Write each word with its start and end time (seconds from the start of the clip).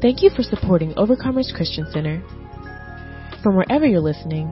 Thank 0.00 0.22
you 0.22 0.30
for 0.30 0.42
supporting 0.42 0.94
Overcomers 0.94 1.52
Christian 1.54 1.84
Center. 1.92 2.22
From 3.42 3.54
wherever 3.54 3.84
you're 3.84 4.00
listening, 4.00 4.50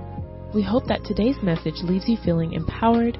we 0.52 0.62
hope 0.62 0.84
that 0.88 1.04
today's 1.04 1.36
message 1.42 1.76
leaves 1.82 2.06
you 2.06 2.18
feeling 2.22 2.52
empowered 2.52 3.16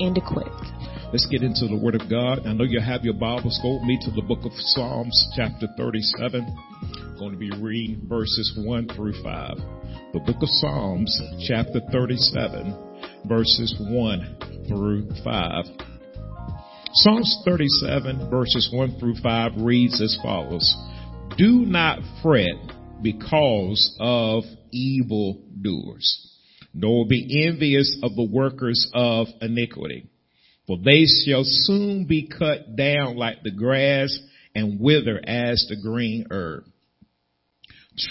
and 0.00 0.18
equipped. 0.18 0.66
Let's 1.12 1.28
get 1.30 1.44
into 1.44 1.68
the 1.68 1.78
Word 1.80 1.94
of 1.94 2.10
God. 2.10 2.44
I 2.48 2.52
know 2.52 2.64
you 2.64 2.80
have 2.80 3.04
your 3.04 3.14
Bibles. 3.14 3.60
Go 3.62 3.74
with 3.74 3.84
me 3.84 3.96
to 4.02 4.10
the 4.10 4.22
book 4.22 4.40
of 4.44 4.50
Psalms, 4.54 5.14
chapter 5.36 5.68
37. 5.76 6.44
I'm 6.82 7.16
going 7.16 7.30
to 7.30 7.38
be 7.38 7.52
reading 7.62 8.02
verses 8.08 8.58
1 8.58 8.88
through 8.96 9.14
5. 9.22 9.56
The 10.14 10.20
book 10.26 10.42
of 10.42 10.48
Psalms, 10.48 11.16
chapter 11.46 11.80
37, 11.92 12.74
verses 13.26 13.76
1 13.78 14.66
through 14.66 15.08
5. 15.22 15.64
Psalms 16.92 17.42
37, 17.44 18.28
verses 18.30 18.68
1 18.72 18.98
through 18.98 19.14
5 19.22 19.52
reads 19.58 20.02
as 20.02 20.18
follows. 20.20 20.74
Do 21.38 21.64
not 21.64 22.00
fret 22.20 22.56
because 23.00 23.96
of 24.00 24.42
evil 24.72 25.40
doers, 25.62 26.36
nor 26.74 27.06
be 27.06 27.46
envious 27.46 27.96
of 28.02 28.16
the 28.16 28.28
workers 28.28 28.90
of 28.92 29.28
iniquity. 29.40 30.08
For 30.66 30.78
they 30.84 31.04
shall 31.04 31.44
soon 31.44 32.06
be 32.06 32.26
cut 32.28 32.74
down 32.74 33.16
like 33.16 33.44
the 33.44 33.52
grass 33.52 34.18
and 34.52 34.80
wither 34.80 35.20
as 35.24 35.64
the 35.68 35.76
green 35.80 36.26
herb. 36.28 36.64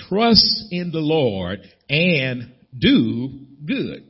Trust 0.08 0.64
in 0.72 0.92
the 0.92 1.00
Lord 1.00 1.60
and 1.90 2.54
do 2.78 3.42
good. 3.66 4.06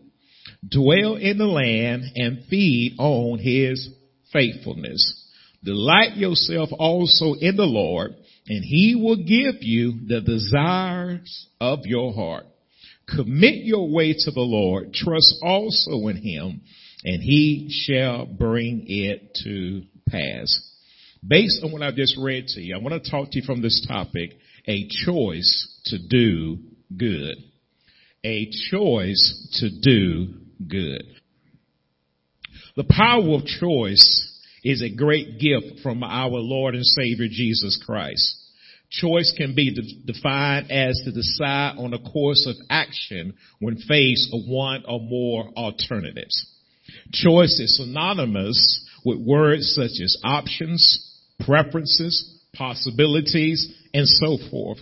Dwell 0.70 1.16
in 1.16 1.40
the 1.40 1.48
land 1.48 2.04
and 2.16 2.46
feed 2.52 2.98
on 3.00 3.40
his 3.40 3.90
faithfulness. 4.32 5.24
Delight 5.64 6.18
yourself 6.18 6.70
also 6.78 7.34
in 7.34 7.56
the 7.56 7.66
Lord 7.66 8.14
and 8.48 8.64
he 8.64 8.96
will 8.96 9.18
give 9.18 9.62
you 9.62 10.00
the 10.08 10.22
desires 10.22 11.48
of 11.60 11.80
your 11.86 12.14
heart. 12.14 12.46
Commit 13.08 13.64
your 13.64 13.90
way 13.90 14.14
to 14.14 14.32
the 14.32 14.42
Lord. 14.42 14.94
Trust 14.94 15.36
also 15.42 16.08
in 16.08 16.18
him 16.18 16.62
and 17.04 17.22
he 17.22 17.70
shall 17.70 18.26
bring 18.26 18.86
it 18.88 19.34
to 19.44 19.84
pass. 20.10 20.48
Based 21.26 21.64
on 21.64 21.72
what 21.72 21.82
I've 21.82 21.96
just 21.96 22.18
read 22.20 22.48
to 22.48 22.62
you, 22.62 22.76
I 22.76 22.80
want 22.80 23.02
to 23.02 23.12
talk 23.12 23.32
to 23.32 23.40
you 23.40 23.46
from 23.46 23.62
this 23.62 23.86
topic, 23.88 24.38
a 24.68 24.88
choice 25.06 25.82
to 25.86 25.98
do 26.00 26.60
good. 26.96 27.38
A 28.24 28.50
choice 28.72 29.60
to 29.60 29.70
do 29.70 30.34
good. 30.68 31.04
The 32.76 32.84
power 32.84 33.36
of 33.36 33.46
choice 33.46 34.27
is 34.64 34.82
a 34.82 34.96
great 34.96 35.40
gift 35.40 35.82
from 35.82 36.04
our 36.04 36.30
Lord 36.30 36.76
and 36.76 36.86
Savior 36.86 37.28
Jesus 37.30 37.82
Christ. 37.86 38.36
Choice 38.90 39.34
can 39.38 39.54
be 39.54 39.74
de- 39.74 40.14
defined 40.14 40.72
as 40.72 41.02
to 41.04 41.12
decide 41.12 41.76
on 41.78 41.94
a 41.94 42.00
course 42.00 42.46
of 42.48 42.56
action 42.70 43.34
when 43.60 43.78
faced 43.78 44.30
with 44.32 44.48
one 44.48 44.84
or 44.88 45.00
more 45.02 45.50
alternatives. 45.58 46.54
Choice 47.12 47.60
is 47.60 47.78
synonymous 47.78 48.86
with 49.04 49.20
words 49.20 49.74
such 49.76 50.02
as 50.02 50.18
options, 50.24 51.14
preferences, 51.46 52.40
possibilities, 52.54 53.74
and 53.94 54.08
so 54.08 54.38
forth. 54.50 54.80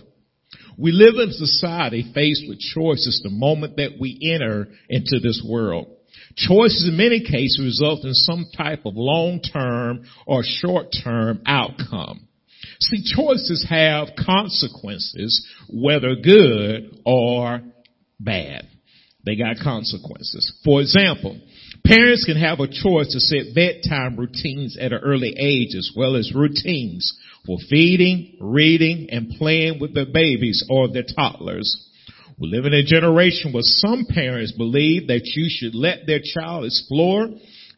We 0.78 0.92
live 0.92 1.14
in 1.14 1.30
a 1.30 1.32
society 1.32 2.10
faced 2.14 2.44
with 2.48 2.58
choices 2.60 3.20
the 3.22 3.30
moment 3.30 3.76
that 3.76 3.98
we 3.98 4.18
enter 4.34 4.68
into 4.88 5.18
this 5.20 5.44
world. 5.46 5.95
Choices 6.36 6.86
in 6.88 6.96
many 6.96 7.20
cases 7.20 7.60
result 7.62 8.04
in 8.04 8.12
some 8.12 8.46
type 8.56 8.84
of 8.84 8.94
long-term 8.94 10.04
or 10.26 10.42
short-term 10.44 11.42
outcome. 11.46 12.28
See, 12.80 13.02
choices 13.02 13.66
have 13.70 14.08
consequences, 14.18 15.46
whether 15.68 16.14
good 16.16 17.00
or 17.06 17.62
bad. 18.20 18.66
They 19.24 19.36
got 19.36 19.56
consequences. 19.62 20.60
For 20.64 20.80
example, 20.80 21.40
parents 21.84 22.24
can 22.24 22.36
have 22.36 22.60
a 22.60 22.68
choice 22.68 23.12
to 23.12 23.20
set 23.20 23.54
bedtime 23.54 24.16
routines 24.16 24.76
at 24.78 24.92
an 24.92 25.00
early 25.02 25.34
age 25.36 25.74
as 25.74 25.90
well 25.96 26.16
as 26.16 26.32
routines 26.34 27.16
for 27.46 27.58
feeding, 27.68 28.36
reading, 28.40 29.08
and 29.10 29.30
playing 29.30 29.80
with 29.80 29.94
their 29.94 30.06
babies 30.06 30.64
or 30.70 30.88
their 30.88 31.04
toddlers. 31.16 31.85
We 32.38 32.48
live 32.48 32.66
in 32.66 32.74
a 32.74 32.84
generation 32.84 33.52
where 33.52 33.62
some 33.64 34.04
parents 34.08 34.52
believe 34.52 35.06
that 35.08 35.24
you 35.24 35.46
should 35.48 35.74
let 35.74 36.06
their 36.06 36.20
child 36.22 36.66
explore 36.66 37.28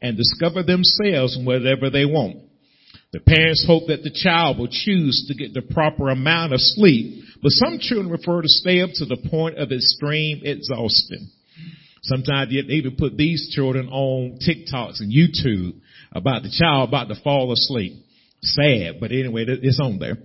and 0.03 0.17
discover 0.17 0.65
themselves 0.65 1.39
whatever 1.41 1.91
they 1.91 2.05
want. 2.05 2.39
The 3.13 3.21
parents 3.21 3.65
hope 3.67 3.87
that 3.87 4.03
the 4.03 4.11
child 4.11 4.59
will 4.59 4.69
choose 4.69 5.27
to 5.29 5.35
get 5.35 5.55
the 5.55 5.63
proper 5.63 6.11
amount 6.11 6.53
of 6.55 6.61
sleep, 6.61 7.25
but 7.41 7.53
some 7.53 7.79
children 7.79 8.09
prefer 8.09 8.43
to 8.43 8.49
stay 8.49 8.83
up 8.83 8.91
to 8.95 9.05
the 9.07 9.29
point 9.31 9.59
of 9.59 9.71
extreme 9.71 10.43
exhaustion. 10.45 11.31
Sometimes 12.03 12.53
you 12.53 12.63
even 12.63 12.97
put 12.97 13.17
these 13.17 13.51
children 13.55 13.89
on 13.89 14.39
TikToks 14.47 15.01
and 15.01 15.13
YouTube 15.13 15.81
about 16.13 16.43
the 16.43 16.51
child 16.51 16.89
about 16.89 17.09
to 17.09 17.21
fall 17.23 17.53
asleep. 17.53 17.93
Sad, 18.43 18.97
but 19.01 19.13
anyway, 19.13 19.45
it's 19.47 19.81
on 19.81 19.99
there. 19.99 20.17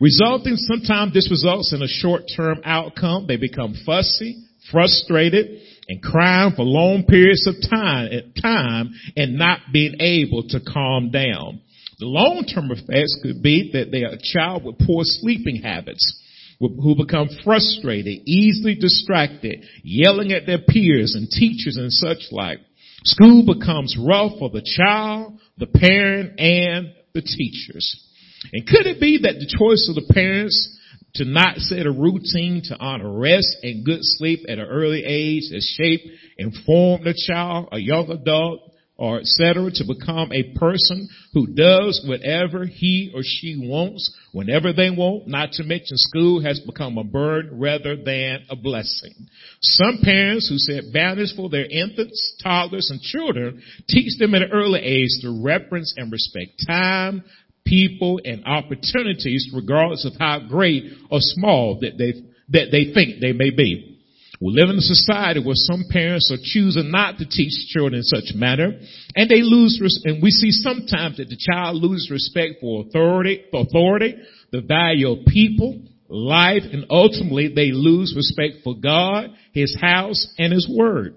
Resulting, 0.00 0.56
sometimes 0.56 1.12
this 1.12 1.30
results 1.30 1.72
in 1.72 1.82
a 1.82 1.88
short-term 1.88 2.60
outcome. 2.64 3.26
They 3.26 3.36
become 3.36 3.74
fussy, 3.84 4.44
frustrated, 4.70 5.60
and 5.88 6.02
crying 6.02 6.52
for 6.54 6.64
long 6.64 7.04
periods 7.04 7.46
of 7.46 7.56
time, 7.68 8.10
time 8.40 8.90
and 9.16 9.38
not 9.38 9.60
being 9.72 9.96
able 10.00 10.44
to 10.48 10.60
calm 10.60 11.10
down. 11.10 11.60
The 11.98 12.06
long-term 12.06 12.70
effects 12.70 13.18
could 13.22 13.42
be 13.42 13.70
that 13.72 13.90
they 13.90 14.04
are 14.04 14.12
a 14.12 14.22
child 14.22 14.64
with 14.64 14.78
poor 14.86 15.02
sleeping 15.02 15.62
habits, 15.62 16.22
who 16.60 16.94
become 16.96 17.28
frustrated, 17.44 18.22
easily 18.26 18.76
distracted, 18.76 19.64
yelling 19.82 20.32
at 20.32 20.46
their 20.46 20.58
peers 20.58 21.14
and 21.14 21.28
teachers 21.28 21.76
and 21.76 21.92
such 21.92 22.30
like. 22.30 22.58
School 23.04 23.44
becomes 23.46 23.96
rough 23.98 24.32
for 24.38 24.50
the 24.50 24.62
child, 24.62 25.38
the 25.56 25.66
parent, 25.66 26.38
and 26.38 26.92
the 27.14 27.22
teachers. 27.22 28.07
And 28.52 28.66
could 28.66 28.86
it 28.86 29.00
be 29.00 29.20
that 29.22 29.38
the 29.38 29.46
choice 29.58 29.88
of 29.88 29.94
the 29.94 30.12
parents 30.12 30.76
to 31.14 31.24
not 31.24 31.56
set 31.58 31.86
a 31.86 31.90
routine 31.90 32.62
to 32.64 32.78
honor 32.78 33.18
rest 33.18 33.56
and 33.62 33.84
good 33.84 34.00
sleep 34.02 34.40
at 34.48 34.58
an 34.58 34.66
early 34.66 35.04
age 35.04 35.50
has 35.52 35.64
shaped 35.76 36.06
and 36.38 36.54
formed 36.66 37.04
the 37.04 37.14
child, 37.26 37.68
a 37.72 37.78
young 37.78 38.10
adult, 38.10 38.60
or 38.98 39.20
etc. 39.20 39.70
to 39.72 39.84
become 39.84 40.32
a 40.32 40.58
person 40.58 41.08
who 41.32 41.46
does 41.46 42.04
whatever 42.04 42.66
he 42.66 43.12
or 43.14 43.20
she 43.22 43.56
wants 43.56 44.12
whenever 44.32 44.72
they 44.72 44.90
want, 44.90 45.28
not 45.28 45.52
to 45.52 45.62
mention 45.62 45.96
school 45.96 46.42
has 46.42 46.58
become 46.60 46.98
a 46.98 47.04
burden 47.04 47.60
rather 47.60 47.96
than 47.96 48.44
a 48.50 48.56
blessing. 48.56 49.14
Some 49.60 50.00
parents 50.02 50.48
who 50.48 50.58
set 50.58 50.92
boundaries 50.92 51.32
for 51.36 51.48
their 51.48 51.66
infants, 51.66 52.36
toddlers, 52.42 52.90
and 52.90 53.00
children 53.00 53.62
teach 53.88 54.18
them 54.18 54.34
at 54.34 54.42
an 54.42 54.50
early 54.52 54.80
age 54.80 55.10
to 55.22 55.42
reverence 55.44 55.94
and 55.96 56.10
respect 56.10 56.64
time, 56.66 57.22
people, 57.68 58.20
and 58.24 58.44
opportunities 58.46 59.50
regardless 59.54 60.04
of 60.04 60.14
how 60.18 60.40
great 60.48 60.84
or 61.10 61.18
small 61.20 61.78
that 61.80 61.98
they, 61.98 62.12
that 62.48 62.70
they 62.70 62.92
think 62.92 63.20
they 63.20 63.32
may 63.32 63.50
be. 63.50 63.98
We 64.40 64.52
live 64.52 64.70
in 64.70 64.76
a 64.76 64.80
society 64.80 65.42
where 65.44 65.56
some 65.56 65.84
parents 65.90 66.30
are 66.32 66.38
choosing 66.40 66.92
not 66.92 67.18
to 67.18 67.26
teach 67.26 67.52
children 67.70 67.94
in 67.94 68.04
such 68.04 68.36
manner, 68.36 68.78
and 69.16 69.28
they 69.28 69.42
lose, 69.42 69.80
and 70.04 70.22
we 70.22 70.30
see 70.30 70.52
sometimes 70.52 71.16
that 71.16 71.28
the 71.28 71.36
child 71.36 71.82
loses 71.82 72.08
respect 72.08 72.60
for 72.60 72.84
authority, 72.86 73.44
authority, 73.52 74.16
the 74.52 74.60
value 74.60 75.10
of 75.10 75.26
people, 75.26 75.80
life, 76.08 76.62
and 76.72 76.86
ultimately 76.88 77.52
they 77.52 77.72
lose 77.72 78.14
respect 78.16 78.62
for 78.62 78.76
God, 78.76 79.30
His 79.52 79.76
house, 79.80 80.32
and 80.38 80.52
His 80.52 80.70
Word. 80.72 81.16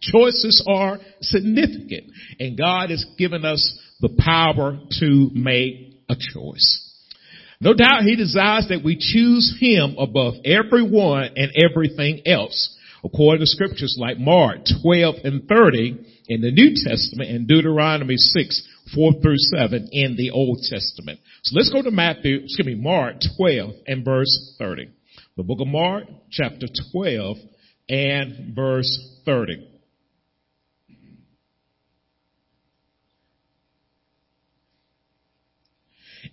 Choices 0.00 0.64
are 0.68 1.00
significant, 1.20 2.12
and 2.38 2.56
God 2.56 2.90
has 2.90 3.04
given 3.18 3.44
us 3.44 3.76
the 4.00 4.14
power 4.18 4.78
to 5.00 5.30
make 5.34 6.02
a 6.08 6.14
choice. 6.14 6.82
No 7.60 7.72
doubt 7.72 8.02
he 8.02 8.16
desires 8.16 8.66
that 8.68 8.84
we 8.84 8.96
choose 8.98 9.56
him 9.58 9.96
above 9.98 10.34
everyone 10.44 11.30
and 11.36 11.52
everything 11.56 12.20
else, 12.26 12.76
according 13.02 13.40
to 13.40 13.46
scriptures 13.46 13.96
like 13.98 14.18
Mark 14.18 14.58
12 14.82 15.14
and 15.24 15.48
30 15.48 16.06
in 16.28 16.40
the 16.42 16.50
New 16.50 16.74
Testament 16.74 17.30
and 17.30 17.48
Deuteronomy 17.48 18.16
6, 18.16 18.68
4 18.94 19.12
through 19.22 19.38
7 19.38 19.88
in 19.90 20.16
the 20.16 20.30
Old 20.32 20.58
Testament. 20.68 21.18
So 21.44 21.56
let's 21.56 21.70
go 21.70 21.82
to 21.82 21.90
Matthew, 21.90 22.40
excuse 22.44 22.66
me, 22.66 22.74
Mark 22.74 23.16
12 23.38 23.70
and 23.86 24.04
verse 24.04 24.54
30. 24.58 24.90
The 25.36 25.42
book 25.42 25.60
of 25.60 25.68
Mark, 25.68 26.04
chapter 26.30 26.66
12 26.92 27.36
and 27.88 28.54
verse 28.54 29.20
30. 29.24 29.75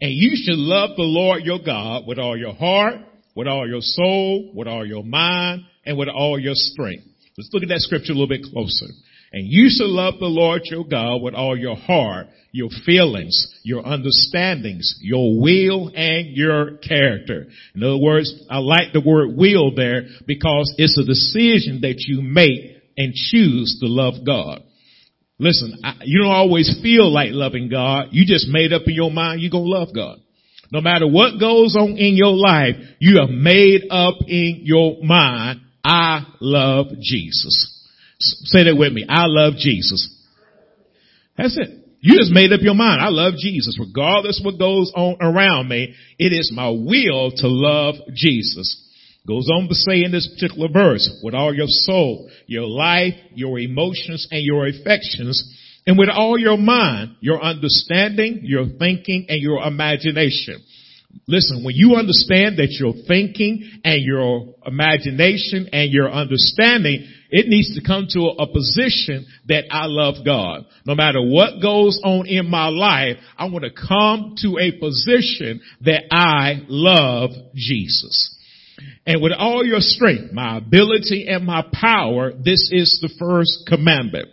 And 0.01 0.11
you 0.11 0.31
should 0.35 0.57
love 0.57 0.91
the 0.95 1.03
Lord 1.03 1.43
your 1.43 1.59
God 1.59 2.03
with 2.07 2.19
all 2.19 2.37
your 2.37 2.53
heart, 2.53 2.95
with 3.35 3.47
all 3.47 3.67
your 3.67 3.81
soul, 3.81 4.51
with 4.53 4.67
all 4.67 4.85
your 4.85 5.03
mind, 5.03 5.63
and 5.85 5.97
with 5.97 6.09
all 6.09 6.39
your 6.39 6.55
strength. 6.55 7.05
Let's 7.37 7.49
look 7.51 7.63
at 7.63 7.69
that 7.69 7.79
scripture 7.79 8.11
a 8.11 8.15
little 8.15 8.27
bit 8.27 8.43
closer. 8.43 8.87
And 9.31 9.47
you 9.47 9.69
shall 9.69 9.89
love 9.89 10.15
the 10.19 10.27
Lord 10.27 10.61
your 10.65 10.85
God 10.85 11.23
with 11.23 11.33
all 11.33 11.57
your 11.57 11.75
heart, 11.75 12.27
your 12.51 12.69
feelings, 12.85 13.59
your 13.63 13.83
understandings, 13.83 14.99
your 15.01 15.41
will, 15.41 15.91
and 15.95 16.27
your 16.37 16.77
character. 16.77 17.47
In 17.73 17.83
other 17.83 17.97
words, 17.97 18.31
I 18.51 18.59
like 18.59 18.93
the 18.93 19.01
word 19.01 19.35
will 19.35 19.73
there 19.73 20.03
because 20.27 20.71
it's 20.77 20.97
a 20.99 21.03
decision 21.03 21.81
that 21.81 21.95
you 22.07 22.21
make 22.21 22.77
and 22.95 23.13
choose 23.15 23.79
to 23.81 23.87
love 23.87 24.23
God. 24.23 24.61
Listen, 25.39 25.79
I, 25.83 25.95
you 26.03 26.21
don't 26.21 26.31
always 26.31 26.79
feel 26.81 27.11
like 27.11 27.29
loving 27.31 27.69
God. 27.69 28.09
You 28.11 28.25
just 28.25 28.47
made 28.47 28.71
up 28.71 28.83
in 28.85 28.93
your 28.93 29.11
mind 29.11 29.41
you're 29.41 29.51
going 29.51 29.65
to 29.65 29.69
love 29.69 29.89
God. 29.93 30.19
No 30.71 30.81
matter 30.81 31.07
what 31.07 31.39
goes 31.39 31.75
on 31.75 31.97
in 31.97 32.15
your 32.15 32.33
life, 32.33 32.75
you 32.99 33.19
have 33.19 33.29
made 33.29 33.83
up 33.91 34.15
in 34.27 34.61
your 34.63 35.03
mind, 35.03 35.61
I 35.83 36.25
love 36.39 36.87
Jesus. 37.01 37.69
Say 38.19 38.63
that 38.63 38.75
with 38.75 38.93
me. 38.93 39.05
I 39.07 39.25
love 39.27 39.53
Jesus. 39.57 40.09
That's 41.37 41.57
it. 41.57 41.69
You 41.99 42.17
just 42.17 42.33
made 42.33 42.51
up 42.51 42.61
your 42.61 42.75
mind. 42.75 43.01
I 43.01 43.09
love 43.09 43.35
Jesus. 43.37 43.77
Regardless 43.79 44.41
what 44.43 44.59
goes 44.59 44.91
on 44.95 45.17
around 45.21 45.69
me, 45.69 45.93
it 46.19 46.33
is 46.33 46.51
my 46.53 46.69
will 46.69 47.31
to 47.37 47.47
love 47.47 47.95
Jesus. 48.13 48.82
Goes 49.25 49.49
on 49.49 49.69
to 49.69 49.75
say 49.75 50.03
in 50.03 50.11
this 50.11 50.27
particular 50.27 50.67
verse, 50.67 51.19
with 51.23 51.33
all 51.33 51.53
your 51.55 51.67
soul, 51.67 52.29
your 52.45 52.67
life, 52.67 53.13
your 53.33 53.57
emotions, 53.57 54.27
and 54.31 54.43
your 54.43 54.67
affections, 54.67 55.41
and 55.87 55.97
with 55.97 56.09
all 56.09 56.37
your 56.37 56.57
mind, 56.57 57.15
your 57.21 57.41
understanding, 57.41 58.41
your 58.43 58.65
thinking, 58.77 59.27
and 59.29 59.41
your 59.41 59.65
imagination. 59.65 60.61
Listen, 61.27 61.63
when 61.63 61.75
you 61.75 61.95
understand 61.95 62.57
that 62.57 62.71
your 62.71 62.93
thinking 63.07 63.79
and 63.85 64.03
your 64.03 64.55
imagination 64.65 65.69
and 65.71 65.91
your 65.91 66.11
understanding, 66.11 67.07
it 67.29 67.47
needs 67.47 67.75
to 67.75 67.85
come 67.85 68.07
to 68.09 68.27
a 68.39 68.47
position 68.47 69.25
that 69.47 69.65
I 69.71 69.85
love 69.85 70.25
God. 70.25 70.65
No 70.85 70.95
matter 70.95 71.21
what 71.21 71.61
goes 71.61 71.99
on 72.03 72.27
in 72.27 72.49
my 72.49 72.67
life, 72.67 73.17
I 73.37 73.45
want 73.45 73.63
to 73.63 73.71
come 73.71 74.35
to 74.39 74.57
a 74.59 74.77
position 74.79 75.61
that 75.81 76.03
I 76.11 76.65
love 76.67 77.29
Jesus. 77.55 78.32
And 79.05 79.21
with 79.21 79.33
all 79.37 79.65
your 79.65 79.81
strength, 79.81 80.31
my 80.33 80.57
ability 80.57 81.27
and 81.27 81.45
my 81.45 81.63
power, 81.73 82.31
this 82.31 82.69
is 82.71 82.99
the 83.01 83.13
first 83.19 83.65
commandment. 83.67 84.29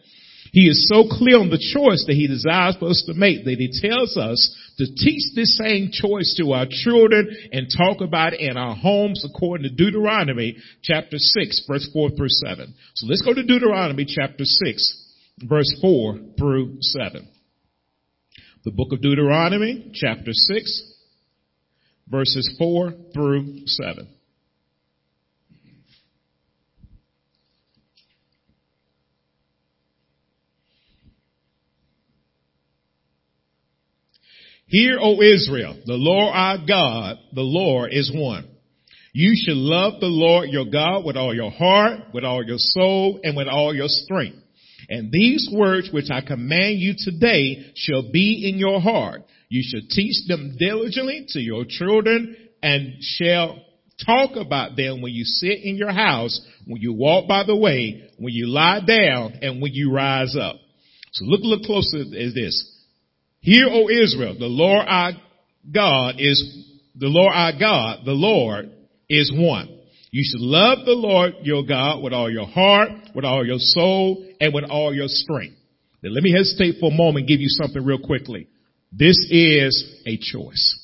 He 0.52 0.68
is 0.68 0.88
so 0.88 1.04
clear 1.08 1.38
on 1.38 1.50
the 1.50 1.62
choice 1.74 2.04
that 2.06 2.14
he 2.14 2.26
desires 2.26 2.76
for 2.78 2.88
us 2.88 3.04
to 3.06 3.14
make 3.14 3.44
that 3.44 3.58
he 3.58 3.70
tells 3.80 4.16
us 4.16 4.56
to 4.78 4.86
teach 4.96 5.34
this 5.34 5.56
same 5.56 5.90
choice 5.92 6.34
to 6.38 6.52
our 6.52 6.66
children 6.68 7.30
and 7.52 7.68
talk 7.70 8.00
about 8.00 8.32
it 8.32 8.40
in 8.40 8.56
our 8.56 8.74
homes 8.74 9.24
according 9.24 9.68
to 9.68 9.74
Deuteronomy 9.74 10.56
chapter 10.82 11.18
6 11.18 11.64
verse 11.68 11.88
4 11.92 12.10
through 12.10 12.28
7. 12.28 12.74
So 12.94 13.06
let's 13.06 13.22
go 13.22 13.32
to 13.32 13.44
Deuteronomy 13.44 14.06
chapter 14.06 14.44
6 14.44 15.06
verse 15.48 15.72
4 15.80 16.18
through 16.36 16.78
7. 16.80 17.28
The 18.64 18.72
book 18.72 18.92
of 18.92 19.00
Deuteronomy 19.00 19.92
chapter 19.94 20.32
6 20.32 20.92
verses 22.08 22.54
4 22.58 22.92
through 23.14 23.62
7. 23.66 24.08
Hear, 34.70 34.98
O 35.00 35.20
Israel, 35.20 35.76
the 35.84 35.94
Lord 35.94 36.32
our 36.32 36.58
God, 36.58 37.18
the 37.34 37.42
Lord 37.42 37.92
is 37.92 38.12
one. 38.14 38.46
You 39.12 39.32
shall 39.34 39.56
love 39.56 39.94
the 39.98 40.06
Lord 40.06 40.50
your 40.50 40.66
God 40.66 41.04
with 41.04 41.16
all 41.16 41.34
your 41.34 41.50
heart, 41.50 42.02
with 42.14 42.22
all 42.22 42.44
your 42.44 42.58
soul, 42.58 43.18
and 43.24 43.36
with 43.36 43.48
all 43.48 43.74
your 43.74 43.88
strength. 43.88 44.38
And 44.88 45.10
these 45.10 45.48
words 45.52 45.90
which 45.92 46.08
I 46.12 46.20
command 46.20 46.78
you 46.78 46.94
today 46.96 47.72
shall 47.74 48.12
be 48.12 48.48
in 48.48 48.58
your 48.58 48.80
heart. 48.80 49.22
You 49.48 49.62
shall 49.64 49.88
teach 49.90 50.28
them 50.28 50.54
diligently 50.56 51.26
to 51.30 51.40
your 51.40 51.64
children 51.68 52.36
and 52.62 52.94
shall 53.00 53.58
talk 54.06 54.36
about 54.36 54.76
them 54.76 55.02
when 55.02 55.12
you 55.12 55.24
sit 55.24 55.64
in 55.64 55.78
your 55.78 55.90
house, 55.90 56.40
when 56.64 56.80
you 56.80 56.92
walk 56.92 57.26
by 57.26 57.42
the 57.42 57.56
way, 57.56 58.08
when 58.18 58.32
you 58.32 58.46
lie 58.46 58.80
down, 58.86 59.40
and 59.42 59.60
when 59.60 59.74
you 59.74 59.92
rise 59.92 60.36
up. 60.40 60.54
So 61.10 61.24
look 61.24 61.40
a 61.40 61.44
little 61.44 61.64
closer 61.64 62.02
at 62.02 62.34
this. 62.34 62.76
Hear, 63.40 63.68
O 63.70 63.88
Israel, 63.88 64.36
the 64.38 64.46
Lord 64.46 64.84
our 64.86 65.12
God 65.72 66.16
is, 66.18 66.66
the 66.94 67.06
Lord 67.06 67.32
our 67.34 67.52
God, 67.58 68.00
the 68.04 68.12
Lord 68.12 68.70
is 69.08 69.32
one. 69.34 69.78
You 70.10 70.22
should 70.24 70.40
love 70.40 70.84
the 70.84 70.92
Lord 70.92 71.34
your 71.42 71.64
God 71.64 72.02
with 72.02 72.12
all 72.12 72.30
your 72.30 72.46
heart, 72.46 72.90
with 73.14 73.24
all 73.24 73.46
your 73.46 73.58
soul, 73.58 74.26
and 74.40 74.52
with 74.52 74.64
all 74.64 74.94
your 74.94 75.08
strength. 75.08 75.56
Now 76.02 76.10
let 76.10 76.22
me 76.22 76.32
hesitate 76.32 76.80
for 76.80 76.90
a 76.90 76.94
moment 76.94 77.18
and 77.18 77.28
give 77.28 77.40
you 77.40 77.48
something 77.48 77.84
real 77.84 78.00
quickly. 78.00 78.48
This 78.92 79.16
is 79.30 80.02
a 80.06 80.16
choice. 80.16 80.78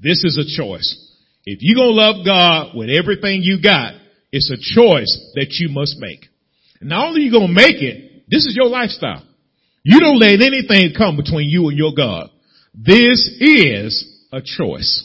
This 0.00 0.22
is 0.24 0.38
a 0.38 0.62
choice. 0.62 1.14
If 1.44 1.58
you're 1.60 1.76
gonna 1.76 1.90
love 1.90 2.24
God 2.24 2.76
with 2.76 2.88
everything 2.88 3.40
you 3.42 3.60
got, 3.60 3.94
it's 4.30 4.50
a 4.50 4.56
choice 4.56 5.32
that 5.34 5.56
you 5.58 5.68
must 5.70 5.96
make. 5.98 6.26
And 6.80 6.88
not 6.90 7.08
only 7.08 7.22
are 7.22 7.24
you 7.24 7.32
gonna 7.32 7.52
make 7.52 7.82
it, 7.82 8.24
this 8.28 8.46
is 8.46 8.54
your 8.54 8.68
lifestyle. 8.68 9.24
You 9.88 10.00
don't 10.00 10.18
let 10.18 10.42
anything 10.42 10.92
come 10.94 11.16
between 11.16 11.48
you 11.48 11.68
and 11.68 11.78
your 11.78 11.94
God. 11.96 12.28
This 12.74 13.26
is 13.40 14.06
a 14.30 14.42
choice. 14.44 15.02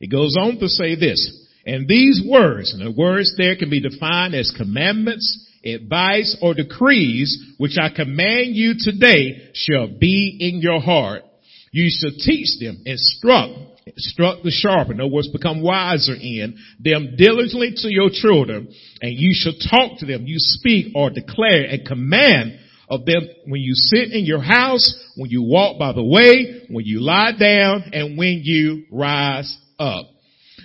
It 0.00 0.10
goes 0.10 0.36
on 0.38 0.58
to 0.58 0.68
say 0.68 0.96
this, 0.96 1.46
and 1.64 1.88
these 1.88 2.20
words, 2.28 2.74
and 2.74 2.86
the 2.86 2.90
words 2.90 3.34
there 3.38 3.56
can 3.56 3.70
be 3.70 3.80
defined 3.80 4.34
as 4.34 4.52
commandments, 4.54 5.48
advice, 5.64 6.36
or 6.42 6.52
decrees, 6.52 7.54
which 7.56 7.78
I 7.80 7.88
command 7.88 8.54
you 8.54 8.74
today 8.78 9.48
shall 9.54 9.88
be 9.98 10.36
in 10.38 10.60
your 10.60 10.82
heart. 10.82 11.22
You 11.72 11.88
shall 11.88 12.12
teach 12.12 12.60
them, 12.60 12.82
instruct, 12.84 13.54
instruct 13.86 14.42
the 14.42 14.50
sharp, 14.50 14.90
in 14.90 15.00
other 15.00 15.10
words, 15.10 15.28
become 15.28 15.62
wiser 15.62 16.12
in 16.12 16.58
them 16.78 17.14
diligently 17.16 17.72
to 17.76 17.90
your 17.90 18.10
children, 18.12 18.68
and 19.00 19.12
you 19.18 19.30
shall 19.32 19.54
talk 19.54 20.00
to 20.00 20.06
them. 20.06 20.26
You 20.26 20.36
speak 20.38 20.92
or 20.94 21.08
declare 21.08 21.64
and 21.64 21.86
command 21.86 22.58
of 22.90 23.04
them 23.04 23.28
when 23.46 23.60
you 23.60 23.74
sit 23.74 24.12
in 24.12 24.24
your 24.24 24.40
house, 24.40 24.94
when 25.16 25.30
you 25.30 25.42
walk 25.42 25.78
by 25.78 25.92
the 25.92 26.02
way, 26.02 26.66
when 26.68 26.84
you 26.84 27.00
lie 27.00 27.32
down, 27.38 27.90
and 27.92 28.16
when 28.18 28.40
you 28.42 28.84
rise 28.90 29.56
up. 29.78 30.06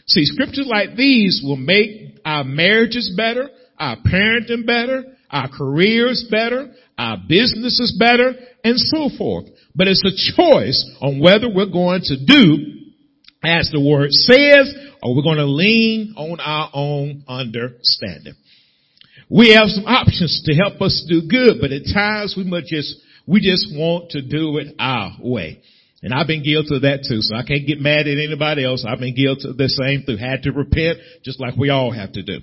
See, 0.08 0.26
scriptures 0.26 0.68
like 0.70 0.96
these 0.96 1.42
will 1.44 1.58
make 1.58 2.20
our 2.26 2.44
marriages 2.44 3.14
better, 3.16 3.50
our 3.78 3.98
parenting 3.98 4.66
better, 4.66 5.04
our 5.30 5.50
careers 5.50 6.28
better, 6.30 6.74
our 6.98 7.18
businesses 7.28 7.96
better, 8.00 8.34
and 8.64 8.76
so 8.78 9.10
forth. 9.18 9.46
But 9.76 9.88
it's 9.88 10.04
a 10.06 10.36
choice 10.36 10.90
on 11.02 11.20
whether 11.20 11.50
we're 11.50 11.72
going 11.72 12.02
to 12.04 12.26
do 12.26 12.74
as 13.44 13.70
the 13.72 13.82
word 13.82 14.12
says, 14.12 14.74
or 15.02 15.16
we're 15.16 15.24
going 15.24 15.38
to 15.38 15.46
lean 15.46 16.14
on 16.16 16.40
our 16.40 16.70
own 16.74 17.24
understanding. 17.28 18.36
We 19.34 19.54
have 19.54 19.68
some 19.70 19.86
options 19.86 20.44
to 20.46 20.54
help 20.54 20.80
us 20.80 21.04
do 21.10 21.28
good, 21.28 21.58
but 21.60 21.72
at 21.72 21.90
times 21.92 22.36
we 22.38 22.44
must 22.44 22.68
just, 22.68 23.02
we 23.26 23.42
just 23.42 23.66
want 23.74 24.12
to 24.12 24.22
do 24.22 24.60
it 24.60 24.76
our 24.78 25.18
way. 25.20 25.64
And 26.04 26.14
I've 26.14 26.28
been 26.28 26.44
guilty 26.44 26.76
of 26.76 26.84
that 26.84 27.06
too, 27.10 27.22
so 27.22 27.36
I 27.36 27.42
can't 27.42 27.66
get 27.66 27.80
mad 27.80 28.08
at 28.08 28.20
anybody 28.20 28.64
else. 28.64 28.86
I've 28.88 29.00
been 29.00 29.16
guilty 29.16 29.50
of 29.50 29.58
the 29.58 29.70
same 29.70 30.04
thing. 30.04 30.20
Had 30.20 30.44
to 30.44 30.52
repent, 30.52 31.00
just 31.24 31.40
like 31.40 31.58
we 31.58 31.72
all 31.72 31.92
have 31.92 32.12
to 32.14 32.22
do. 32.22 32.42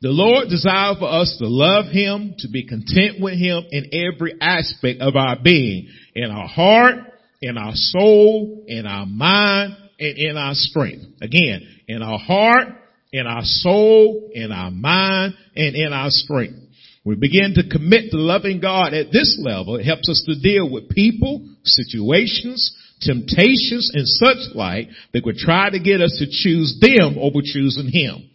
The 0.00 0.10
Lord 0.10 0.48
desires 0.48 0.98
for 1.00 1.10
us 1.10 1.34
to 1.40 1.48
love 1.48 1.86
Him, 1.86 2.34
to 2.38 2.48
be 2.48 2.68
content 2.68 3.20
with 3.20 3.34
Him 3.34 3.64
in 3.70 3.90
every 3.92 4.34
aspect 4.40 5.00
of 5.00 5.16
our 5.16 5.38
being, 5.42 5.88
in 6.14 6.30
our 6.30 6.46
heart, 6.46 6.98
in 7.40 7.58
our 7.58 7.72
soul, 7.74 8.62
in 8.68 8.86
our 8.86 9.06
mind, 9.06 9.76
and 9.98 10.18
in 10.18 10.36
our 10.36 10.54
strength. 10.54 11.04
Again, 11.20 11.66
in 11.88 12.00
our 12.00 12.18
heart, 12.18 12.68
in 13.12 13.26
our 13.26 13.42
soul, 13.44 14.30
in 14.32 14.50
our 14.52 14.70
mind, 14.70 15.34
and 15.54 15.76
in 15.76 15.92
our 15.92 16.08
strength. 16.10 16.58
We 17.04 17.16
begin 17.16 17.54
to 17.54 17.68
commit 17.68 18.10
to 18.10 18.16
loving 18.16 18.60
God 18.60 18.94
at 18.94 19.10
this 19.12 19.38
level. 19.42 19.76
It 19.76 19.84
helps 19.84 20.08
us 20.08 20.22
to 20.26 20.40
deal 20.40 20.70
with 20.70 20.88
people, 20.88 21.44
situations, 21.64 22.76
temptations, 23.00 23.90
and 23.92 24.06
such 24.06 24.54
like 24.54 24.88
that 25.12 25.24
would 25.24 25.36
try 25.36 25.68
to 25.70 25.80
get 25.80 26.00
us 26.00 26.16
to 26.18 26.26
choose 26.30 26.78
them 26.80 27.16
over 27.18 27.40
choosing 27.42 27.90
Him. 27.90 28.30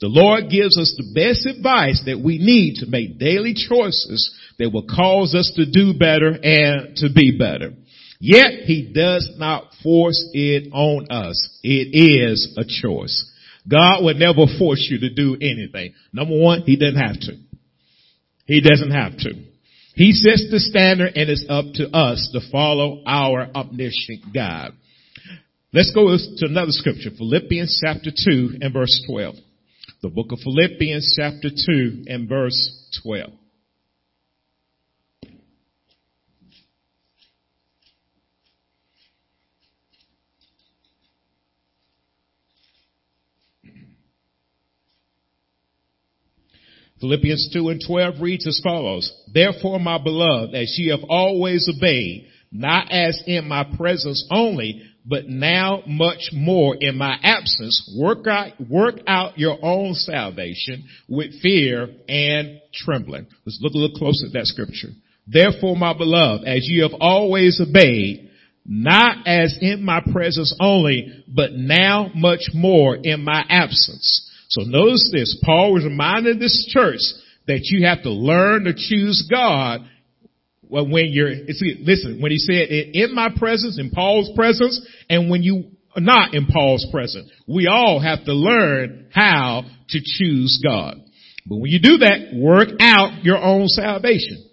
The 0.00 0.08
Lord 0.08 0.50
gives 0.50 0.78
us 0.78 0.94
the 0.96 1.12
best 1.14 1.46
advice 1.46 2.02
that 2.06 2.20
we 2.20 2.38
need 2.38 2.76
to 2.76 2.86
make 2.86 3.18
daily 3.18 3.54
choices 3.54 4.34
that 4.58 4.70
will 4.72 4.86
cause 4.86 5.34
us 5.34 5.52
to 5.56 5.66
do 5.70 5.98
better 5.98 6.30
and 6.30 6.96
to 6.96 7.08
be 7.12 7.36
better. 7.36 7.72
Yet 8.20 8.64
He 8.64 8.92
does 8.94 9.28
not 9.36 9.64
force 9.82 10.30
it 10.32 10.70
on 10.72 11.10
us. 11.10 11.58
It 11.62 11.90
is 11.92 12.56
a 12.56 12.64
choice. 12.64 13.30
God 13.68 14.04
would 14.04 14.16
never 14.16 14.46
force 14.58 14.86
you 14.90 14.98
to 15.00 15.14
do 15.14 15.36
anything. 15.40 15.94
Number 16.12 16.36
one, 16.38 16.62
He 16.62 16.76
doesn't 16.76 17.00
have 17.00 17.20
to. 17.20 17.36
He 18.46 18.60
doesn't 18.60 18.90
have 18.90 19.16
to. 19.18 19.34
He 19.94 20.12
sets 20.12 20.50
the 20.50 20.58
standard 20.58 21.12
and 21.16 21.28
it's 21.30 21.46
up 21.48 21.66
to 21.74 21.88
us 21.96 22.30
to 22.32 22.40
follow 22.50 23.02
our 23.06 23.48
omniscient 23.54 24.34
God. 24.34 24.72
Let's 25.72 25.92
go 25.92 26.08
to 26.16 26.46
another 26.46 26.72
scripture, 26.72 27.10
Philippians 27.16 27.80
chapter 27.82 28.10
2 28.10 28.58
and 28.60 28.72
verse 28.72 29.02
12. 29.08 29.34
The 30.02 30.08
book 30.08 30.32
of 30.32 30.38
Philippians 30.40 31.14
chapter 31.16 31.48
2 31.48 32.04
and 32.08 32.28
verse 32.28 32.90
12. 33.02 33.30
Philippians 47.02 47.50
2 47.52 47.68
and 47.68 47.82
12 47.84 48.20
reads 48.20 48.46
as 48.46 48.60
follows, 48.62 49.12
Therefore, 49.34 49.80
my 49.80 49.98
beloved, 49.98 50.54
as 50.54 50.72
ye 50.78 50.90
have 50.90 51.04
always 51.08 51.68
obeyed, 51.68 52.28
not 52.52 52.92
as 52.92 53.20
in 53.26 53.48
my 53.48 53.64
presence 53.76 54.24
only, 54.30 54.80
but 55.04 55.26
now 55.26 55.82
much 55.84 56.30
more 56.32 56.76
in 56.78 56.96
my 56.96 57.18
absence, 57.20 57.92
work 57.98 58.28
out, 58.28 58.52
work 58.70 59.00
out 59.08 59.36
your 59.36 59.58
own 59.62 59.94
salvation 59.94 60.84
with 61.08 61.40
fear 61.40 61.88
and 62.08 62.60
trembling. 62.72 63.26
Let's 63.44 63.58
look 63.60 63.74
a 63.74 63.78
little 63.78 63.98
closer 63.98 64.26
at 64.26 64.32
that 64.34 64.46
scripture. 64.46 64.90
Therefore, 65.26 65.74
my 65.74 65.98
beloved, 65.98 66.46
as 66.46 66.68
you 66.68 66.84
have 66.84 66.94
always 67.00 67.60
obeyed, 67.60 68.30
not 68.64 69.26
as 69.26 69.58
in 69.60 69.84
my 69.84 70.02
presence 70.12 70.54
only, 70.60 71.24
but 71.26 71.52
now 71.52 72.12
much 72.14 72.50
more 72.54 72.94
in 72.94 73.24
my 73.24 73.44
absence. 73.48 74.28
So 74.52 74.64
notice 74.64 75.08
this. 75.10 75.38
Paul 75.42 75.72
was 75.72 75.84
reminding 75.84 76.38
this 76.38 76.66
church 76.70 77.00
that 77.46 77.60
you 77.64 77.86
have 77.86 78.02
to 78.02 78.10
learn 78.10 78.64
to 78.64 78.74
choose 78.76 79.26
God 79.30 79.80
when 80.68 81.06
you're, 81.10 81.30
listen, 81.30 82.20
when 82.20 82.30
he 82.30 82.38
said 82.38 82.68
in 82.68 83.14
my 83.14 83.30
presence, 83.34 83.78
in 83.78 83.90
Paul's 83.90 84.30
presence, 84.36 84.86
and 85.08 85.30
when 85.30 85.42
you 85.42 85.70
are 85.96 86.02
not 86.02 86.34
in 86.34 86.46
Paul's 86.46 86.86
presence, 86.90 87.30
we 87.48 87.66
all 87.66 87.98
have 87.98 88.24
to 88.26 88.34
learn 88.34 89.08
how 89.10 89.64
to 89.88 90.00
choose 90.04 90.62
God. 90.62 90.98
But 91.46 91.56
when 91.56 91.70
you 91.70 91.80
do 91.80 91.98
that, 91.98 92.34
work 92.34 92.68
out 92.80 93.24
your 93.24 93.38
own 93.38 93.68
salvation. 93.68 94.50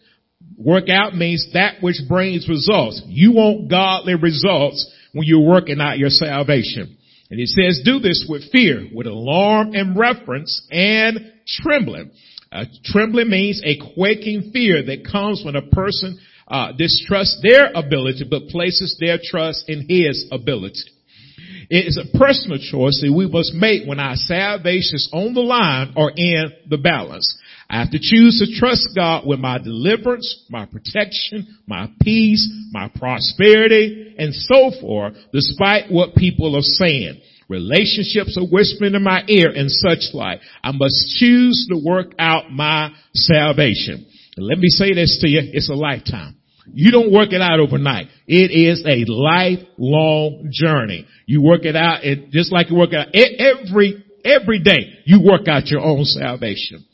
Work 0.57 0.89
out 0.89 1.13
means 1.13 1.45
that 1.53 1.75
which 1.81 2.01
brings 2.07 2.47
results. 2.47 3.01
You 3.05 3.33
want 3.33 3.69
godly 3.69 4.15
results 4.15 4.89
when 5.13 5.27
you're 5.27 5.45
working 5.45 5.81
out 5.81 5.97
your 5.97 6.09
salvation. 6.09 6.97
And 7.29 7.39
it 7.39 7.47
says 7.47 7.81
do 7.85 7.99
this 7.99 8.25
with 8.27 8.51
fear, 8.51 8.87
with 8.93 9.07
alarm 9.07 9.73
and 9.73 9.97
reference 9.97 10.65
and 10.71 11.31
trembling. 11.47 12.11
Uh, 12.51 12.65
trembling 12.83 13.29
means 13.29 13.61
a 13.63 13.77
quaking 13.93 14.49
fear 14.51 14.83
that 14.83 15.05
comes 15.09 15.43
when 15.45 15.55
a 15.55 15.67
person 15.67 16.19
uh, 16.47 16.71
distrusts 16.71 17.39
their 17.43 17.71
ability 17.75 18.25
but 18.29 18.47
places 18.47 18.97
their 18.99 19.19
trust 19.23 19.65
in 19.67 19.85
his 19.87 20.27
ability. 20.31 20.81
It 21.69 21.85
is 21.85 21.97
a 21.97 22.17
personal 22.17 22.57
choice 22.57 22.99
that 23.01 23.13
we 23.15 23.27
must 23.27 23.53
make 23.53 23.87
when 23.87 23.99
our 23.99 24.15
salvation 24.15 24.95
is 24.95 25.09
on 25.13 25.35
the 25.35 25.41
line 25.41 25.93
or 25.95 26.11
in 26.15 26.51
the 26.67 26.79
balance. 26.79 27.37
I 27.69 27.79
have 27.79 27.91
to 27.91 27.99
choose 28.01 28.39
to 28.39 28.59
trust 28.59 28.89
God 28.95 29.27
with 29.27 29.39
my 29.39 29.59
deliverance, 29.59 30.43
my 30.49 30.65
protection, 30.65 31.55
my 31.67 31.87
peace, 32.01 32.49
my 32.71 32.89
prosperity, 32.89 34.15
and 34.17 34.33
so 34.33 34.71
forth, 34.81 35.13
despite 35.31 35.91
what 35.91 36.15
people 36.15 36.57
are 36.57 36.61
saying. 36.61 37.21
Relationships 37.47 38.37
are 38.37 38.45
whispering 38.45 38.95
in 38.95 39.03
my 39.03 39.23
ear 39.27 39.49
and 39.55 39.69
such 39.69 40.13
like. 40.13 40.41
I 40.63 40.71
must 40.71 41.17
choose 41.19 41.67
to 41.69 41.79
work 41.83 42.13
out 42.17 42.51
my 42.51 42.91
salvation. 43.13 44.05
And 44.35 44.47
let 44.47 44.57
me 44.57 44.69
say 44.69 44.93
this 44.93 45.19
to 45.21 45.29
you, 45.29 45.41
it's 45.53 45.69
a 45.69 45.75
lifetime. 45.75 46.37
You 46.71 46.91
don't 46.91 47.11
work 47.11 47.33
it 47.33 47.41
out 47.41 47.59
overnight. 47.59 48.07
It 48.27 48.51
is 48.51 48.83
a 48.85 49.05
lifelong 49.11 50.49
journey. 50.51 51.07
You 51.25 51.41
work 51.41 51.65
it 51.65 51.75
out, 51.75 52.03
it, 52.03 52.31
just 52.31 52.51
like 52.51 52.69
you 52.69 52.77
work 52.77 52.93
out 52.93 53.07
every, 53.13 54.03
every 54.23 54.59
day, 54.59 54.99
you 55.05 55.21
work 55.21 55.47
out 55.47 55.67
your 55.67 55.81
own 55.81 56.03
salvation. 56.05 56.85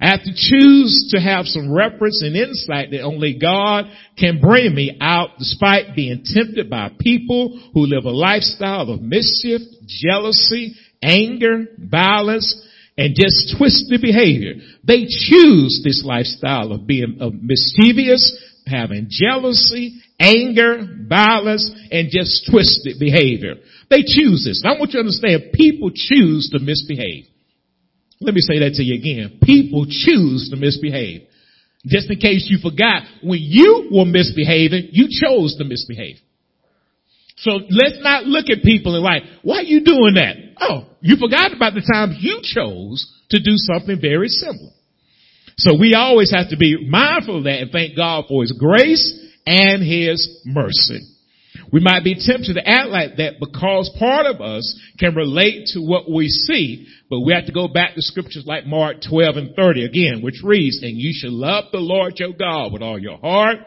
I 0.00 0.10
have 0.10 0.22
to 0.24 0.32
choose 0.34 1.12
to 1.14 1.20
have 1.20 1.46
some 1.46 1.72
reference 1.72 2.22
and 2.22 2.36
insight 2.36 2.90
that 2.90 3.02
only 3.02 3.38
God 3.38 3.84
can 4.18 4.40
bring 4.40 4.74
me 4.74 4.96
out 5.00 5.38
despite 5.38 5.94
being 5.94 6.24
tempted 6.24 6.68
by 6.68 6.90
people 6.98 7.60
who 7.74 7.86
live 7.86 8.04
a 8.04 8.10
lifestyle 8.10 8.90
of 8.90 9.00
mischief, 9.00 9.60
jealousy, 9.86 10.74
anger, 11.02 11.66
violence, 11.78 12.64
and 12.96 13.14
just 13.14 13.54
twisted 13.56 14.00
behavior. 14.02 14.54
They 14.82 15.06
choose 15.06 15.82
this 15.84 16.02
lifestyle 16.04 16.72
of 16.72 16.86
being 16.86 17.18
of 17.20 17.34
mischievous, 17.34 18.36
having 18.66 19.06
jealousy, 19.08 20.00
anger, 20.18 20.86
violence, 21.08 21.70
and 21.92 22.10
just 22.10 22.50
twisted 22.50 22.98
behavior. 22.98 23.54
They 23.88 24.02
choose 24.02 24.44
this. 24.44 24.62
And 24.64 24.74
I 24.74 24.78
want 24.78 24.90
you 24.92 25.00
to 25.00 25.06
understand 25.06 25.52
people 25.54 25.90
choose 25.94 26.50
to 26.52 26.58
misbehave. 26.58 27.27
Let 28.20 28.34
me 28.34 28.40
say 28.40 28.58
that 28.60 28.74
to 28.74 28.82
you 28.82 28.94
again. 28.94 29.38
People 29.42 29.86
choose 29.88 30.50
to 30.50 30.56
misbehave. 30.56 31.22
Just 31.86 32.10
in 32.10 32.18
case 32.18 32.46
you 32.50 32.58
forgot, 32.58 33.02
when 33.22 33.38
you 33.40 33.88
were 33.92 34.04
misbehaving, 34.04 34.88
you 34.92 35.08
chose 35.08 35.56
to 35.56 35.64
misbehave. 35.64 36.16
So 37.36 37.52
let's 37.70 37.98
not 38.00 38.24
look 38.24 38.46
at 38.50 38.64
people 38.64 38.96
and 38.96 39.04
like, 39.04 39.22
why 39.42 39.58
are 39.58 39.62
you 39.62 39.84
doing 39.84 40.14
that? 40.14 40.34
Oh, 40.60 40.86
you 41.00 41.16
forgot 41.16 41.54
about 41.54 41.74
the 41.74 41.86
times 41.86 42.16
you 42.18 42.40
chose 42.42 43.06
to 43.30 43.38
do 43.38 43.52
something 43.54 44.00
very 44.00 44.28
similar. 44.28 44.72
So 45.56 45.78
we 45.78 45.94
always 45.94 46.32
have 46.34 46.50
to 46.50 46.56
be 46.56 46.88
mindful 46.88 47.38
of 47.38 47.44
that 47.44 47.60
and 47.60 47.70
thank 47.70 47.96
God 47.96 48.24
for 48.28 48.42
His 48.42 48.52
grace 48.52 49.28
and 49.46 49.82
His 49.82 50.42
mercy. 50.44 51.00
We 51.72 51.80
might 51.80 52.02
be 52.02 52.14
tempted 52.14 52.54
to 52.54 52.66
act 52.66 52.88
like 52.88 53.16
that 53.16 53.34
because 53.40 53.94
part 53.98 54.26
of 54.26 54.40
us 54.40 54.78
can 54.98 55.14
relate 55.14 55.66
to 55.74 55.80
what 55.80 56.10
we 56.10 56.28
see, 56.28 56.86
but 57.10 57.20
we 57.20 57.34
have 57.34 57.46
to 57.46 57.52
go 57.52 57.68
back 57.68 57.94
to 57.94 58.02
scriptures 58.02 58.44
like 58.46 58.66
Mark 58.66 58.96
12 59.06 59.36
and 59.36 59.54
30 59.54 59.84
again, 59.84 60.22
which 60.22 60.40
reads, 60.42 60.82
and 60.82 60.96
you 60.96 61.12
shall 61.14 61.32
love 61.32 61.64
the 61.70 61.78
Lord 61.78 62.18
your 62.18 62.32
God 62.32 62.72
with 62.72 62.82
all 62.82 62.98
your 62.98 63.18
heart, 63.18 63.58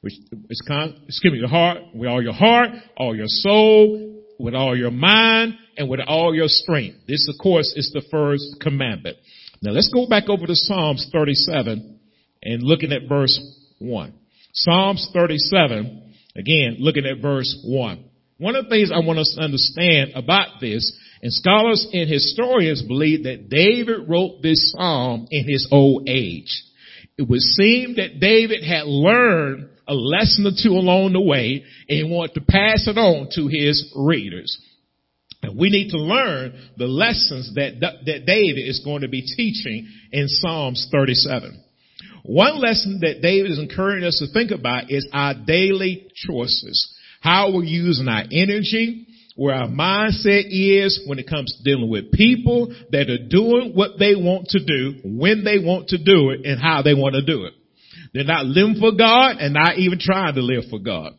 which 0.00 0.14
is 0.48 0.62
con, 0.66 1.02
excuse 1.06 1.32
me, 1.32 1.38
your 1.38 1.48
heart, 1.48 1.78
with 1.94 2.08
all 2.08 2.22
your 2.22 2.32
heart, 2.32 2.70
all 2.96 3.14
your 3.14 3.28
soul, 3.28 4.24
with 4.38 4.54
all 4.54 4.76
your 4.76 4.90
mind, 4.90 5.54
and 5.76 5.88
with 5.88 6.00
all 6.00 6.34
your 6.34 6.48
strength. 6.48 6.96
This, 7.06 7.28
of 7.28 7.36
course, 7.42 7.72
is 7.76 7.90
the 7.92 8.02
first 8.10 8.56
commandment. 8.60 9.18
Now 9.60 9.72
let's 9.72 9.90
go 9.92 10.08
back 10.08 10.30
over 10.30 10.46
to 10.46 10.56
Psalms 10.56 11.06
37 11.12 11.98
and 12.42 12.62
looking 12.62 12.92
at 12.92 13.02
verse 13.06 13.38
1. 13.78 14.14
Psalms 14.52 15.10
37 15.12 16.09
Again, 16.36 16.76
looking 16.78 17.06
at 17.06 17.20
verse 17.20 17.60
1. 17.64 18.04
One 18.38 18.56
of 18.56 18.64
the 18.64 18.70
things 18.70 18.90
I 18.90 19.04
want 19.04 19.18
us 19.18 19.34
to 19.36 19.44
understand 19.44 20.12
about 20.14 20.60
this, 20.60 20.96
and 21.22 21.32
scholars 21.32 21.86
and 21.92 22.08
historians 22.08 22.82
believe 22.82 23.24
that 23.24 23.48
David 23.50 24.08
wrote 24.08 24.40
this 24.42 24.72
psalm 24.72 25.26
in 25.30 25.46
his 25.46 25.68
old 25.70 26.08
age. 26.08 26.62
It 27.18 27.28
would 27.28 27.40
seem 27.40 27.96
that 27.96 28.18
David 28.18 28.64
had 28.64 28.86
learned 28.86 29.68
a 29.86 29.94
lesson 29.94 30.46
or 30.46 30.52
two 30.56 30.72
along 30.72 31.12
the 31.12 31.20
way 31.20 31.64
and 31.88 32.10
wanted 32.10 32.34
to 32.34 32.40
pass 32.40 32.86
it 32.86 32.96
on 32.96 33.28
to 33.34 33.48
his 33.48 33.92
readers. 33.94 34.58
And 35.42 35.58
we 35.58 35.68
need 35.68 35.90
to 35.90 35.98
learn 35.98 36.54
the 36.76 36.86
lessons 36.86 37.54
that, 37.56 37.80
that 37.80 38.26
David 38.26 38.60
is 38.60 38.80
going 38.84 39.02
to 39.02 39.08
be 39.08 39.22
teaching 39.22 39.88
in 40.12 40.28
Psalms 40.28 40.88
37. 40.92 41.62
One 42.24 42.60
lesson 42.60 43.00
that 43.02 43.22
David 43.22 43.50
is 43.50 43.58
encouraging 43.58 44.06
us 44.06 44.18
to 44.18 44.32
think 44.32 44.50
about 44.50 44.90
is 44.90 45.08
our 45.12 45.34
daily 45.34 46.10
choices. 46.14 46.96
How 47.20 47.52
we're 47.52 47.64
using 47.64 48.08
our 48.08 48.24
energy, 48.30 49.06
where 49.36 49.54
our 49.54 49.68
mindset 49.68 50.44
is 50.48 51.02
when 51.06 51.18
it 51.18 51.28
comes 51.28 51.56
to 51.56 51.64
dealing 51.64 51.90
with 51.90 52.12
people 52.12 52.74
that 52.92 53.08
are 53.10 53.28
doing 53.28 53.72
what 53.74 53.98
they 53.98 54.14
want 54.14 54.48
to 54.48 54.64
do, 54.64 55.00
when 55.04 55.44
they 55.44 55.58
want 55.58 55.88
to 55.88 55.98
do 55.98 56.30
it, 56.30 56.44
and 56.44 56.60
how 56.60 56.82
they 56.82 56.94
want 56.94 57.14
to 57.14 57.24
do 57.24 57.44
it. 57.44 57.54
They're 58.12 58.24
not 58.24 58.44
living 58.44 58.76
for 58.80 58.92
God 58.92 59.36
and 59.38 59.54
not 59.54 59.78
even 59.78 59.98
trying 59.98 60.34
to 60.34 60.42
live 60.42 60.64
for 60.68 60.78
God. 60.78 61.12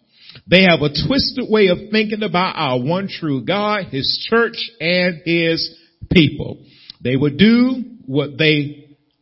They 0.47 0.63
have 0.63 0.81
a 0.81 0.89
twisted 0.89 1.45
way 1.49 1.67
of 1.67 1.77
thinking 1.91 2.23
about 2.23 2.55
our 2.55 2.79
one 2.79 3.07
true 3.07 3.43
God, 3.43 3.85
His 3.85 4.27
church, 4.29 4.69
and 4.79 5.21
His 5.25 5.77
people. 6.11 6.63
They 7.03 7.15
will 7.15 7.35
do 7.35 7.83
what 8.05 8.37
they 8.37 8.80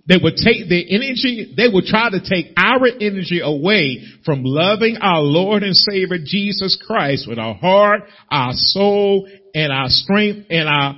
they 0.10 0.18
would 0.22 0.38
take 0.38 0.68
their 0.68 0.84
energy, 0.90 1.54
they 1.56 1.68
would 1.72 1.86
try 1.86 2.10
to 2.10 2.20
take 2.20 2.48
our 2.58 2.88
energy 3.00 3.42
away 3.44 4.04
from 4.26 4.42
loving 4.44 4.98
our 5.00 5.22
Lord 5.22 5.62
and 5.62 5.76
Savior 5.76 6.18
Jesus 6.26 6.82
Christ 6.86 7.28
with 7.30 7.38
our 7.38 7.54
heart, 7.54 8.02
our 8.32 8.54
soul, 8.54 9.30
and 9.54 9.72
our 9.72 9.88
strength 9.88 10.48
and 10.50 10.68
our 10.68 10.96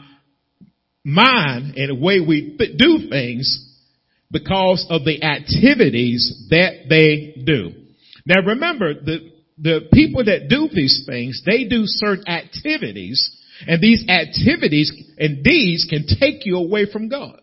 mind 1.04 1.76
and 1.76 1.90
the 1.90 2.02
way 2.02 2.22
we 2.22 2.58
do 2.58 3.10
things 3.10 3.68
because 4.32 4.88
of 4.90 5.04
the 5.04 5.22
activities 5.22 6.48
that 6.50 6.86
they 6.88 7.44
do. 7.44 7.72
Now 8.26 8.42
remember, 8.46 8.94
the, 8.94 9.30
the 9.58 9.90
people 9.92 10.24
that 10.24 10.48
do 10.48 10.70
these 10.74 11.04
things, 11.06 11.44
they 11.46 11.66
do 11.66 11.82
certain 11.84 12.30
activities 12.30 13.30
and 13.68 13.82
these 13.82 14.08
activities 14.08 14.90
and 15.18 15.44
deeds 15.44 15.86
can 15.90 16.06
take 16.08 16.46
you 16.46 16.56
away 16.56 16.90
from 16.90 17.10
God. 17.10 17.42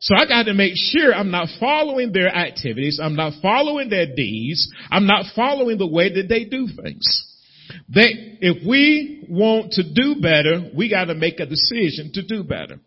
So 0.00 0.14
I 0.14 0.26
got 0.26 0.44
to 0.44 0.54
make 0.54 0.72
sure 0.76 1.12
I'm 1.14 1.30
not 1.30 1.48
following 1.58 2.12
their 2.12 2.34
activities. 2.34 2.98
I'm 3.02 3.16
not 3.16 3.34
following 3.42 3.90
their 3.90 4.06
deeds. 4.06 4.66
I'm 4.90 5.06
not 5.06 5.26
following 5.36 5.76
the 5.76 5.86
way 5.86 6.12
that 6.14 6.26
they 6.26 6.44
do 6.44 6.66
things. 6.82 7.26
They, 7.88 8.38
if 8.40 8.66
we 8.66 9.26
want 9.28 9.72
to 9.72 9.82
do 9.82 10.20
better, 10.20 10.70
we 10.74 10.88
got 10.88 11.04
to 11.04 11.14
make 11.14 11.38
a 11.38 11.46
decision 11.46 12.12
to 12.14 12.26
do 12.26 12.42
better. 12.42 12.80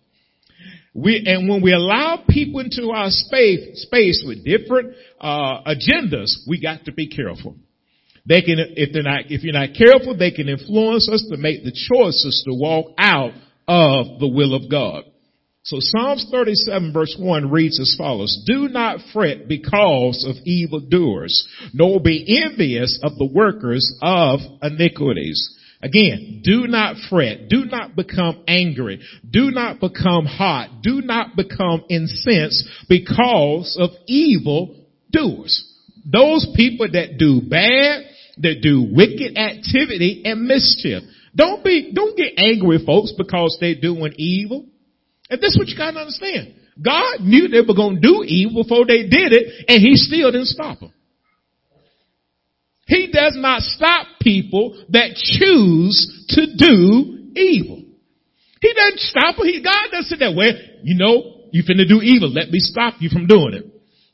We, 0.96 1.24
and 1.25 1.48
when 1.48 1.62
we 1.62 1.72
allow 1.72 2.24
people 2.27 2.62
into 2.62 2.89
our 2.89 3.10
space, 3.10 3.84
space 3.84 4.24
with 4.25 4.43
different, 4.43 4.96
uh, 5.22 5.62
agendas, 5.67 6.48
we 6.48 6.60
got 6.62 6.86
to 6.86 6.91
be 6.91 7.08
careful. 7.10 7.55
They 8.25 8.41
can, 8.41 8.58
if 8.58 8.91
they're 8.91 9.03
not, 9.03 9.25
if 9.29 9.43
you're 9.43 9.53
not 9.53 9.75
careful, 9.77 10.17
they 10.17 10.32
can 10.32 10.50
influence 10.50 11.10
us 11.10 11.25
to 11.29 11.38
make 11.38 11.63
the 11.63 11.72
choices 11.72 12.43
to 12.48 12.53
walk 12.55 12.91
out 12.98 13.34
of 13.67 14.20
the 14.20 14.27
will 14.27 14.55
of 14.55 14.70
God. 14.70 15.03
So 15.65 15.77
Psalms 15.79 16.27
37 16.29 16.91
verse 16.91 17.15
1 17.17 17.50
reads 17.50 17.79
as 17.79 17.96
follows, 17.98 18.43
Do 18.46 18.67
not 18.67 19.00
fret 19.13 19.48
because 19.48 20.25
of 20.27 20.36
evildoers, 20.46 21.48
nor 21.74 22.01
be 22.01 22.43
envious 22.43 23.00
of 23.01 23.17
the 23.17 23.29
workers 23.34 23.98
of 24.01 24.41
iniquities. 24.62 25.58
Again, 25.82 26.41
do 26.43 26.67
not 26.67 26.98
fret. 27.10 27.48
Do 27.48 27.65
not 27.65 27.96
become 27.96 28.43
angry. 28.48 29.01
Do 29.29 29.51
not 29.51 29.79
become 29.79 30.25
hot. 30.25 30.82
Do 30.82 31.01
not 31.01 31.36
become 31.38 31.84
incensed 31.89 32.67
because 32.89 33.77
of 33.79 33.91
evil 34.05 34.86
doers. 35.12 35.70
Those 36.05 36.46
people 36.55 36.88
that 36.91 37.17
do 37.17 37.41
bad, 37.41 38.03
that 38.38 38.62
do 38.62 38.88
wicked 38.91 39.38
activity 39.38 40.24
and 40.25 40.46
mischief. 40.46 41.03
Don't 41.36 41.63
be, 41.63 41.93
don't 41.93 42.17
get 42.17 42.34
angry 42.38 42.84
folks 42.86 43.13
because 43.17 43.58
they're 43.62 43.79
doing 43.79 44.13
evil. 44.17 44.67
And 45.30 45.42
this 45.42 45.51
is 45.51 45.58
what 45.58 45.68
you 45.68 45.77
gotta 45.77 46.00
understand. 46.00 46.56
God 46.82 47.22
knew 47.22 47.48
they 47.48 47.62
were 47.62 47.75
gonna 47.75 48.00
do 48.00 48.24
evil 48.25 48.63
before 48.63 48.86
they 48.86 49.03
did 49.03 49.34
it, 49.34 49.65
and 49.68 49.82
He 49.82 49.96
still 49.96 50.32
didn't 50.32 50.48
stop 50.48 50.80
them. 50.80 50.94
He 52.86 53.10
does 53.12 53.36
not 53.38 53.62
stop 53.62 54.08
people 54.22 54.86
that 54.89 55.15
choose 55.15 56.25
to 56.30 56.46
do 56.58 57.32
evil. 57.36 57.84
He 58.62 58.74
doesn't 58.74 59.00
stop 59.00 59.38
them. 59.38 59.46
He, 59.46 59.62
God 59.63 59.92
doesn't 59.92 60.10
sit 60.10 60.20
there, 60.20 60.36
well, 60.36 60.51
you 60.84 60.96
know, 60.98 61.48
you 61.51 61.63
finna 61.63 61.88
do 61.88 62.01
evil. 62.01 62.30
Let 62.30 62.50
me 62.50 62.60
stop 62.60 62.96
you 63.00 63.10
from 63.10 63.27
doing 63.27 63.53
it. 63.53 63.65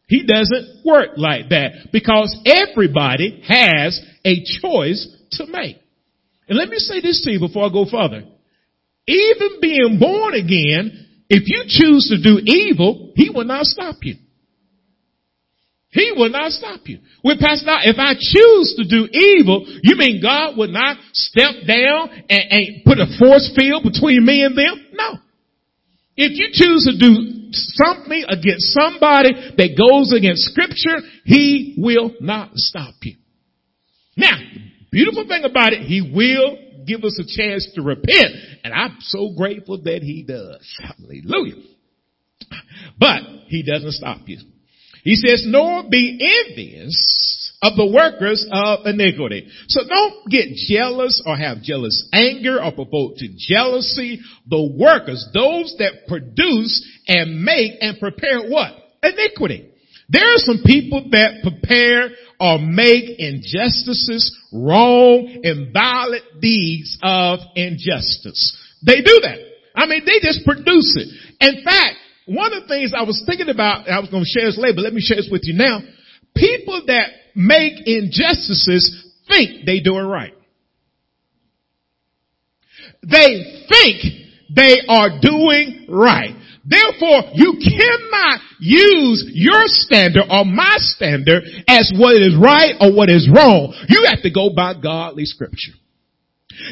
He 0.07 0.25
doesn't 0.25 0.85
work 0.85 1.09
like 1.17 1.49
that 1.49 1.91
because 1.91 2.35
everybody 2.45 3.43
has 3.47 4.01
a 4.25 4.43
choice 4.61 5.07
to 5.33 5.45
make. 5.45 5.77
And 6.47 6.57
let 6.57 6.69
me 6.69 6.77
say 6.77 6.99
this 6.99 7.21
to 7.23 7.31
you 7.31 7.39
before 7.39 7.65
I 7.65 7.69
go 7.69 7.85
further. 7.85 8.23
Even 9.07 9.59
being 9.61 9.97
born 9.99 10.33
again, 10.33 11.07
if 11.29 11.43
you 11.45 11.63
choose 11.67 12.09
to 12.09 12.21
do 12.21 12.39
evil, 12.43 13.13
he 13.15 13.29
will 13.29 13.45
not 13.45 13.65
stop 13.65 13.95
you. 14.01 14.15
He 15.91 16.11
will 16.15 16.29
not 16.29 16.51
stop 16.51 16.81
you. 16.85 16.99
With 17.23 17.39
Pastor, 17.39 17.73
if 17.83 17.97
I 17.97 18.13
choose 18.13 18.75
to 18.77 18.85
do 18.85 19.09
evil, 19.11 19.65
you 19.81 19.95
mean 19.97 20.21
God 20.21 20.55
would 20.57 20.69
not 20.69 20.97
step 21.13 21.65
down 21.65 22.09
and, 22.29 22.43
and 22.49 22.83
put 22.85 22.99
a 22.99 23.09
force 23.17 23.51
field 23.57 23.83
between 23.83 24.23
me 24.23 24.43
and 24.43 24.55
them? 24.55 24.85
No. 24.93 25.17
If 26.15 26.37
you 26.37 26.49
choose 26.51 26.85
to 26.85 26.99
do 26.99 27.49
something 27.51 28.23
against 28.27 28.73
somebody 28.73 29.33
that 29.57 29.77
goes 29.77 30.13
against 30.13 30.51
scripture, 30.51 30.99
he 31.25 31.75
will 31.77 32.13
not 32.19 32.51
stop 32.55 32.93
you. 33.01 33.15
Now, 34.15 34.37
beautiful 34.91 35.27
thing 35.27 35.43
about 35.43 35.73
it, 35.73 35.83
he 35.83 36.01
will 36.01 36.57
give 36.89 37.03
us 37.03 37.19
a 37.19 37.23
chance 37.23 37.69
to 37.75 37.81
repent. 37.81 38.35
And 38.63 38.73
I'm 38.73 38.97
so 39.01 39.33
grateful 39.37 39.81
that 39.83 40.01
he 40.01 40.23
does. 40.23 40.67
Hallelujah. 40.81 41.63
But 42.99 43.21
he 43.47 43.63
doesn't 43.63 43.93
stop 43.93 44.21
you. 44.25 44.39
He 45.03 45.15
says, 45.15 45.43
nor 45.45 45.83
be 45.89 46.19
envious 46.49 47.53
of 47.61 47.75
the 47.75 47.85
workers 47.85 48.45
of 48.51 48.85
iniquity. 48.85 49.49
So 49.67 49.81
don't 49.87 50.29
get 50.29 50.55
jealous 50.67 51.21
or 51.25 51.37
have 51.37 51.61
jealous 51.61 52.07
anger 52.13 52.63
or 52.63 52.71
provoke 52.71 53.17
to 53.17 53.27
jealousy. 53.37 54.19
The 54.47 54.75
workers, 54.77 55.27
those 55.33 55.75
that 55.79 56.07
produce 56.07 56.85
and 57.07 57.43
make 57.43 57.73
and 57.81 57.99
prepare 57.99 58.49
what? 58.49 58.73
Iniquity. 59.03 59.69
There 60.09 60.33
are 60.33 60.37
some 60.37 60.61
people 60.65 61.09
that 61.11 61.43
prepare 61.43 62.09
or 62.39 62.57
make 62.59 63.19
injustices, 63.19 64.35
wrong, 64.53 65.41
and 65.43 65.73
violent 65.73 66.23
deeds 66.39 66.97
of 67.03 67.39
injustice. 67.55 68.57
They 68.85 69.01
do 69.01 69.19
that. 69.23 69.39
I 69.75 69.85
mean, 69.85 70.03
they 70.05 70.19
just 70.21 70.45
produce 70.45 70.95
it. 70.95 71.07
In 71.41 71.63
fact, 71.63 71.95
one 72.25 72.53
of 72.53 72.63
the 72.63 72.67
things 72.67 72.93
I 72.95 73.03
was 73.03 73.23
thinking 73.25 73.49
about, 73.49 73.89
I 73.89 73.99
was 73.99 74.09
going 74.09 74.23
to 74.23 74.29
share 74.29 74.45
this 74.45 74.57
later, 74.57 74.75
but 74.75 74.83
let 74.83 74.93
me 74.93 75.01
share 75.01 75.17
this 75.17 75.29
with 75.31 75.41
you 75.45 75.53
now. 75.55 75.81
People 76.35 76.83
that 76.87 77.09
make 77.35 77.73
injustices 77.85 79.13
think 79.27 79.65
they 79.65 79.79
do 79.79 79.97
it 79.97 80.03
right. 80.03 80.33
They 83.01 83.65
think 83.67 84.03
they 84.55 84.81
are 84.87 85.19
doing 85.21 85.87
right. 85.89 86.35
Therefore, 86.65 87.31
you 87.33 87.59
cannot 87.59 88.41
use 88.59 89.31
your 89.33 89.63
standard 89.67 90.23
or 90.29 90.45
my 90.45 90.75
standard 90.77 91.43
as 91.67 91.91
what 91.95 92.17
is 92.17 92.35
right 92.35 92.75
or 92.79 92.93
what 92.93 93.09
is 93.09 93.29
wrong. 93.29 93.73
You 93.87 94.05
have 94.09 94.21
to 94.23 94.31
go 94.31 94.51
by 94.55 94.73
godly 94.73 95.25
scripture. 95.25 95.73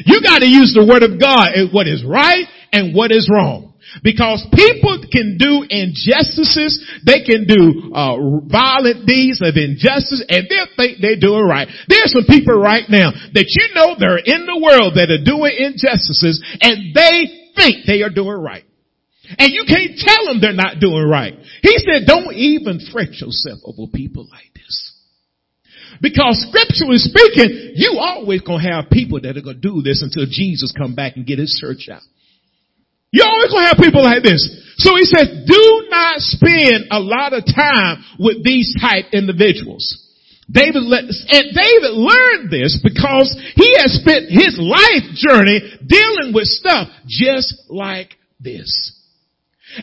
You 0.04 0.20
got 0.22 0.40
to 0.40 0.46
use 0.46 0.74
the 0.74 0.84
word 0.84 1.02
of 1.02 1.18
God 1.18 1.56
as 1.56 1.72
what 1.72 1.88
is 1.88 2.04
right 2.04 2.44
and 2.72 2.94
what 2.94 3.10
is 3.10 3.28
wrong. 3.32 3.68
Because 4.04 4.44
people 4.52 5.00
can 5.10 5.40
do 5.40 5.64
injustices, 5.64 6.76
they 7.08 7.24
can 7.24 7.48
do 7.48 7.88
uh, 7.96 8.44
violent 8.44 9.08
deeds 9.08 9.40
of 9.40 9.56
injustice, 9.56 10.20
and 10.28 10.44
they'll 10.44 10.76
think 10.76 11.00
they're 11.00 11.16
doing 11.16 11.48
right. 11.48 11.68
There's 11.88 12.12
some 12.12 12.28
people 12.28 12.60
right 12.60 12.84
now 12.88 13.16
that 13.32 13.48
you 13.48 13.66
know 13.72 13.96
they're 13.96 14.20
in 14.20 14.44
the 14.44 14.60
world 14.60 14.92
that 15.00 15.08
are 15.08 15.24
doing 15.24 15.56
injustices, 15.56 16.36
and 16.60 16.92
they 16.92 17.48
think 17.56 17.86
they 17.86 18.02
are 18.02 18.12
doing 18.12 18.36
right. 18.36 18.67
And 19.36 19.52
you 19.52 19.64
can't 19.68 19.98
tell 19.98 20.26
them 20.26 20.40
they're 20.40 20.52
not 20.52 20.80
doing 20.80 21.04
right. 21.04 21.34
He 21.62 21.74
said, 21.78 22.06
don't 22.06 22.32
even 22.32 22.80
fret 22.92 23.12
yourself 23.12 23.60
over 23.64 23.90
people 23.92 24.26
like 24.30 24.54
this. 24.54 24.94
Because 26.00 26.46
scripturally 26.48 26.98
speaking, 26.98 27.72
you 27.74 27.98
always 27.98 28.40
gonna 28.42 28.62
have 28.62 28.90
people 28.90 29.20
that 29.20 29.36
are 29.36 29.42
gonna 29.42 29.58
do 29.58 29.82
this 29.82 30.02
until 30.02 30.24
Jesus 30.30 30.72
come 30.76 30.94
back 30.94 31.16
and 31.16 31.26
get 31.26 31.38
his 31.38 31.58
church 31.60 31.88
out. 31.92 32.02
You 33.10 33.24
always 33.24 33.52
gonna 33.52 33.66
have 33.66 33.78
people 33.78 34.02
like 34.04 34.22
this. 34.22 34.40
So 34.76 34.94
he 34.96 35.04
says, 35.04 35.28
do 35.46 35.86
not 35.90 36.20
spend 36.20 36.86
a 36.90 37.00
lot 37.00 37.32
of 37.32 37.44
time 37.44 38.04
with 38.18 38.44
these 38.44 38.76
type 38.80 39.06
individuals. 39.12 40.04
David 40.50 40.82
let, 40.84 41.04
and 41.04 41.44
David 41.52 41.92
learned 41.92 42.50
this 42.50 42.80
because 42.82 43.36
he 43.54 43.76
has 43.78 44.00
spent 44.00 44.30
his 44.30 44.56
life 44.58 45.04
journey 45.14 45.60
dealing 45.86 46.32
with 46.32 46.46
stuff 46.46 46.88
just 47.06 47.54
like 47.68 48.16
this. 48.40 48.97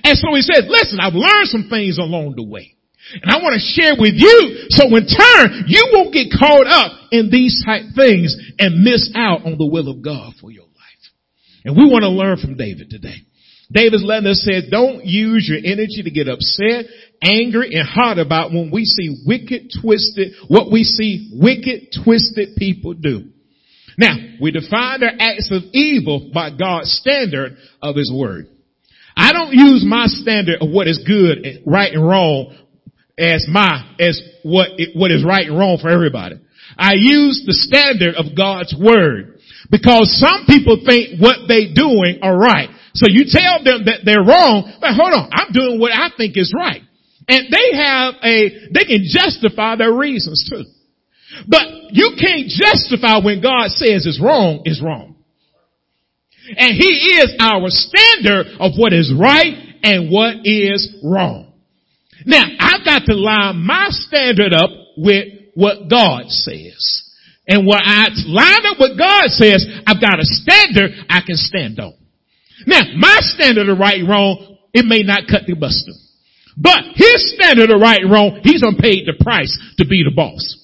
And 0.04 0.18
so 0.18 0.34
he 0.36 0.42
said, 0.42 0.66
listen, 0.68 1.00
I've 1.00 1.14
learned 1.14 1.48
some 1.48 1.68
things 1.70 1.98
along 1.98 2.36
the 2.36 2.44
way. 2.44 2.76
And 3.22 3.30
I 3.30 3.38
want 3.38 3.54
to 3.54 3.62
share 3.62 3.94
with 3.98 4.14
you 4.18 4.66
so 4.70 4.90
in 4.90 5.06
turn 5.06 5.66
you 5.68 5.90
won't 5.94 6.14
get 6.14 6.34
caught 6.34 6.66
up 6.66 6.92
in 7.12 7.30
these 7.30 7.62
type 7.64 7.84
things 7.96 8.36
and 8.58 8.84
miss 8.84 9.12
out 9.16 9.46
on 9.46 9.58
the 9.58 9.66
will 9.66 9.90
of 9.90 10.02
God 10.02 10.34
for 10.42 10.52
your 10.52 10.66
life. 10.66 11.04
And 11.64 11.78
we 11.78 11.86
want 11.86 12.02
to 12.02 12.10
learn 12.10 12.38
from 12.38 12.58
David 12.58 12.90
today. 12.90 13.22
David's 13.72 14.04
letter 14.04 14.34
said, 14.34 14.66
don't 14.70 15.06
use 15.06 15.48
your 15.50 15.58
energy 15.58 16.04
to 16.04 16.12
get 16.12 16.28
upset, 16.28 16.86
angry, 17.22 17.74
and 17.74 17.88
hot 17.88 18.20
about 18.20 18.52
when 18.52 18.70
we 18.72 18.86
see 18.86 19.24
wicked, 19.26 19.72
twisted, 19.82 20.34
what 20.48 20.72
we 20.72 20.84
see 20.84 21.32
wicked, 21.34 21.96
twisted 22.04 22.56
people 22.58 22.94
do. 22.94 23.30
Now, 23.98 24.16
we 24.42 24.52
define 24.52 25.00
their 25.00 25.16
acts 25.18 25.50
of 25.52 25.64
evil 25.74 26.32
by 26.34 26.52
God's 26.52 26.92
standard 26.92 27.58
of 27.82 27.96
His 27.96 28.12
Word. 28.14 28.48
I 29.16 29.32
don't 29.32 29.54
use 29.54 29.84
my 29.88 30.08
standard 30.08 30.62
of 30.62 30.70
what 30.70 30.88
is 30.88 31.04
good, 31.06 31.64
right 31.66 31.94
and 31.94 32.06
wrong 32.06 32.56
as 33.18 33.48
my, 33.50 33.96
as 34.00 34.22
what, 34.44 34.70
what 34.94 35.12
is 35.12 35.24
right 35.24 35.48
and 35.48 35.58
wrong 35.58 35.78
for 35.82 35.90
everybody. 35.90 36.40
I 36.78 36.94
use 36.96 37.44
the 37.46 37.54
standard 37.54 38.16
of 38.16 38.36
God's 38.36 38.76
word 38.78 39.40
because 39.72 40.12
some 40.20 40.46
people 40.48 40.82
think 40.86 41.22
what 41.22 41.48
they 41.48 41.72
doing 41.74 42.20
are 42.22 42.38
right. 42.38 42.70
So 42.94 43.08
you 43.10 43.26
tell 43.28 43.64
them 43.64 43.86
that 43.86 44.04
they're 44.04 44.24
wrong, 44.24 44.72
but 44.82 44.92
hold 44.96 45.14
on, 45.14 45.30
I'm 45.32 45.52
doing 45.52 45.80
what 45.80 45.92
I 45.92 46.10
think 46.16 46.36
is 46.36 46.54
right. 46.56 46.82
And 47.28 47.48
they 47.52 47.78
have 47.78 48.16
a, 48.24 48.70
they 48.72 48.86
can 48.86 49.04
justify 49.08 49.76
their 49.76 49.94
reasons 49.94 50.48
too. 50.50 50.64
But 51.48 51.92
you 51.92 52.16
can't 52.20 52.48
justify 52.48 53.20
when 53.24 53.42
God 53.42 53.72
says 53.72 54.06
it's 54.06 54.22
wrong, 54.22 54.62
is 54.66 54.82
wrong. 54.82 55.15
And 56.58 56.76
He 56.76 57.20
is 57.20 57.36
our 57.40 57.70
standard 57.70 58.48
of 58.60 58.74
what 58.78 58.94
is 58.94 59.14
right 59.18 59.54
and 59.84 60.12
what 60.12 60.46
is 60.46 60.98
wrong. 61.04 61.54
Now, 62.26 62.44
I've 62.60 62.86
got 62.86 63.04
to 63.06 63.16
line 63.16 63.58
my 63.66 63.88
standard 63.90 64.54
up 64.54 64.70
with 64.98 65.28
what 65.54 65.90
God 65.90 66.30
says. 66.30 67.04
And 67.48 67.68
when 67.68 67.80
I 67.80 68.08
line 68.26 68.66
up 68.66 68.80
what 68.80 68.98
God 68.98 69.30
says, 69.30 69.66
I've 69.86 70.02
got 70.02 70.20
a 70.20 70.26
standard 70.26 70.92
I 71.10 71.22
can 71.26 71.38
stand 71.38 71.80
on. 71.80 71.94
Now, 72.66 72.82
my 72.98 73.18
standard 73.22 73.70
of 73.70 73.78
right 73.78 74.00
and 74.00 74.10
wrong, 74.10 74.58
it 74.74 74.86
may 74.86 75.04
not 75.04 75.28
cut 75.30 75.44
the 75.46 75.56
mustard. 75.56 75.94
But 76.58 76.96
his 76.96 77.36
standard 77.36 77.70
of 77.70 77.80
right 77.80 78.02
and 78.02 78.12
wrong, 78.12 78.40
he's 78.44 78.64
on 78.64 78.78
paid 78.78 79.06
the 79.06 79.22
price 79.24 79.52
to 79.78 79.86
be 79.86 80.04
the 80.04 80.16
boss. 80.16 80.58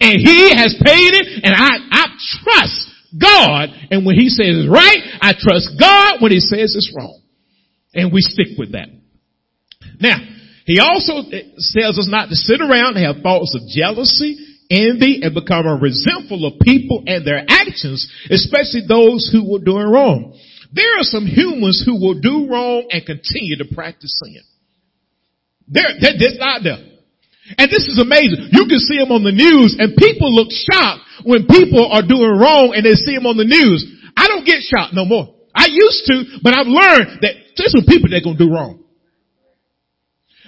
And 0.00 0.18
he 0.18 0.50
has 0.54 0.74
paid 0.82 1.14
it, 1.14 1.44
and 1.44 1.54
I, 1.54 1.78
I 1.90 2.04
trust 2.42 2.90
God. 3.14 3.70
And 3.90 4.04
when 4.06 4.16
he 4.16 4.28
says 4.28 4.64
it's 4.64 4.70
right, 4.70 4.98
I 5.20 5.32
trust 5.38 5.78
God 5.78 6.22
when 6.22 6.32
he 6.32 6.40
says 6.40 6.74
it's 6.74 6.92
wrong. 6.96 7.20
And 7.94 8.12
we 8.12 8.20
stick 8.20 8.58
with 8.58 8.72
that. 8.72 8.88
Now, 10.00 10.18
he 10.66 10.80
also 10.80 11.22
eh, 11.30 11.54
tells 11.72 11.98
us 11.98 12.08
not 12.10 12.28
to 12.28 12.36
sit 12.36 12.60
around 12.60 12.96
and 12.96 13.06
have 13.06 13.22
thoughts 13.22 13.54
of 13.54 13.68
jealousy, 13.68 14.36
envy, 14.68 15.22
and 15.22 15.32
become 15.32 15.64
resentful 15.80 16.44
of 16.44 16.60
people 16.60 17.04
and 17.06 17.24
their 17.24 17.46
actions, 17.48 18.10
especially 18.30 18.82
those 18.86 19.30
who 19.32 19.50
were 19.50 19.64
doing 19.64 19.86
wrong. 19.86 20.36
There 20.72 20.98
are 20.98 21.06
some 21.06 21.24
humans 21.24 21.82
who 21.86 21.94
will 21.94 22.20
do 22.20 22.50
wrong 22.50 22.88
and 22.90 23.06
continue 23.06 23.56
to 23.58 23.74
practice 23.74 24.20
sin. 24.22 24.42
They're, 25.68 25.94
they're 26.00 26.18
just 26.18 26.38
out 26.42 26.60
there. 26.62 26.82
And 27.58 27.70
this 27.70 27.86
is 27.86 28.02
amazing. 28.02 28.50
You 28.50 28.66
can 28.66 28.82
see 28.82 28.98
them 28.98 29.14
on 29.14 29.22
the 29.22 29.30
news 29.30 29.78
and 29.78 29.94
people 29.94 30.34
look 30.34 30.50
shocked 30.50 31.05
when 31.24 31.46
people 31.46 31.86
are 31.90 32.02
doing 32.02 32.36
wrong 32.36 32.72
and 32.74 32.84
they 32.84 32.94
see 32.94 33.14
them 33.14 33.26
on 33.26 33.36
the 33.36 33.44
news. 33.48 33.84
I 34.16 34.28
don't 34.28 34.44
get 34.44 34.62
shocked 34.62 34.94
no 34.94 35.04
more. 35.04 35.34
I 35.54 35.68
used 35.70 36.04
to, 36.06 36.40
but 36.42 36.56
I've 36.56 36.68
learned 36.68 37.22
that 37.22 37.34
there's 37.56 37.72
some 37.72 37.84
people 37.88 38.10
that 38.10 38.20
gonna 38.24 38.36
do 38.36 38.52
wrong. 38.52 38.84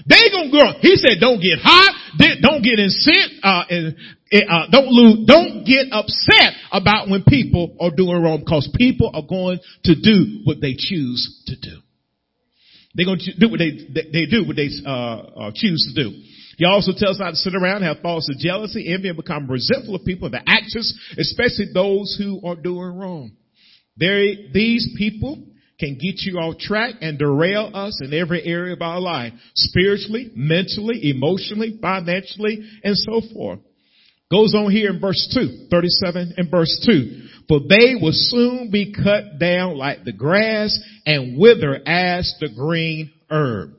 They 0.07 0.31
gonna 0.31 0.51
go. 0.51 0.79
He 0.81 0.97
said, 0.97 1.21
"Don't 1.21 1.41
get 1.41 1.59
hot. 1.59 1.95
Don't 2.41 2.63
get 2.63 2.79
incensed. 2.79 3.35
Uh, 3.43 3.65
and, 3.69 3.97
uh, 4.49 4.67
don't 4.71 4.89
lose. 4.89 5.27
Don't 5.27 5.65
get 5.65 5.89
upset 5.91 6.55
about 6.73 7.09
when 7.09 7.25
people 7.25 7.77
are 7.81 7.91
doing 7.91 8.23
wrong, 8.23 8.41
because 8.41 8.69
people 8.75 9.11
are 9.13 9.23
going 9.23 9.59
to 9.85 9.95
do 9.95 10.41
what 10.45 10.61
they 10.61 10.75
choose 10.77 11.43
to 11.47 11.57
do. 11.57 11.81
They're 12.95 13.07
to 13.07 13.39
do 13.39 13.49
what 13.49 13.59
they 13.59 13.71
they, 13.71 14.11
they 14.13 14.27
do 14.27 14.45
what 14.47 14.57
they 14.57 14.69
uh, 14.85 14.91
uh, 14.91 15.51
choose 15.55 15.93
to 15.95 16.03
do. 16.03 16.23
He 16.59 16.65
also 16.65 16.91
tells 16.91 17.17
us 17.17 17.21
not 17.21 17.31
to 17.31 17.37
sit 17.37 17.55
around, 17.55 17.83
have 17.83 18.01
thoughts 18.01 18.29
of 18.29 18.37
jealousy, 18.37 18.93
envy, 18.93 19.09
and 19.09 19.17
become 19.17 19.49
resentful 19.49 19.95
of 19.95 20.05
people, 20.05 20.29
the 20.29 20.43
actions, 20.45 20.93
especially 21.17 21.67
those 21.73 22.19
who 22.19 22.45
are 22.45 22.57
doing 22.57 22.99
wrong. 22.99 23.31
There, 23.97 24.35
these 24.53 24.93
people 24.99 25.39
can 25.79 25.95
get 25.95 26.17
you 26.23 26.39
off 26.39 26.59
track 26.59 26.97
and 27.01 27.17
derail 27.17 27.71
us 27.73 28.01
in 28.05 28.13
every 28.13 28.45
area 28.45 28.75
of 28.75 28.83
our 28.83 29.01
life, 29.01 29.33
spiritually, 29.55 30.33
mentally, 30.35 31.11
emotionally, 31.11 31.79
financially, 31.81 32.69
and 32.83 32.97
so 32.97 33.23
forth. 33.33 33.61
Goes 34.29 34.53
on 34.57 34.73
here 34.73 34.91
in 34.91 35.01
verse 35.01 35.33
2, 35.33 35.69
37 35.71 36.35
and 36.37 36.51
verse 36.51 36.85
2. 36.85 37.29
For 37.49 37.61
they 37.61 37.95
will 37.95 38.13
soon 38.13 38.71
be 38.73 38.93
cut 38.93 39.39
down 39.39 39.77
like 39.77 40.03
the 40.03 40.13
grass 40.13 40.77
and 41.07 41.39
wither 41.39 41.81
as 41.87 42.35
the 42.41 42.49
green 42.49 43.13
herb. 43.31 43.78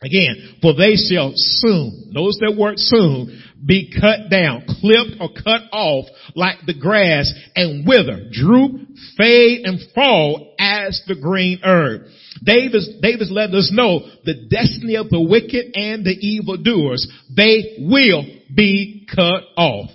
Again, 0.00 0.58
for 0.62 0.74
they 0.74 0.94
shall 0.94 1.32
soon, 1.34 2.12
those 2.14 2.38
that 2.40 2.56
work 2.56 2.74
soon, 2.76 3.42
be 3.64 3.92
cut 4.00 4.30
down, 4.30 4.62
clipped 4.80 5.20
or 5.20 5.30
cut 5.30 5.62
off 5.72 6.06
like 6.36 6.58
the 6.66 6.78
grass 6.78 7.32
and 7.56 7.84
wither, 7.84 8.28
droop, 8.30 8.80
fade 9.16 9.66
and 9.66 9.80
fall 9.96 10.54
as 10.60 11.02
the 11.08 11.16
green 11.16 11.60
herb. 11.64 12.02
David's, 12.44 12.88
David's 13.02 13.32
letting 13.32 13.56
us 13.56 13.72
know 13.72 14.06
the 14.24 14.46
destiny 14.48 14.94
of 14.94 15.10
the 15.10 15.20
wicked 15.20 15.74
and 15.74 16.04
the 16.04 16.14
evildoers. 16.14 17.10
They 17.36 17.78
will 17.80 18.24
be 18.54 19.04
cut 19.12 19.42
off. 19.56 19.90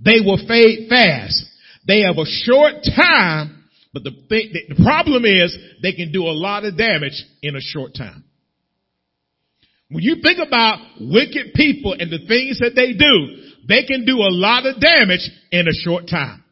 They 0.00 0.20
will 0.24 0.44
fade 0.48 0.88
fast. 0.88 1.44
They 1.86 2.00
have 2.00 2.18
a 2.18 2.26
short 2.26 2.82
time, 2.96 3.64
but 3.94 4.02
the, 4.02 4.10
the 4.10 4.82
problem 4.82 5.24
is 5.24 5.56
they 5.82 5.92
can 5.92 6.10
do 6.10 6.24
a 6.24 6.34
lot 6.34 6.64
of 6.64 6.76
damage 6.76 7.24
in 7.42 7.54
a 7.54 7.60
short 7.60 7.94
time. 7.94 8.24
When 9.88 10.02
you 10.02 10.16
think 10.22 10.38
about 10.44 10.78
wicked 11.00 11.54
people 11.54 11.94
and 11.98 12.10
the 12.10 12.26
things 12.26 12.58
that 12.58 12.74
they 12.74 12.92
do, 12.92 13.42
they 13.68 13.86
can 13.86 14.04
do 14.04 14.18
a 14.18 14.32
lot 14.34 14.66
of 14.66 14.80
damage 14.80 15.28
in 15.52 15.68
a 15.68 15.72
short 15.72 16.08
time. 16.08 16.42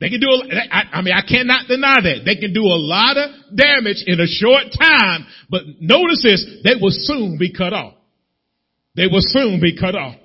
They 0.00 0.08
can 0.08 0.20
do, 0.20 0.28
a, 0.28 0.74
I, 0.74 0.98
I 0.98 1.02
mean, 1.02 1.14
I 1.14 1.22
cannot 1.22 1.68
deny 1.68 2.00
that. 2.02 2.24
They 2.24 2.36
can 2.36 2.52
do 2.52 2.64
a 2.64 2.80
lot 2.80 3.16
of 3.16 3.56
damage 3.56 4.04
in 4.06 4.20
a 4.20 4.26
short 4.26 4.64
time, 4.78 5.26
but 5.48 5.62
notice 5.80 6.22
this, 6.22 6.44
they 6.64 6.76
will 6.80 6.92
soon 6.92 7.38
be 7.38 7.52
cut 7.52 7.72
off. 7.72 7.94
They 8.96 9.06
will 9.06 9.24
soon 9.24 9.60
be 9.60 9.78
cut 9.78 9.94
off. 9.94 10.16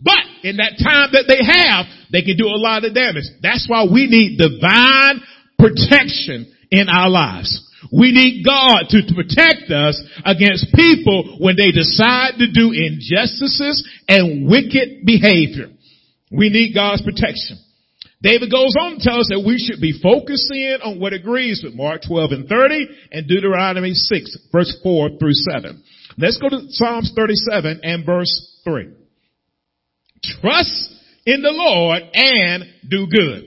But 0.00 0.18
in 0.42 0.56
that 0.56 0.80
time 0.82 1.10
that 1.12 1.28
they 1.28 1.44
have, 1.44 1.86
they 2.10 2.22
can 2.22 2.36
do 2.36 2.46
a 2.46 2.56
lot 2.56 2.84
of 2.84 2.94
damage. 2.94 3.24
That's 3.42 3.66
why 3.68 3.84
we 3.84 4.06
need 4.06 4.38
divine 4.38 5.20
protection 5.58 6.50
in 6.70 6.88
our 6.88 7.10
lives. 7.10 7.69
We 7.88 8.12
need 8.12 8.44
God 8.44 8.92
to 8.92 9.00
protect 9.14 9.72
us 9.72 9.96
against 10.24 10.74
people 10.74 11.38
when 11.40 11.56
they 11.56 11.72
decide 11.72 12.36
to 12.36 12.52
do 12.52 12.72
injustices 12.76 13.88
and 14.06 14.48
wicked 14.48 15.06
behavior. 15.06 15.72
We 16.30 16.50
need 16.50 16.74
God's 16.74 17.02
protection. 17.02 17.58
David 18.22 18.50
goes 18.50 18.74
on 18.78 18.98
to 18.98 19.00
tell 19.00 19.18
us 19.18 19.28
that 19.32 19.42
we 19.44 19.56
should 19.56 19.80
be 19.80 19.98
focusing 20.02 20.76
on 20.84 21.00
what 21.00 21.14
agrees 21.14 21.62
with 21.64 21.74
Mark 21.74 22.02
12 22.06 22.32
and 22.32 22.48
30 22.48 22.86
and 23.12 23.26
Deuteronomy 23.26 23.94
6 23.94 24.38
verse 24.52 24.78
4 24.82 25.16
through 25.18 25.32
7. 25.32 25.82
Let's 26.18 26.36
go 26.36 26.50
to 26.50 26.66
Psalms 26.68 27.12
37 27.16 27.80
and 27.82 28.04
verse 28.04 28.60
3. 28.64 28.92
Trust 30.22 30.92
in 31.24 31.40
the 31.40 31.50
Lord 31.50 32.02
and 32.12 32.64
do 32.90 33.06
good. 33.06 33.44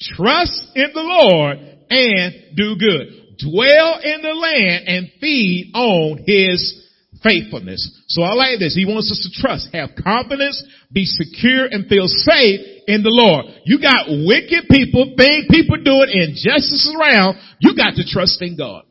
Trust 0.00 0.62
in 0.76 0.90
the 0.94 1.02
Lord 1.02 1.58
and 1.90 2.56
do 2.56 2.76
good 2.78 3.27
dwell 3.38 4.00
in 4.02 4.22
the 4.22 4.34
land 4.34 4.88
and 4.88 5.10
feed 5.20 5.72
on 5.74 6.24
his 6.26 6.86
faithfulness. 7.22 7.82
So 8.08 8.22
I 8.22 8.34
like 8.34 8.58
this. 8.58 8.74
He 8.74 8.86
wants 8.86 9.10
us 9.10 9.26
to 9.26 9.40
trust, 9.40 9.68
have 9.72 9.90
confidence, 9.96 10.62
be 10.92 11.04
secure 11.04 11.66
and 11.66 11.86
feel 11.88 12.06
safe 12.06 12.60
in 12.86 13.02
the 13.02 13.10
Lord. 13.10 13.46
You 13.64 13.80
got 13.80 14.06
wicked 14.08 14.68
people, 14.70 15.14
things 15.16 15.46
people 15.50 15.82
doing 15.82 16.08
injustice 16.10 16.90
around. 16.94 17.38
You 17.60 17.76
got 17.76 17.94
to 17.96 18.04
trust 18.04 18.40
in 18.42 18.56
God. 18.56 18.84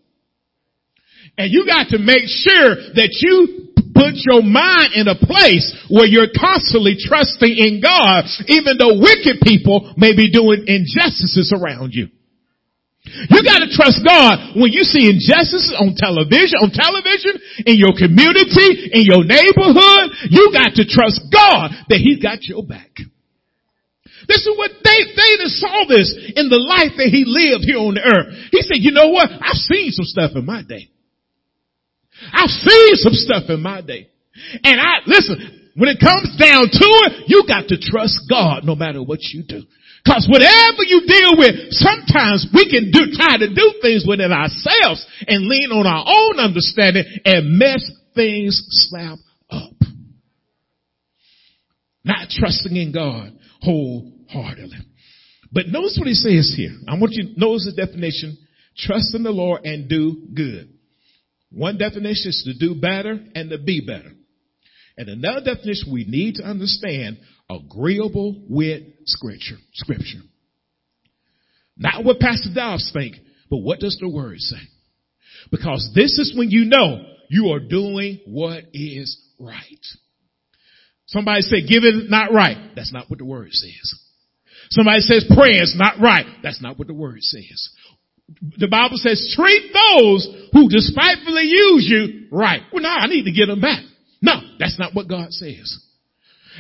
And 1.37 1.51
you 1.51 1.65
got 1.65 1.89
to 1.89 1.99
make 1.99 2.25
sure 2.25 2.75
that 2.97 3.13
you 3.21 3.69
put 3.93 4.13
your 4.25 4.41
mind 4.41 4.93
in 4.93 5.07
a 5.07 5.17
place 5.17 5.73
where 5.89 6.05
you're 6.05 6.33
constantly 6.33 6.97
trusting 6.97 7.49
in 7.49 7.81
God, 7.81 8.25
even 8.47 8.77
though 8.77 8.97
wicked 9.01 9.41
people 9.41 9.93
may 9.97 10.15
be 10.15 10.31
doing 10.31 10.65
injustices 10.65 11.53
around 11.53 11.93
you. 11.93 12.09
You 13.29 13.41
gotta 13.41 13.69
trust 13.73 14.05
God 14.05 14.53
when 14.53 14.69
you 14.69 14.85
see 14.85 15.09
injustices 15.09 15.73
on 15.73 15.97
television, 15.97 16.61
on 16.61 16.69
television, 16.69 17.41
in 17.65 17.81
your 17.81 17.97
community, 17.97 18.93
in 18.93 19.03
your 19.09 19.25
neighborhood. 19.25 20.13
You 20.29 20.53
got 20.53 20.77
to 20.77 20.85
trust 20.85 21.25
God 21.33 21.73
that 21.89 21.97
He's 21.97 22.21
got 22.21 22.45
your 22.45 22.61
back. 22.61 22.93
This 24.27 24.43
is 24.43 24.53
what 24.57 24.71
David, 24.83 25.15
David 25.15 25.49
saw 25.55 25.87
this 25.87 26.11
in 26.35 26.49
the 26.49 26.59
life 26.59 26.99
that 26.99 27.07
he 27.07 27.23
lived 27.23 27.63
here 27.63 27.79
on 27.79 27.95
the 27.95 28.03
earth. 28.03 28.27
He 28.51 28.59
said, 28.61 28.83
you 28.83 28.91
know 28.91 29.07
what? 29.09 29.31
I've 29.31 29.55
seen 29.55 29.91
some 29.91 30.05
stuff 30.05 30.31
in 30.35 30.45
my 30.45 30.63
day. 30.67 30.91
I've 32.33 32.51
seen 32.51 32.95
some 32.99 33.15
stuff 33.15 33.43
in 33.47 33.61
my 33.61 33.79
day. 33.81 34.09
And 34.63 34.81
I, 34.81 34.99
listen, 35.05 35.71
when 35.75 35.89
it 35.89 36.03
comes 36.03 36.35
down 36.35 36.67
to 36.67 36.89
it, 37.07 37.29
you 37.31 37.45
got 37.47 37.69
to 37.69 37.77
trust 37.79 38.27
God 38.29 38.65
no 38.65 38.75
matter 38.75 39.01
what 39.01 39.19
you 39.21 39.43
do. 39.47 39.63
Cause 40.07 40.27
whatever 40.31 40.83
you 40.87 41.03
deal 41.05 41.35
with, 41.37 41.71
sometimes 41.71 42.47
we 42.53 42.71
can 42.71 42.91
do, 42.91 43.11
try 43.11 43.37
to 43.37 43.53
do 43.53 43.73
things 43.81 44.05
within 44.07 44.31
ourselves 44.31 45.05
and 45.27 45.47
lean 45.47 45.71
on 45.71 45.85
our 45.85 46.05
own 46.07 46.39
understanding 46.39 47.03
and 47.25 47.59
mess 47.59 47.91
things 48.15 48.63
slap 48.87 49.19
up. 49.49 49.73
Not 52.05 52.29
trusting 52.29 52.75
in 52.75 52.93
God 52.93 53.37
wholeheartedly. 53.61 54.77
But 55.51 55.67
notice 55.67 55.97
what 55.99 56.07
he 56.07 56.13
says 56.13 56.53
here. 56.55 56.71
I 56.87 56.97
want 56.97 57.11
you 57.13 57.33
to 57.33 57.39
notice 57.39 57.65
the 57.65 57.85
definition. 57.85 58.37
Trust 58.77 59.13
in 59.13 59.23
the 59.23 59.31
Lord 59.31 59.65
and 59.65 59.89
do 59.89 60.27
good. 60.33 60.69
One 61.51 61.77
definition 61.77 62.29
is 62.29 62.43
to 62.45 62.53
do 62.57 62.79
better 62.79 63.19
and 63.35 63.49
to 63.49 63.57
be 63.57 63.81
better. 63.85 64.11
And 64.97 65.09
another 65.09 65.41
definition 65.43 65.91
we 65.91 66.05
need 66.05 66.35
to 66.35 66.43
understand 66.43 67.17
agreeable 67.49 68.45
with 68.49 68.83
scripture. 69.07 69.57
Scripture. 69.73 70.21
Not 71.77 72.03
what 72.03 72.19
Pastor 72.19 72.49
Dobbs 72.53 72.91
think, 72.93 73.15
but 73.49 73.57
what 73.57 73.79
does 73.79 73.97
the 73.99 74.09
word 74.09 74.39
say? 74.39 74.57
Because 75.51 75.91
this 75.95 76.17
is 76.17 76.33
when 76.37 76.49
you 76.49 76.65
know 76.65 77.03
you 77.29 77.51
are 77.51 77.59
doing 77.59 78.19
what 78.25 78.63
is 78.73 79.19
right. 79.39 79.85
Somebody 81.05 81.41
say 81.41 81.65
giving 81.65 82.07
not 82.09 82.33
right. 82.33 82.71
That's 82.75 82.91
not 82.91 83.09
what 83.09 83.19
the 83.19 83.25
word 83.25 83.51
says. 83.51 83.93
Somebody 84.69 84.99
says 85.01 85.25
prayer 85.33 85.63
is 85.63 85.75
not 85.77 85.99
right. 86.01 86.25
That's 86.43 86.61
not 86.61 86.77
what 86.77 86.87
the 86.87 86.93
word 86.93 87.21
says. 87.21 87.69
The 88.57 88.67
Bible 88.67 88.97
says 88.97 89.33
treat 89.35 89.71
those 89.71 90.27
who 90.51 90.67
despitefully 90.67 91.43
use 91.43 91.87
you 91.87 92.27
right. 92.31 92.61
Well, 92.73 92.83
no, 92.83 92.89
I 92.89 93.07
need 93.07 93.23
to 93.23 93.31
get 93.31 93.45
them 93.45 93.61
back. 93.61 93.83
No, 94.21 94.33
that's 94.59 94.77
not 94.77 94.93
what 94.93 95.07
God 95.07 95.31
says. 95.31 95.79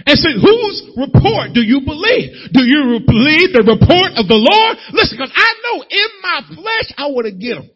And 0.05 0.19
said, 0.19 0.37
whose 0.37 0.77
report 0.95 1.53
do 1.53 1.63
you 1.63 1.81
believe? 1.81 2.53
Do 2.53 2.61
you 2.61 3.01
believe 3.05 3.55
the 3.55 3.65
report 3.65 4.13
of 4.15 4.27
the 4.27 4.37
Lord? 4.37 4.77
Listen, 4.93 5.17
because 5.17 5.33
I 5.33 5.49
know 5.63 5.83
in 5.89 6.09
my 6.21 6.39
flesh 6.53 6.93
I 6.97 7.07
want 7.07 7.25
to 7.25 7.33
get 7.33 7.55
them. 7.55 7.69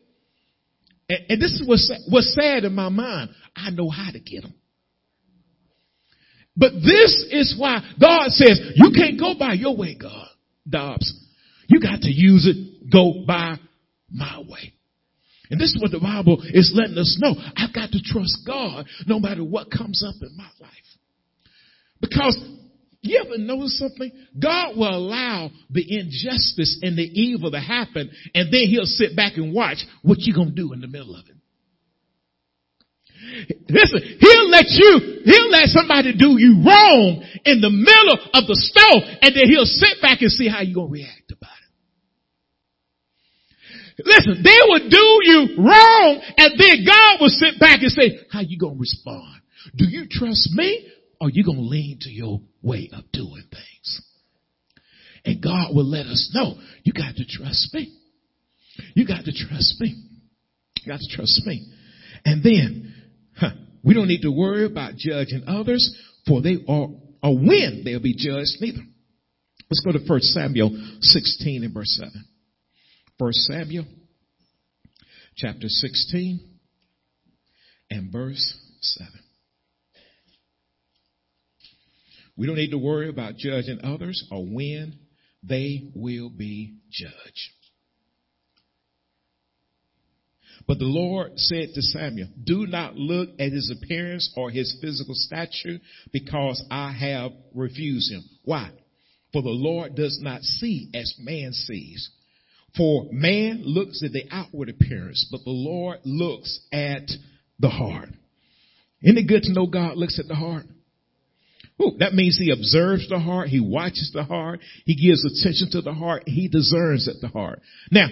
And, 1.10 1.20
and 1.30 1.42
this 1.42 1.52
is 1.52 1.64
what's, 1.66 1.92
what's 2.08 2.36
sad 2.36 2.64
in 2.64 2.76
my 2.76 2.90
mind. 2.90 3.32
I 3.56 3.72
know 3.72 3.90
how 3.90 4.12
to 4.12 4.20
get 4.20 4.44
them. 4.44 4.54
But 6.56 6.74
this 6.74 7.26
is 7.32 7.56
why 7.58 7.82
God 8.00 8.30
says, 8.30 8.60
you 8.76 8.92
can't 8.96 9.20
go 9.20 9.34
by 9.40 9.54
your 9.54 9.76
way, 9.76 9.96
God, 9.96 10.28
Dobbs. 10.70 11.12
You 11.68 11.80
got 11.80 12.02
to 12.02 12.12
use 12.12 12.46
it, 12.46 12.92
go 12.92 13.24
by 13.26 13.56
my 14.12 14.40
way. 14.40 14.74
And 15.50 15.60
this 15.60 15.74
is 15.74 15.82
what 15.82 15.92
the 15.92 16.00
Bible 16.00 16.44
is 16.44 16.72
letting 16.76 16.98
us 16.98 17.18
know. 17.22 17.36
I've 17.56 17.74
got 17.74 17.92
to 17.92 18.00
trust 18.04 18.40
God 18.46 18.86
no 19.06 19.20
matter 19.20 19.44
what 19.44 19.72
comes 19.72 20.04
up 20.06 20.16
in 20.22 20.36
my 20.38 20.50
life. 20.60 20.72
Because 22.02 22.38
You 23.02 23.24
ever 23.26 23.38
notice 23.40 23.80
something? 23.80 24.12
God 24.38 24.78
will 24.78 24.96
allow 24.96 25.50
the 25.72 25.82
injustice 25.82 26.80
and 26.84 26.96
the 26.98 27.04
evil 27.04 27.50
to 27.50 27.60
happen, 27.60 28.12
and 28.36 28.54
then 28.54 28.68
he'll 28.70 28.86
sit 28.86 29.16
back 29.16 29.38
and 29.38 29.54
watch 29.54 29.84
what 30.04 30.20
you're 30.22 30.36
gonna 30.36 30.52
do 30.52 30.72
in 30.74 30.82
the 30.82 30.88
middle 30.88 31.16
of 31.16 31.26
it. 31.26 31.36
Listen, 33.70 34.18
he'll 34.20 34.50
let 34.50 34.66
you, 34.70 35.22
he'll 35.26 35.50
let 35.50 35.66
somebody 35.70 36.14
do 36.14 36.38
you 36.38 36.62
wrong 36.62 37.24
in 37.46 37.62
the 37.62 37.72
middle 37.74 38.20
of 38.34 38.46
the 38.46 38.56
stove, 38.56 39.02
and 39.22 39.36
then 39.36 39.50
he'll 39.50 39.66
sit 39.66 40.02
back 40.02 40.22
and 40.22 40.32
see 40.32 40.48
how 40.48 40.62
you're 40.62 40.76
gonna 40.76 40.94
react 40.94 41.32
about 41.32 41.50
it. 43.98 44.06
Listen, 44.06 44.44
they 44.44 44.58
will 44.70 44.90
do 44.90 45.20
you 45.26 45.58
wrong, 45.58 46.22
and 46.38 46.54
then 46.60 46.86
God 46.86 47.18
will 47.20 47.34
sit 47.34 47.60
back 47.60 47.82
and 47.82 47.92
say, 47.92 48.20
how 48.32 48.42
you 48.42 48.60
gonna 48.60 48.78
respond? 48.78 49.42
Do 49.76 49.86
you 49.86 50.06
trust 50.10 50.52
me, 50.54 50.88
or 51.22 51.30
you 51.30 51.46
gonna 51.46 51.62
lean 51.62 52.00
to 52.02 52.10
your 52.10 52.42
way 52.64 52.90
of 52.92 53.04
doing 53.14 53.44
things? 53.52 54.02
And 55.24 55.42
God 55.42 55.76
will 55.76 55.86
let 55.86 56.08
us 56.08 56.32
know, 56.34 56.56
you 56.84 56.94
got 56.94 57.16
to 57.16 57.26
trust 57.26 57.74
me. 57.74 57.96
You 58.96 59.06
got 59.06 59.24
to 59.26 59.32
trust 59.32 59.80
me. 59.80 59.96
You 60.82 60.92
got 60.92 61.00
to 61.00 61.16
trust 61.16 61.46
me. 61.46 61.72
And 62.26 62.44
then, 62.44 62.96
huh, 63.38 63.52
we 63.84 63.94
don't 63.94 64.08
need 64.08 64.24
to 64.24 64.32
worry 64.32 64.66
about 64.66 64.96
judging 64.96 65.44
others, 65.46 65.96
for 66.28 66.42
they 66.42 66.58
are, 66.68 66.88
or 67.22 67.38
when 67.38 67.84
they'll 67.86 68.02
be 68.02 68.16
judged 68.16 68.58
neither. 68.60 68.82
Let's 69.70 69.82
go 69.86 69.92
to 69.92 70.00
1 70.06 70.22
Samuel 70.22 70.72
16 71.02 71.64
and 71.64 71.74
verse 71.74 72.00
7. 72.00 72.26
1 73.20 73.34
Samuel 73.34 73.86
chapter 75.36 75.68
16 75.68 76.40
and 77.92 78.12
verse 78.12 78.58
7. 78.82 79.21
We 82.42 82.48
don't 82.48 82.56
need 82.56 82.72
to 82.72 82.80
worry 82.80 83.08
about 83.08 83.38
judging 83.38 83.82
others 83.84 84.28
or 84.32 84.44
when 84.44 84.96
they 85.44 85.92
will 85.94 86.32
be 86.32 86.74
judged. 86.90 87.52
But 90.68 90.80
the 90.80 90.86
Lord 90.86 91.38
said 91.38 91.70
to 91.76 91.84
Samuel, 91.84 92.30
do 92.44 92.66
not 92.66 92.96
look 92.96 93.30
at 93.38 93.52
his 93.52 93.70
appearance 93.70 94.34
or 94.36 94.50
his 94.50 94.76
physical 94.82 95.14
stature 95.14 95.78
because 96.12 96.66
I 96.72 96.92
have 96.92 97.32
refused 97.54 98.12
him. 98.12 98.24
Why? 98.44 98.72
For 99.34 99.44
the 99.44 99.50
Lord 99.50 99.94
does 99.94 100.18
not 100.20 100.42
see 100.42 100.90
as 100.96 101.14
man 101.20 101.54
sees. 101.54 102.10
For 102.76 103.06
man 103.12 103.62
looks 103.64 104.02
at 104.04 104.14
the 104.14 104.26
outward 104.32 104.70
appearance, 104.70 105.28
but 105.30 105.44
the 105.44 105.52
Lord 105.52 106.00
looks 106.06 106.60
at 106.74 107.04
the 107.60 107.70
heart. 107.70 108.10
Isn't 109.04 109.20
it 109.20 109.28
good 109.28 109.44
to 109.44 109.54
know 109.54 109.68
God 109.68 109.96
looks 109.96 110.18
at 110.18 110.28
the 110.28 110.34
heart? 110.34 110.66
Ooh, 111.82 111.98
that 112.00 112.14
means 112.14 112.38
he 112.38 112.52
observes 112.52 113.10
the 113.10 113.20
heart, 113.20 113.48
he 113.48 113.60
watches 113.60 114.12
the 114.14 114.24
heart, 114.24 114.60
he 114.86 114.96
gives 114.96 115.26
attention 115.26 115.72
to 115.72 115.82
the 115.82 115.94
heart, 115.94 116.24
he 116.28 116.48
discerns 116.48 117.08
at 117.08 117.16
the 117.22 117.28
heart. 117.28 117.62
Now, 117.90 118.08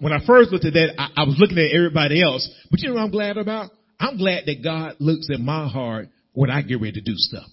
when 0.00 0.12
I 0.12 0.24
first 0.26 0.50
looked 0.50 0.64
at 0.64 0.72
that, 0.72 0.94
I, 0.98 1.22
I 1.22 1.24
was 1.24 1.36
looking 1.38 1.58
at 1.58 1.74
everybody 1.74 2.22
else, 2.22 2.48
but 2.70 2.80
you 2.80 2.88
know 2.88 2.94
what 2.94 3.02
I'm 3.02 3.10
glad 3.10 3.36
about? 3.36 3.70
I'm 4.00 4.16
glad 4.16 4.44
that 4.46 4.62
God 4.62 4.96
looks 5.00 5.28
at 5.32 5.40
my 5.40 5.68
heart 5.68 6.08
when 6.32 6.50
I 6.50 6.62
get 6.62 6.80
ready 6.80 6.92
to 6.92 7.00
do 7.00 7.14
stuff. 7.16 7.46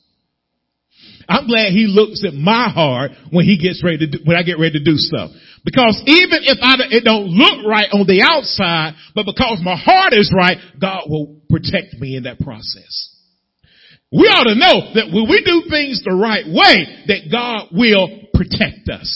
I'm 1.27 1.47
glad 1.47 1.71
he 1.71 1.87
looks 1.87 2.23
at 2.25 2.33
my 2.33 2.69
heart 2.69 3.11
when 3.31 3.45
he 3.45 3.57
gets 3.57 3.83
ready 3.83 3.97
to 3.99 4.07
do, 4.07 4.19
when 4.25 4.37
I 4.37 4.43
get 4.43 4.59
ready 4.59 4.79
to 4.79 4.83
do 4.83 4.95
stuff. 4.95 5.31
Because 5.63 6.01
even 6.05 6.39
if 6.43 6.57
I, 6.61 6.75
it 6.89 7.03
don't 7.03 7.27
look 7.27 7.65
right 7.65 7.87
on 7.91 8.05
the 8.07 8.25
outside, 8.25 8.93
but 9.13 9.25
because 9.25 9.59
my 9.63 9.75
heart 9.75 10.13
is 10.13 10.31
right, 10.35 10.57
God 10.79 11.03
will 11.07 11.41
protect 11.49 11.93
me 11.99 12.15
in 12.15 12.23
that 12.23 12.39
process. 12.39 13.11
We 14.11 14.27
ought 14.27 14.43
to 14.43 14.59
know 14.59 14.91
that 14.99 15.07
when 15.07 15.23
we 15.31 15.39
do 15.39 15.71
things 15.71 16.03
the 16.03 16.11
right 16.11 16.43
way, 16.43 17.07
that 17.07 17.31
God 17.31 17.71
will 17.71 18.27
protect 18.35 18.91
us. 18.91 19.07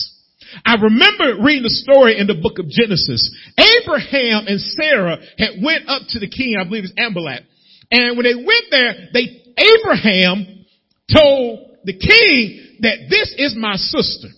I 0.63 0.79
remember 0.79 1.43
reading 1.43 1.67
the 1.67 1.75
story 1.83 2.15
in 2.15 2.31
the 2.31 2.39
book 2.39 2.63
of 2.63 2.71
Genesis. 2.71 3.27
Abraham 3.59 4.47
and 4.47 4.61
Sarah 4.61 5.19
had 5.37 5.59
went 5.59 5.91
up 5.91 6.07
to 6.15 6.19
the 6.23 6.31
king, 6.31 6.55
I 6.55 6.63
believe 6.63 6.87
it's 6.87 6.95
Amalek. 6.95 7.43
And 7.91 8.15
when 8.15 8.23
they 8.23 8.39
went 8.39 8.71
there, 8.71 9.11
they, 9.11 9.43
Abraham 9.59 10.63
told 11.11 11.83
the 11.83 11.99
king 11.99 12.79
that 12.79 13.11
this 13.11 13.35
is 13.35 13.51
my 13.51 13.75
sister. 13.75 14.31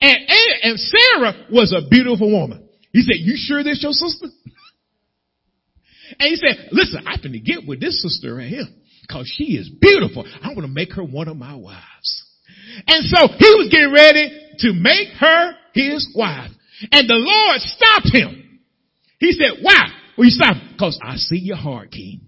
And, 0.00 0.18
and 0.62 0.78
Sarah 0.78 1.46
was 1.50 1.74
a 1.74 1.90
beautiful 1.90 2.30
woman. 2.30 2.68
He 2.92 3.02
said, 3.02 3.18
you 3.18 3.34
sure 3.34 3.64
this 3.64 3.82
your 3.82 3.92
sister? 3.92 4.28
And 6.18 6.30
he 6.30 6.36
said, 6.36 6.70
listen, 6.72 7.06
I 7.06 7.18
can 7.18 7.32
get 7.44 7.68
with 7.68 7.80
this 7.80 8.02
sister 8.02 8.34
right 8.34 8.48
here 8.48 8.64
because 9.08 9.32
she 9.34 9.56
is 9.56 9.68
beautiful. 9.68 10.26
I'm 10.42 10.54
going 10.54 10.66
to 10.66 10.72
make 10.72 10.92
her 10.92 11.02
one 11.02 11.28
of 11.28 11.36
my 11.36 11.54
wives. 11.54 12.24
And 12.86 13.04
so 13.06 13.28
he 13.28 13.50
was 13.56 13.68
getting 13.70 13.92
ready 13.92 14.30
to 14.58 14.72
make 14.74 15.08
her 15.18 15.54
his 15.72 16.12
wife. 16.14 16.50
And 16.92 17.08
the 17.08 17.14
Lord 17.14 17.60
stopped 17.60 18.14
him. 18.14 18.60
He 19.18 19.32
said, 19.32 19.62
why? 19.62 19.86
Well, 20.16 20.26
you 20.26 20.30
stop 20.30 20.56
because 20.72 20.98
I 21.02 21.16
see 21.16 21.38
your 21.38 21.56
heart, 21.56 21.90
King. 21.90 22.20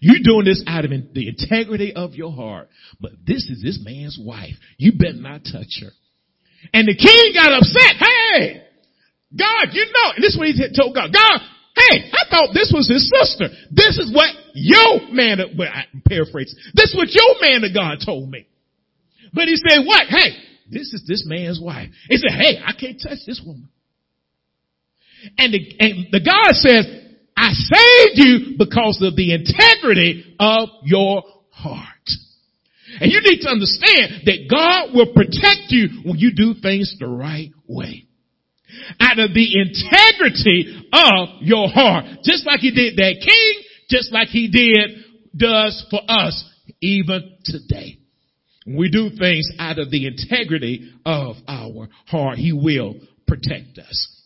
You're 0.00 0.22
doing 0.22 0.44
this 0.44 0.62
out 0.66 0.84
of 0.84 0.90
the 0.90 1.28
integrity 1.28 1.94
of 1.94 2.14
your 2.14 2.32
heart. 2.32 2.68
But 3.00 3.12
this 3.26 3.48
is 3.48 3.62
this 3.62 3.80
man's 3.82 4.18
wife. 4.20 4.54
You 4.76 4.92
better 4.92 5.14
not 5.14 5.42
touch 5.44 5.80
her. 5.82 5.92
And 6.74 6.88
the 6.88 6.96
king 6.96 7.32
got 7.34 7.52
upset. 7.52 7.96
Hey, 7.96 8.62
God, 9.36 9.68
you 9.72 9.86
know, 9.86 10.12
and 10.16 10.24
this 10.24 10.32
is 10.32 10.38
what 10.38 10.48
he 10.48 10.54
told 10.76 10.94
God. 10.94 11.12
God, 11.12 11.40
hey, 11.78 12.10
I 12.12 12.30
thought 12.30 12.50
this 12.54 12.72
was 12.74 12.88
his 12.88 13.08
sister. 13.08 13.48
This 13.70 13.98
is 13.98 14.12
what 14.14 14.30
your 14.54 15.10
man, 15.12 15.40
of, 15.40 15.50
well, 15.56 15.70
I'm 15.72 16.02
paraphrasing. 16.06 16.58
This 16.74 16.90
is 16.90 16.96
what 16.96 17.10
your 17.10 17.34
man 17.40 17.64
of 17.64 17.74
God 17.74 17.98
told 18.04 18.30
me. 18.30 18.46
But 19.32 19.48
he 19.48 19.56
said, 19.56 19.84
what? 19.84 20.06
Hey, 20.08 20.36
this 20.70 20.92
is 20.92 21.04
this 21.06 21.24
man's 21.26 21.60
wife. 21.60 21.90
He 22.08 22.16
said, 22.16 22.32
hey, 22.32 22.60
I 22.64 22.72
can't 22.72 23.00
touch 23.00 23.18
this 23.26 23.40
woman. 23.44 23.68
And 25.36 25.52
the, 25.52 25.60
and 25.80 26.06
the 26.12 26.20
God 26.20 26.54
says, 26.54 26.86
I 27.36 27.52
saved 27.52 28.18
you 28.18 28.56
because 28.58 28.98
of 29.02 29.14
the 29.16 29.34
integrity 29.34 30.36
of 30.40 30.68
your 30.84 31.22
heart. 31.50 31.84
And 33.00 33.12
you 33.12 33.20
need 33.22 33.42
to 33.42 33.48
understand 33.48 34.22
that 34.26 34.48
God 34.50 34.94
will 34.94 35.12
protect 35.12 35.70
you 35.70 36.02
when 36.04 36.18
you 36.18 36.32
do 36.34 36.54
things 36.60 36.96
the 36.98 37.06
right 37.06 37.50
way. 37.66 38.07
Out 39.00 39.18
of 39.18 39.34
the 39.34 39.60
integrity 39.60 40.88
of 40.92 41.28
your 41.40 41.68
heart. 41.68 42.04
Just 42.24 42.46
like 42.46 42.60
he 42.60 42.70
did 42.70 42.96
that 42.96 43.16
king, 43.24 43.62
just 43.88 44.12
like 44.12 44.28
he 44.28 44.48
did, 44.48 45.04
does 45.36 45.86
for 45.90 46.00
us 46.08 46.44
even 46.80 47.36
today. 47.44 47.98
We 48.66 48.90
do 48.90 49.10
things 49.18 49.48
out 49.58 49.78
of 49.78 49.90
the 49.90 50.06
integrity 50.06 50.92
of 51.06 51.36
our 51.46 51.88
heart, 52.06 52.38
He 52.38 52.52
will 52.52 52.96
protect 53.26 53.78
us. 53.78 54.22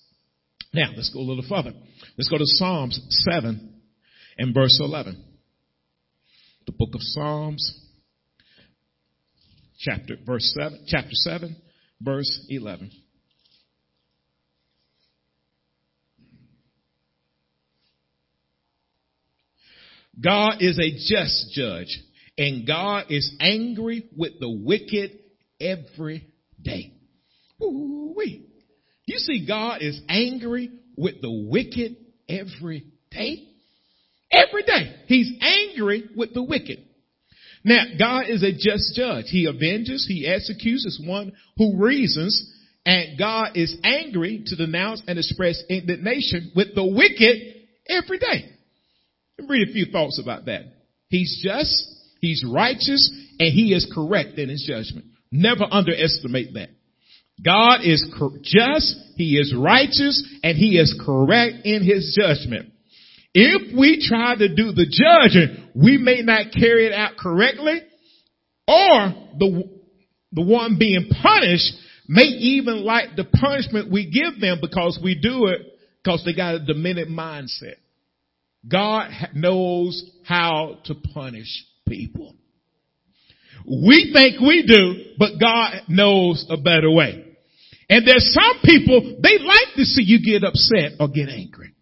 Now, 0.74 0.90
let's 0.96 1.10
go 1.12 1.20
a 1.20 1.22
little 1.22 1.44
further. 1.48 1.72
Let's 2.18 2.28
go 2.28 2.38
to 2.38 2.44
Psalms 2.44 3.00
7 3.08 3.74
and 4.38 4.54
verse 4.54 4.78
11. 4.80 5.22
The 6.66 6.72
book 6.72 6.90
of 6.94 7.00
Psalms, 7.02 7.78
chapter, 9.78 10.16
verse 10.24 10.52
7, 10.58 10.86
chapter 10.88 11.10
7, 11.12 11.56
verse 12.00 12.46
11. 12.48 12.90
God 20.20 20.56
is 20.60 20.78
a 20.78 20.90
just 20.90 21.52
judge. 21.52 21.98
And 22.38 22.66
God 22.66 23.06
is 23.10 23.34
angry 23.40 24.08
with 24.16 24.40
the 24.40 24.50
wicked 24.50 25.18
every 25.60 26.26
day. 26.60 26.94
Ooh-wee. 27.62 28.46
You 29.06 29.18
see, 29.18 29.46
God 29.46 29.82
is 29.82 30.00
angry 30.08 30.70
with 30.96 31.20
the 31.20 31.30
wicked 31.30 31.96
every 32.28 32.86
day. 33.10 33.48
Every 34.30 34.62
day. 34.62 34.96
He's 35.06 35.30
angry 35.40 36.08
with 36.16 36.32
the 36.32 36.42
wicked. 36.42 36.78
Now, 37.64 37.84
God 37.98 38.28
is 38.28 38.42
a 38.42 38.52
just 38.52 38.94
judge. 38.94 39.26
He 39.28 39.46
avenges, 39.46 40.06
He 40.08 40.26
executes 40.26 41.00
one 41.04 41.32
who 41.56 41.82
reasons, 41.82 42.50
and 42.84 43.18
God 43.18 43.56
is 43.56 43.76
angry 43.84 44.42
to 44.46 44.56
denounce 44.56 45.02
and 45.06 45.18
express 45.18 45.62
indignation 45.68 46.52
with 46.56 46.74
the 46.74 46.84
wicked 46.84 47.38
every 47.88 48.18
day. 48.18 48.50
Read 49.48 49.68
a 49.68 49.72
few 49.72 49.86
thoughts 49.86 50.20
about 50.22 50.46
that. 50.46 50.62
He's 51.08 51.40
just, 51.42 51.92
He's 52.22 52.44
righteous 52.48 53.12
and 53.40 53.52
he 53.52 53.74
is 53.74 53.90
correct 53.92 54.38
in 54.38 54.48
his 54.48 54.64
judgment. 54.66 55.06
Never 55.32 55.64
underestimate 55.68 56.54
that. 56.54 56.70
God 57.44 57.80
is 57.82 58.08
just, 58.42 58.96
he 59.16 59.36
is 59.36 59.52
righteous, 59.56 60.22
and 60.44 60.56
he 60.56 60.78
is 60.78 60.94
correct 61.04 61.64
in 61.64 61.82
his 61.82 62.16
judgment. 62.16 62.72
If 63.34 63.76
we 63.76 64.06
try 64.06 64.36
to 64.36 64.54
do 64.54 64.70
the 64.70 64.86
judging, 64.86 65.70
we 65.74 65.98
may 65.98 66.20
not 66.22 66.52
carry 66.52 66.86
it 66.86 66.92
out 66.92 67.16
correctly, 67.16 67.80
or 68.68 69.14
the, 69.38 69.70
the 70.30 70.42
one 70.42 70.78
being 70.78 71.08
punished 71.22 71.72
may 72.06 72.22
even 72.22 72.84
like 72.84 73.16
the 73.16 73.24
punishment 73.24 73.90
we 73.90 74.08
give 74.08 74.40
them 74.40 74.58
because 74.60 75.00
we 75.02 75.18
do 75.18 75.46
it 75.46 75.62
because 76.04 76.22
they 76.24 76.34
got 76.34 76.54
a 76.54 76.64
diminished 76.64 77.10
mindset. 77.10 77.76
God 78.66 79.10
knows 79.34 80.02
how 80.24 80.78
to 80.84 80.94
punish 80.94 81.64
people. 81.88 82.36
We 83.66 84.10
think 84.12 84.40
we 84.40 84.64
do, 84.66 85.14
but 85.18 85.40
God 85.40 85.82
knows 85.88 86.46
a 86.48 86.56
better 86.56 86.90
way. 86.90 87.24
And 87.88 88.06
there's 88.06 88.32
some 88.32 88.60
people, 88.64 89.18
they 89.22 89.38
like 89.38 89.74
to 89.76 89.84
see 89.84 90.02
you 90.02 90.20
get 90.24 90.46
upset 90.46 90.92
or 90.98 91.08
get 91.08 91.28
angry. 91.28 91.74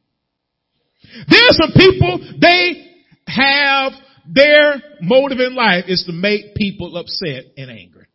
There's 1.29 1.57
some 1.57 1.73
people, 1.75 2.37
they 2.41 2.87
have 3.27 3.93
their 4.29 4.83
motive 5.01 5.39
in 5.39 5.55
life 5.55 5.85
is 5.89 6.05
to 6.07 6.13
make 6.13 6.55
people 6.55 6.97
upset 6.97 7.45
and 7.57 7.71
angry. 7.71 8.07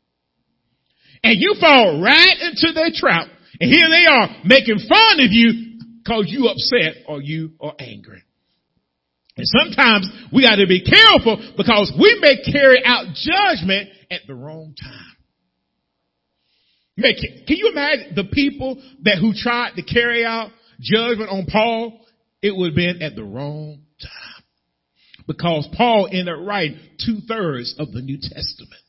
And 1.24 1.40
you 1.40 1.56
fall 1.60 2.02
right 2.02 2.38
into 2.42 2.74
their 2.74 2.90
trap. 2.94 3.28
And 3.60 3.72
here 3.72 3.90
they 3.90 4.06
are 4.12 4.44
making 4.44 4.80
fun 4.88 5.20
of 5.22 5.32
you 5.32 5.80
because 6.04 6.26
you 6.28 6.48
upset 6.48 7.04
or 7.08 7.22
you 7.22 7.52
are 7.60 7.74
angry. 7.80 8.25
And 9.38 9.46
sometimes 9.48 10.10
we 10.32 10.44
got 10.44 10.56
to 10.56 10.68
be 10.68 10.82
careful 10.82 11.38
because 11.58 11.92
we 12.00 12.18
may 12.22 12.38
carry 12.52 12.84
out 12.86 13.08
judgment 13.16 13.90
at 14.10 14.22
the 14.28 14.34
wrong 14.34 14.74
time. 14.82 15.16
Can 16.98 17.58
you 17.58 17.70
imagine 17.72 18.14
the 18.16 18.24
people 18.32 18.82
that 19.04 19.18
who 19.20 19.34
tried 19.34 19.74
to 19.76 19.84
carry 19.84 20.24
out 20.24 20.52
judgment 20.80 21.30
on 21.30 21.46
Paul? 21.46 22.00
It 22.42 22.56
would 22.56 22.68
have 22.68 22.76
been 22.76 23.02
at 23.02 23.16
the 23.16 23.24
wrong 23.24 23.80
time. 24.02 24.44
Because 25.28 25.68
Paul 25.76 26.08
ended 26.10 26.30
up 26.30 26.46
writing 26.46 26.80
two 27.04 27.20
thirds 27.28 27.76
of 27.78 27.92
the 27.92 28.02
New 28.02 28.18
Testament. 28.22 28.82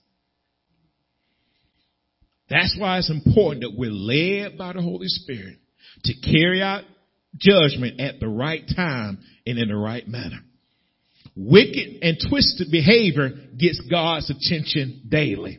That's 2.49 2.77
why 2.79 2.99
it's 2.99 3.11
important 3.11 3.63
that 3.63 3.73
we're 3.77 3.91
led 3.91 4.57
by 4.57 4.75
the 4.75 4.83
Holy 4.83 5.09
Spirit 5.09 5.59
to 6.05 6.15
carry 6.21 6.63
out 6.63 6.85
judgment 7.39 8.01
at 8.01 8.21
the 8.21 8.29
right 8.29 8.63
time 8.75 9.19
and 9.47 9.59
in 9.59 9.69
the 9.69 9.77
right 9.77 10.07
manner. 10.07 10.41
Wicked 11.35 11.99
and 12.03 12.19
twisted 12.29 12.71
behavior 12.71 13.31
gets 13.59 13.81
God's 13.91 14.31
attention 14.31 15.03
daily. 15.09 15.59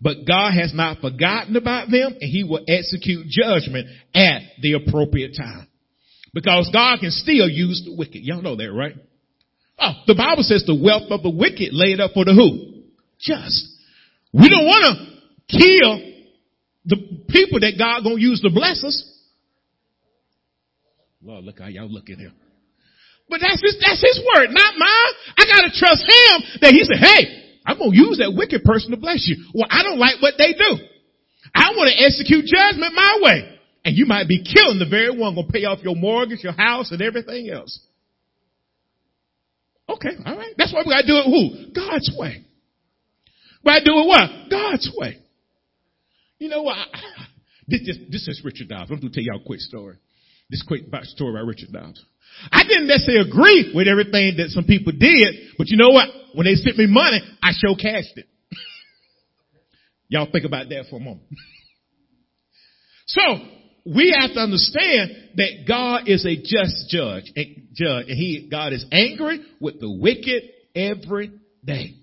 But 0.00 0.26
God 0.26 0.52
has 0.52 0.74
not 0.74 1.00
forgotten 1.00 1.56
about 1.56 1.90
them 1.90 2.16
and 2.20 2.30
he 2.30 2.44
will 2.44 2.64
execute 2.68 3.26
judgment 3.28 3.88
at 4.14 4.42
the 4.60 4.74
appropriate 4.74 5.36
time. 5.36 5.68
Because 6.34 6.68
God 6.72 7.00
can 7.00 7.10
still 7.10 7.48
use 7.48 7.82
the 7.84 7.94
wicked. 7.96 8.22
Y'all 8.22 8.42
know 8.42 8.56
that, 8.56 8.72
right? 8.72 8.94
Oh, 9.78 9.92
the 10.06 10.14
Bible 10.14 10.42
says 10.42 10.64
the 10.66 10.74
wealth 10.74 11.10
of 11.10 11.22
the 11.22 11.30
wicked 11.30 11.72
laid 11.72 12.00
up 12.00 12.12
for 12.12 12.24
the 12.24 12.34
who? 12.34 12.82
Just. 13.18 13.66
We 14.32 14.50
don't 14.50 14.66
want 14.66 14.98
to 14.98 15.56
kill 15.56 16.12
the 16.84 17.24
people 17.28 17.60
that 17.60 17.74
God 17.78 18.02
gonna 18.04 18.20
use 18.20 18.40
to 18.42 18.50
bless 18.50 18.84
us. 18.84 19.15
Lord, 21.26 21.42
look 21.42 21.58
how 21.58 21.66
y'all 21.66 21.90
look 21.90 22.08
at 22.08 22.18
him. 22.18 22.32
But 23.28 23.40
that's 23.42 23.58
his, 23.58 23.74
that's 23.82 23.98
his 23.98 24.22
word, 24.22 24.54
not 24.54 24.78
mine. 24.78 25.12
I 25.34 25.42
gotta 25.50 25.74
trust 25.74 26.06
him 26.06 26.60
that 26.62 26.70
he 26.70 26.86
said, 26.86 27.02
hey, 27.02 27.58
I'm 27.66 27.78
gonna 27.78 27.90
use 27.90 28.22
that 28.22 28.30
wicked 28.30 28.62
person 28.62 28.92
to 28.92 28.96
bless 28.96 29.26
you. 29.26 29.42
Well, 29.52 29.66
I 29.68 29.82
don't 29.82 29.98
like 29.98 30.22
what 30.22 30.34
they 30.38 30.54
do. 30.54 30.78
I 31.52 31.74
want 31.74 31.90
to 31.90 31.98
execute 31.98 32.46
judgment 32.46 32.94
my 32.94 33.18
way. 33.22 33.58
And 33.84 33.96
you 33.96 34.06
might 34.06 34.28
be 34.28 34.46
killing 34.46 34.78
the 34.78 34.86
very 34.86 35.10
one 35.10 35.34
gonna 35.34 35.50
pay 35.50 35.64
off 35.64 35.82
your 35.82 35.96
mortgage, 35.96 36.44
your 36.44 36.52
house, 36.54 36.92
and 36.92 37.02
everything 37.02 37.50
else. 37.50 37.80
Okay, 39.88 40.14
all 40.24 40.36
right. 40.36 40.54
That's 40.56 40.72
why 40.72 40.82
we 40.86 40.94
gotta 40.94 41.06
do 41.06 41.18
it 41.18 41.26
who? 41.26 41.72
God's 41.74 42.10
way. 42.16 42.44
Gotta 43.64 43.84
do 43.84 43.98
it 43.98 44.06
what? 44.06 44.30
God's 44.48 44.90
way. 44.94 45.18
You 46.38 46.48
know 46.48 46.62
what? 46.62 46.78
This, 47.68 47.80
this, 47.84 47.96
this 48.08 48.28
is 48.28 48.42
Richard 48.44 48.68
Dobbs. 48.68 48.92
I'm 48.92 49.00
gonna 49.00 49.10
tell 49.12 49.24
y'all 49.24 49.40
a 49.40 49.44
quick 49.44 49.58
story. 49.58 49.96
This 50.50 50.62
quick 50.66 50.82
story 51.04 51.30
about 51.30 51.46
Richard 51.46 51.72
Dobbs. 51.72 52.04
I 52.52 52.62
didn't 52.64 52.86
necessarily 52.86 53.28
agree 53.28 53.72
with 53.74 53.88
everything 53.88 54.36
that 54.38 54.50
some 54.50 54.64
people 54.64 54.92
did, 54.92 55.34
but 55.58 55.68
you 55.68 55.76
know 55.76 55.90
what? 55.90 56.08
When 56.34 56.46
they 56.46 56.54
sent 56.54 56.76
me 56.76 56.86
money, 56.86 57.20
I 57.42 57.52
show 57.52 57.74
cashed 57.74 58.16
it. 58.16 58.26
Y'all 60.08 60.28
think 60.30 60.44
about 60.44 60.68
that 60.68 60.84
for 60.90 60.96
a 60.96 61.00
moment. 61.00 61.26
so, 63.06 63.20
we 63.86 64.14
have 64.18 64.34
to 64.34 64.40
understand 64.40 65.10
that 65.36 65.64
God 65.66 66.08
is 66.08 66.26
a 66.26 66.36
just 66.36 66.88
judge, 66.90 67.32
a 67.36 67.62
judge, 67.72 68.06
and 68.08 68.16
he, 68.16 68.48
God 68.50 68.72
is 68.72 68.84
angry 68.90 69.40
with 69.60 69.80
the 69.80 69.90
wicked 69.90 70.42
every 70.74 71.32
day. 71.64 71.94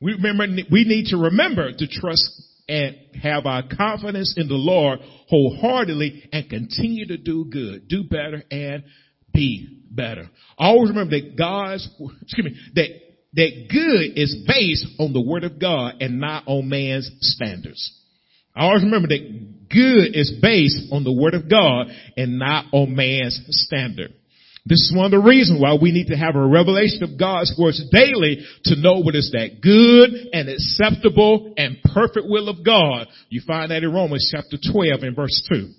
We 0.00 0.14
remember, 0.14 0.46
we 0.70 0.84
need 0.84 1.06
to 1.06 1.16
remember 1.16 1.72
to 1.72 1.86
trust 1.86 2.30
and 2.68 2.96
have 3.22 3.46
our 3.46 3.62
confidence 3.76 4.34
in 4.36 4.48
the 4.48 4.54
Lord 4.54 5.00
wholeheartedly 5.28 6.28
and 6.32 6.48
continue 6.48 7.06
to 7.06 7.16
do 7.16 7.46
good, 7.50 7.88
do 7.88 8.04
better 8.04 8.42
and 8.50 8.84
be 9.32 9.82
better. 9.90 10.28
Always 10.56 10.90
remember 10.90 11.18
that 11.18 11.36
God's, 11.36 11.88
excuse 12.22 12.44
me, 12.44 12.56
that, 12.74 12.88
that 13.34 13.68
good 13.70 14.18
is 14.18 14.44
based 14.46 14.86
on 14.98 15.12
the 15.12 15.20
word 15.20 15.44
of 15.44 15.58
God 15.60 15.94
and 16.00 16.20
not 16.20 16.44
on 16.46 16.68
man's 16.68 17.10
standards. 17.20 17.94
Always 18.56 18.82
remember 18.82 19.08
that 19.08 19.68
good 19.70 20.16
is 20.16 20.38
based 20.42 20.92
on 20.92 21.04
the 21.04 21.12
word 21.12 21.34
of 21.34 21.48
God 21.48 21.86
and 22.16 22.38
not 22.38 22.66
on 22.72 22.94
man's 22.94 23.40
standard. 23.50 24.12
This 24.68 24.84
is 24.84 24.92
one 24.94 25.06
of 25.06 25.12
the 25.12 25.26
reasons 25.26 25.62
why 25.62 25.78
we 25.80 25.92
need 25.92 26.08
to 26.08 26.16
have 26.16 26.36
a 26.36 26.46
revelation 26.46 27.02
of 27.02 27.18
God's 27.18 27.54
words 27.58 27.82
daily 27.90 28.44
to 28.64 28.76
know 28.76 29.00
what 29.00 29.14
is 29.14 29.32
that 29.32 29.62
good 29.62 30.12
and 30.32 30.48
acceptable 30.48 31.54
and 31.56 31.80
perfect 31.82 32.26
will 32.28 32.50
of 32.50 32.62
God. 32.62 33.08
You 33.30 33.40
find 33.46 33.70
that 33.70 33.82
in 33.82 33.90
Romans 33.90 34.28
chapter 34.30 34.58
12 34.60 35.02
and 35.02 35.16
verse 35.16 35.42
2. 35.50 35.72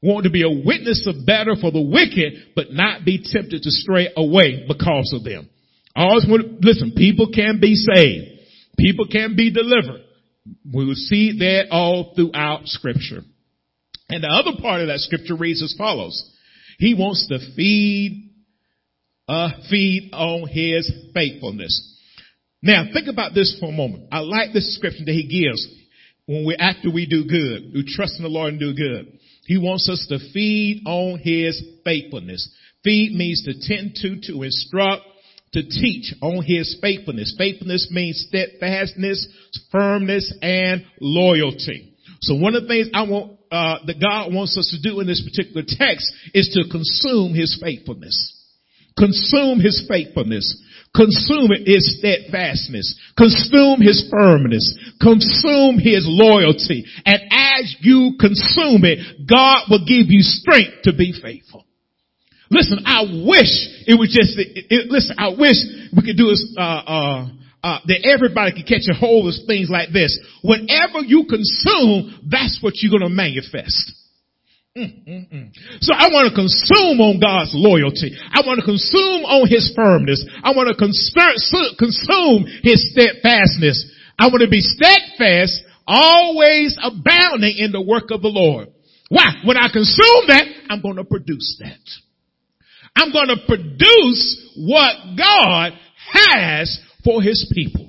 Want 0.00 0.24
to 0.24 0.30
be 0.30 0.42
a 0.42 0.64
witness 0.64 1.06
of 1.06 1.26
better 1.26 1.54
for 1.60 1.70
the 1.70 1.82
wicked, 1.82 2.56
but 2.56 2.72
not 2.72 3.04
be 3.04 3.22
tempted 3.22 3.62
to 3.62 3.70
stray 3.70 4.08
away 4.16 4.64
because 4.66 5.12
of 5.14 5.24
them. 5.24 5.50
I 5.94 6.04
always 6.04 6.24
want 6.26 6.42
to, 6.42 6.66
listen, 6.66 6.94
people 6.96 7.28
can 7.34 7.60
be 7.60 7.74
saved. 7.74 8.40
People 8.78 9.06
can 9.12 9.36
be 9.36 9.52
delivered. 9.52 10.00
We 10.72 10.86
will 10.86 10.94
see 10.94 11.38
that 11.38 11.66
all 11.70 12.14
throughout 12.16 12.62
scripture. 12.64 13.20
And 14.08 14.24
the 14.24 14.28
other 14.28 14.58
part 14.60 14.80
of 14.80 14.88
that 14.88 15.00
scripture 15.00 15.36
reads 15.36 15.62
as 15.62 15.74
follows. 15.76 16.30
He 16.78 16.94
wants 16.94 17.26
to 17.28 17.38
feed, 17.54 18.30
uh, 19.28 19.50
feed 19.70 20.10
on 20.12 20.48
his 20.48 20.90
faithfulness. 21.14 21.98
Now 22.62 22.84
think 22.92 23.08
about 23.08 23.34
this 23.34 23.56
for 23.58 23.70
a 23.70 23.72
moment. 23.72 24.08
I 24.12 24.20
like 24.20 24.52
this 24.52 24.66
description 24.66 25.04
that 25.06 25.12
he 25.12 25.26
gives 25.26 25.66
when 26.26 26.46
we, 26.46 26.56
after 26.56 26.90
we 26.90 27.06
do 27.06 27.24
good, 27.24 27.72
we 27.74 27.84
trust 27.86 28.16
in 28.16 28.22
the 28.22 28.28
Lord 28.28 28.54
and 28.54 28.60
do 28.60 28.74
good. 28.74 29.18
He 29.46 29.58
wants 29.58 29.88
us 29.88 30.06
to 30.08 30.18
feed 30.32 30.84
on 30.86 31.18
his 31.18 31.62
faithfulness. 31.84 32.48
Feed 32.84 33.12
means 33.12 33.42
to 33.44 33.54
tend 33.60 33.96
to, 33.96 34.20
to 34.32 34.42
instruct, 34.42 35.02
to 35.52 35.62
teach 35.62 36.14
on 36.22 36.44
his 36.44 36.78
faithfulness. 36.80 37.34
Faithfulness 37.36 37.88
means 37.90 38.24
steadfastness, 38.28 39.26
firmness, 39.70 40.32
and 40.40 40.84
loyalty. 41.00 41.91
So 42.22 42.36
one 42.36 42.54
of 42.54 42.62
the 42.62 42.68
things 42.68 42.88
I 42.94 43.02
want 43.02 43.38
uh, 43.50 43.78
that 43.84 44.00
God 44.00 44.32
wants 44.32 44.56
us 44.56 44.70
to 44.70 44.80
do 44.80 45.00
in 45.00 45.06
this 45.06 45.20
particular 45.20 45.62
text 45.66 46.06
is 46.32 46.48
to 46.54 46.70
consume 46.70 47.34
His 47.34 47.58
faithfulness. 47.60 48.14
Consume 48.96 49.58
His 49.58 49.84
faithfulness. 49.88 50.54
Consume 50.94 51.50
His 51.66 51.98
steadfastness. 51.98 52.94
Consume 53.18 53.80
His 53.82 54.06
firmness. 54.08 54.70
Consume 55.02 55.82
His 55.82 56.06
loyalty. 56.06 56.86
And 57.04 57.20
as 57.30 57.76
you 57.80 58.14
consume 58.20 58.86
it, 58.86 59.26
God 59.28 59.66
will 59.68 59.84
give 59.84 60.06
you 60.08 60.22
strength 60.22 60.84
to 60.84 60.92
be 60.94 61.12
faithful. 61.20 61.66
Listen, 62.50 62.84
I 62.86 63.02
wish 63.26 63.50
it 63.88 63.98
was 63.98 64.14
just, 64.14 64.38
it, 64.38 64.66
it, 64.70 64.90
listen, 64.90 65.16
I 65.18 65.30
wish 65.30 65.56
we 65.96 66.02
could 66.04 66.16
do 66.16 66.28
this, 66.28 66.54
uh, 66.56 66.60
uh, 66.60 67.28
uh, 67.62 67.78
that 67.86 68.02
everybody 68.04 68.52
can 68.52 68.66
catch 68.66 68.90
a 68.90 68.94
hold 68.94 69.28
of 69.28 69.34
things 69.46 69.70
like 69.70 69.92
this. 69.92 70.18
Whatever 70.42 71.06
you 71.06 71.24
consume, 71.30 72.26
that's 72.28 72.58
what 72.60 72.74
you're 72.82 72.90
going 72.90 73.08
to 73.08 73.14
manifest. 73.14 73.94
Mm-mm-mm. 74.76 75.52
So 75.84 75.92
I 75.92 76.08
want 76.08 76.32
to 76.32 76.34
consume 76.34 76.96
on 77.04 77.20
God's 77.20 77.52
loyalty. 77.52 78.16
I 78.16 78.40
want 78.46 78.58
to 78.58 78.64
consume 78.64 79.22
on 79.28 79.46
His 79.46 79.70
firmness. 79.76 80.24
I 80.42 80.56
want 80.56 80.72
to 80.72 80.76
consume 80.80 82.46
His 82.64 82.90
steadfastness. 82.90 83.84
I 84.18 84.26
want 84.28 84.40
to 84.40 84.48
be 84.48 84.64
steadfast, 84.64 85.60
always 85.86 86.78
abounding 86.82 87.58
in 87.58 87.70
the 87.70 87.82
work 87.82 88.10
of 88.10 88.22
the 88.22 88.32
Lord. 88.32 88.68
Why? 89.10 89.44
When 89.44 89.58
I 89.58 89.68
consume 89.68 90.24
that, 90.28 90.44
I'm 90.70 90.80
going 90.80 90.96
to 90.96 91.04
produce 91.04 91.60
that. 91.60 91.84
I'm 92.96 93.12
going 93.12 93.28
to 93.28 93.44
produce 93.46 94.54
what 94.56 95.16
God 95.16 95.72
has 96.12 96.80
for 97.04 97.22
his 97.22 97.50
people. 97.52 97.88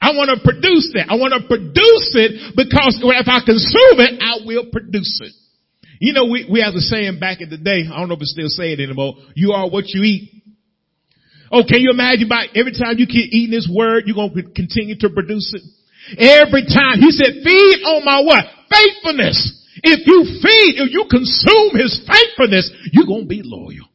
I 0.00 0.12
want 0.12 0.28
to 0.28 0.38
produce 0.44 0.92
that. 0.92 1.08
I 1.08 1.16
want 1.16 1.32
to 1.32 1.48
produce 1.48 2.12
it 2.16 2.52
because 2.52 3.00
if 3.00 3.28
I 3.28 3.40
consume 3.44 3.98
it, 4.04 4.20
I 4.20 4.44
will 4.44 4.68
produce 4.68 5.20
it. 5.24 5.32
You 6.00 6.12
know, 6.12 6.28
we, 6.28 6.44
we 6.50 6.60
have 6.60 6.74
the 6.74 6.84
saying 6.84 7.18
back 7.18 7.40
in 7.40 7.48
the 7.48 7.56
day, 7.56 7.88
I 7.88 7.96
don't 7.96 8.08
know 8.08 8.20
if 8.20 8.20
it's 8.20 8.36
still 8.36 8.52
saying 8.52 8.80
anymore, 8.80 9.16
you 9.34 9.52
are 9.52 9.68
what 9.68 9.88
you 9.88 10.04
eat. 10.04 10.36
Oh, 11.50 11.64
can 11.64 11.80
you 11.80 11.90
imagine 11.90 12.28
by 12.28 12.52
every 12.52 12.76
time 12.76 12.98
you 12.98 13.06
keep 13.06 13.32
eating 13.32 13.54
this 13.54 13.70
word, 13.70 14.04
you're 14.04 14.18
going 14.18 14.34
to 14.34 14.42
continue 14.52 14.98
to 15.00 15.08
produce 15.08 15.54
it? 15.56 15.64
Every 16.18 16.68
time. 16.68 17.00
He 17.00 17.10
said, 17.10 17.40
feed 17.40 17.78
on 17.86 18.04
my 18.04 18.20
what? 18.20 18.44
Faithfulness. 18.68 19.38
If 19.82 20.04
you 20.04 20.18
feed, 20.42 20.72
if 20.84 20.92
you 20.92 21.06
consume 21.08 21.80
his 21.80 21.96
faithfulness, 22.04 22.70
you're 22.92 23.06
going 23.06 23.24
to 23.24 23.28
be 23.28 23.42
loyal. 23.44 23.88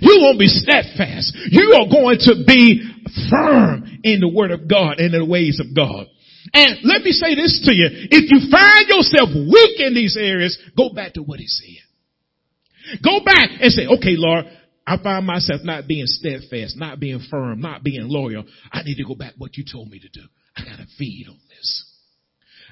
You 0.00 0.20
won't 0.22 0.38
be 0.38 0.46
steadfast. 0.46 1.36
You 1.50 1.74
are 1.80 1.88
going 1.88 2.18
to 2.26 2.44
be 2.46 2.82
firm 3.30 3.84
in 4.02 4.20
the 4.20 4.28
word 4.28 4.50
of 4.50 4.68
God 4.68 4.98
and 4.98 5.14
in 5.14 5.20
the 5.20 5.26
ways 5.26 5.60
of 5.60 5.74
God. 5.74 6.06
And 6.52 6.78
let 6.84 7.02
me 7.02 7.12
say 7.12 7.34
this 7.34 7.62
to 7.64 7.74
you. 7.74 7.88
If 7.90 8.30
you 8.30 8.50
find 8.50 8.88
yourself 8.88 9.30
weak 9.34 9.80
in 9.80 9.94
these 9.94 10.16
areas, 10.18 10.58
go 10.76 10.90
back 10.90 11.14
to 11.14 11.22
what 11.22 11.40
he 11.40 11.46
said. 11.46 13.00
Go 13.02 13.24
back 13.24 13.50
and 13.60 13.72
say, 13.72 13.86
okay, 13.86 14.14
Lord, 14.16 14.46
I 14.86 15.02
find 15.02 15.26
myself 15.26 15.62
not 15.64 15.88
being 15.88 16.06
steadfast, 16.06 16.76
not 16.76 17.00
being 17.00 17.20
firm, 17.30 17.60
not 17.60 17.82
being 17.82 18.08
loyal. 18.08 18.44
I 18.70 18.82
need 18.84 18.96
to 18.96 19.04
go 19.04 19.16
back 19.16 19.34
what 19.38 19.56
you 19.56 19.64
told 19.70 19.90
me 19.90 19.98
to 19.98 20.08
do. 20.08 20.22
I 20.56 20.64
gotta 20.64 20.86
feed 20.96 21.26
on 21.28 21.38
this. 21.48 21.84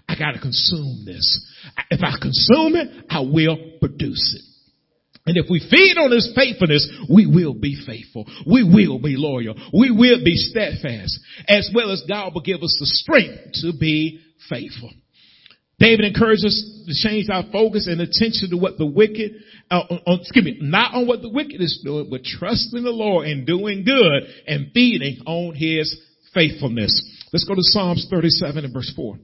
I 0.09 0.15
gotta 0.17 0.39
consume 0.39 1.05
this. 1.05 1.45
If 1.91 2.01
I 2.03 2.17
consume 2.21 2.77
it, 2.77 3.07
I 3.11 3.21
will 3.21 3.59
produce 3.81 4.39
it. 4.39 4.54
And 5.27 5.39
if 5.39 5.47
we 5.49 5.59
feed 5.59 5.97
on 5.97 6.11
his 6.11 6.31
faithfulness, 6.37 6.87
we 7.09 7.27
will 7.27 7.55
be 7.55 7.83
faithful. 7.87 8.27
We 8.47 8.63
will 8.63 8.99
be 8.99 9.17
loyal. 9.17 9.55
We 9.73 9.91
will 9.91 10.23
be 10.23 10.37
steadfast. 10.37 11.19
As 11.49 11.71
well 11.75 11.91
as 11.91 12.03
God 12.07 12.35
will 12.35 12.43
give 12.43 12.63
us 12.63 12.77
the 12.79 12.87
strength 12.87 13.55
to 13.63 13.73
be 13.79 14.21
faithful. 14.51 14.91
David 15.79 16.05
encourages 16.05 16.45
us 16.45 16.85
to 16.87 17.09
change 17.09 17.29
our 17.31 17.43
focus 17.51 17.89
and 17.89 18.01
attention 18.01 18.51
to 18.51 18.57
what 18.57 18.79
the 18.79 18.87
wicked, 18.87 19.33
uh, 19.71 19.81
on, 20.07 20.21
excuse 20.21 20.45
me, 20.45 20.59
not 20.61 20.95
on 20.95 21.07
what 21.07 21.21
the 21.21 21.31
wicked 21.31 21.61
is 21.61 21.81
doing, 21.83 22.09
but 22.11 22.23
trusting 22.23 22.85
the 22.85 22.91
Lord 22.91 23.27
and 23.27 23.47
doing 23.47 23.85
good 23.85 24.23
and 24.47 24.71
feeding 24.73 25.23
on 25.27 25.55
his 25.55 25.97
faithfulness. 26.33 27.03
Let's 27.33 27.45
go 27.45 27.55
to 27.55 27.63
Psalms 27.63 28.07
37 28.11 28.65
and 28.65 28.73
verse 28.73 28.93
4. 28.95 29.19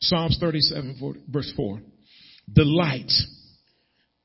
Psalms 0.00 0.38
37 0.40 1.22
verse 1.28 1.52
4. 1.54 1.80
Delight 2.52 3.12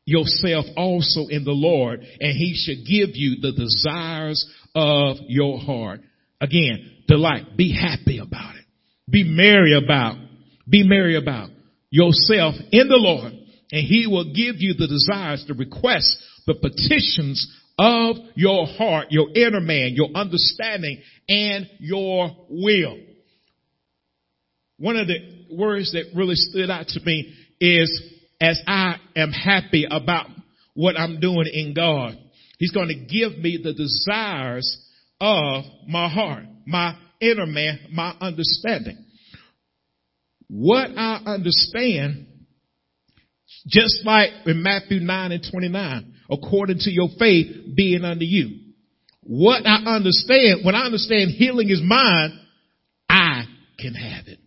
yourself 0.06 0.66
also 0.78 1.28
in 1.28 1.44
the 1.44 1.52
Lord 1.52 2.00
and 2.00 2.38
he 2.38 2.54
should 2.56 2.86
give 2.86 3.16
you 3.16 3.42
the 3.42 3.52
desires 3.52 4.48
of 4.74 5.18
your 5.28 5.60
heart. 5.60 6.02
Again, 6.40 7.04
delight. 7.08 7.58
Be 7.58 7.74
happy 7.74 8.20
about 8.20 8.56
it. 8.56 8.66
Be 9.10 9.24
merry 9.24 9.76
about, 9.76 10.18
be 10.70 10.84
merry 10.84 11.18
about 11.18 11.50
yourself 11.90 12.56
in 12.72 12.88
the 12.88 12.98
Lord 12.98 13.34
and 13.72 13.86
he 13.86 14.08
will 14.08 14.26
give 14.26 14.56
you 14.58 14.76
the 14.76 14.88
desires, 14.88 15.44
the 15.48 15.54
requests, 15.54 16.24
the 16.46 16.56
petitions 16.56 17.52
of 17.78 18.18
your 18.36 18.68
heart, 18.68 19.08
your 19.10 19.28
inner 19.36 19.60
man, 19.60 19.94
your 19.96 20.10
understanding 20.14 21.02
and 21.28 21.68
your 21.80 22.30
will. 22.50 22.98
One 24.78 24.98
of 24.98 25.08
the 25.08 25.46
words 25.52 25.94
that 25.94 26.12
really 26.16 26.36
stood 26.36 26.70
out 26.70 26.88
to 26.90 27.00
me 27.02 27.34
is 27.60 28.15
as 28.46 28.62
I 28.68 28.98
am 29.16 29.32
happy 29.32 29.88
about 29.90 30.28
what 30.76 31.00
I'm 31.00 31.20
doing 31.20 31.48
in 31.52 31.74
God. 31.74 32.18
He's 32.60 32.72
going 32.72 32.90
to 32.90 32.96
give 32.96 33.38
me 33.38 33.60
the 33.62 33.74
desires 33.74 34.78
of 35.20 35.64
my 35.88 36.08
heart, 36.08 36.44
my 36.66 36.96
inner 37.20 37.48
man, 37.48 37.80
my 37.92 38.16
understanding. 38.22 39.04
What 40.48 40.92
I 40.96 41.22
understand, 41.26 42.28
just 43.68 44.06
like 44.06 44.30
in 44.46 44.62
Matthew 44.62 45.00
9 45.00 45.32
and 45.32 45.46
29, 45.52 46.14
according 46.30 46.78
to 46.80 46.92
your 46.92 47.10
faith 47.18 47.76
being 47.76 48.04
unto 48.04 48.26
you. 48.26 48.60
What 49.24 49.66
I 49.66 49.96
understand, 49.96 50.64
when 50.64 50.76
I 50.76 50.86
understand 50.86 51.32
healing 51.32 51.70
is 51.70 51.82
mine, 51.84 52.40
I 53.10 53.46
can 53.80 53.96
have 53.96 54.28
it. 54.28 54.40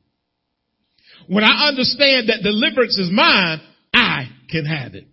When 1.26 1.42
I 1.42 1.68
understand 1.68 2.28
that 2.28 2.42
deliverance 2.42 2.96
is 2.96 3.10
mine, 3.12 3.60
I 3.94 4.28
can 4.50 4.64
have 4.64 4.94
it. 4.94 5.06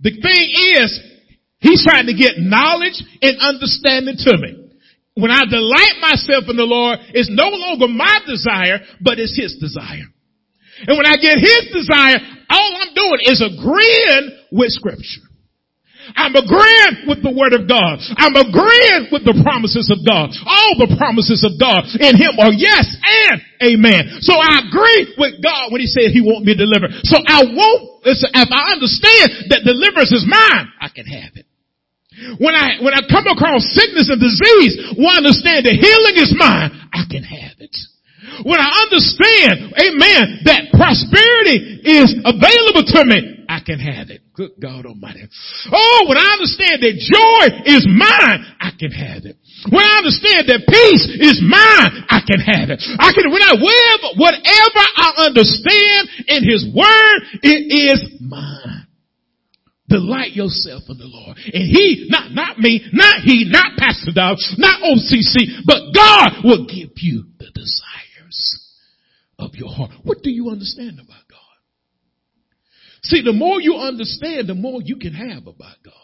The 0.00 0.10
thing 0.10 0.46
is, 0.80 1.00
he's 1.60 1.84
trying 1.84 2.06
to 2.06 2.14
get 2.14 2.38
knowledge 2.38 3.02
and 3.22 3.36
understanding 3.40 4.16
to 4.16 4.36
me. 4.38 4.70
When 5.14 5.30
I 5.30 5.44
delight 5.44 6.00
myself 6.00 6.44
in 6.48 6.56
the 6.56 6.64
Lord, 6.64 6.98
it's 7.12 7.30
no 7.30 7.48
longer 7.48 7.88
my 7.88 8.20
desire, 8.26 8.80
but 9.00 9.18
it's 9.18 9.36
his 9.36 9.58
desire. 9.60 10.08
And 10.86 10.96
when 10.96 11.06
I 11.06 11.16
get 11.16 11.36
his 11.36 11.68
desire, 11.72 12.16
all 12.48 12.76
I'm 12.80 12.94
doing 12.94 13.20
is 13.28 13.42
agreeing 13.44 14.38
with 14.52 14.70
scripture. 14.70 15.29
I'm 16.16 16.34
agreeing 16.34 17.06
with 17.10 17.20
the 17.22 17.34
word 17.34 17.54
of 17.54 17.68
God. 17.68 18.00
I'm 18.16 18.34
agreeing 18.34 19.10
with 19.12 19.26
the 19.26 19.36
promises 19.42 19.90
of 19.90 20.02
God. 20.06 20.32
All 20.46 20.72
the 20.78 20.94
promises 20.96 21.42
of 21.46 21.58
God 21.58 21.86
in 21.98 22.14
him 22.16 22.38
are 22.38 22.54
yes 22.54 22.86
and 22.86 23.42
amen. 23.62 24.22
So 24.24 24.34
I 24.36 24.64
agree 24.66 25.14
with 25.18 25.42
God 25.42 25.70
when 25.74 25.80
he 25.80 25.88
said 25.90 26.10
he 26.10 26.22
won't 26.22 26.46
be 26.46 26.54
delivered. 26.56 26.94
So 27.06 27.18
I 27.20 27.44
won't, 27.46 27.82
if 28.06 28.50
I 28.50 28.62
understand 28.74 29.50
that 29.52 29.66
deliverance 29.66 30.12
is 30.12 30.24
mine, 30.26 30.70
I 30.80 30.88
can 30.88 31.06
have 31.06 31.36
it. 31.36 31.46
When 32.38 32.52
I, 32.52 32.82
when 32.84 32.92
I 32.92 33.00
come 33.08 33.24
across 33.32 33.64
sickness 33.72 34.12
and 34.12 34.20
disease, 34.20 34.76
I 34.98 35.16
understand 35.16 35.64
that 35.64 35.76
healing 35.78 36.16
is 36.20 36.34
mine, 36.36 36.68
I 36.92 37.08
can 37.08 37.24
have 37.24 37.56
it. 37.60 37.74
When 38.44 38.60
I 38.60 38.70
understand, 38.84 39.72
amen, 39.76 40.44
that 40.44 40.68
prosperity 40.76 41.80
is 41.84 42.12
available 42.24 42.84
to 42.84 43.00
me, 43.04 43.40
I 43.50 43.60
can 43.64 43.80
have 43.80 44.10
it. 44.10 44.22
Good 44.32 44.60
God 44.62 44.86
Almighty. 44.86 45.26
Oh, 45.72 46.00
when 46.06 46.16
I 46.16 46.38
understand 46.38 46.86
that 46.86 46.96
joy 46.96 47.44
is 47.66 47.82
mine, 47.88 48.40
I 48.60 48.70
can 48.78 48.92
have 48.92 49.26
it. 49.26 49.36
When 49.68 49.82
I 49.82 50.00
understand 50.00 50.48
that 50.48 50.64
peace 50.70 51.04
is 51.18 51.42
mine, 51.42 52.06
I 52.08 52.22
can 52.22 52.40
have 52.40 52.70
it. 52.70 52.78
I 52.78 53.10
can, 53.10 53.26
when 53.26 53.42
I, 53.42 53.58
whatever, 53.58 54.08
whatever 54.16 54.82
I 54.96 55.08
understand 55.28 56.02
in 56.30 56.40
His 56.46 56.62
Word, 56.70 57.18
it 57.42 57.62
is 57.68 58.20
mine. 58.20 58.86
Delight 59.90 60.32
yourself 60.38 60.84
in 60.88 60.96
the 60.96 61.10
Lord. 61.10 61.36
And 61.52 61.66
He, 61.66 62.06
not, 62.08 62.30
not 62.30 62.58
me, 62.60 62.86
not 62.92 63.26
He, 63.26 63.50
not 63.50 63.76
Pastor 63.76 64.12
Dog, 64.14 64.38
not 64.56 64.80
OCC, 64.86 65.66
but 65.66 65.90
God 65.90 66.46
will 66.46 66.64
give 66.70 66.94
you 67.02 67.24
the 67.38 67.50
desires 67.50 67.89
of 69.40 69.54
your 69.54 69.68
heart. 69.68 69.90
What 70.02 70.22
do 70.22 70.30
you 70.30 70.50
understand 70.50 71.00
about 71.00 71.26
God? 71.28 71.38
See, 73.02 73.22
the 73.22 73.32
more 73.32 73.60
you 73.60 73.76
understand, 73.76 74.48
the 74.48 74.54
more 74.54 74.80
you 74.82 74.96
can 74.96 75.14
have 75.14 75.46
about 75.46 75.76
God. 75.84 75.94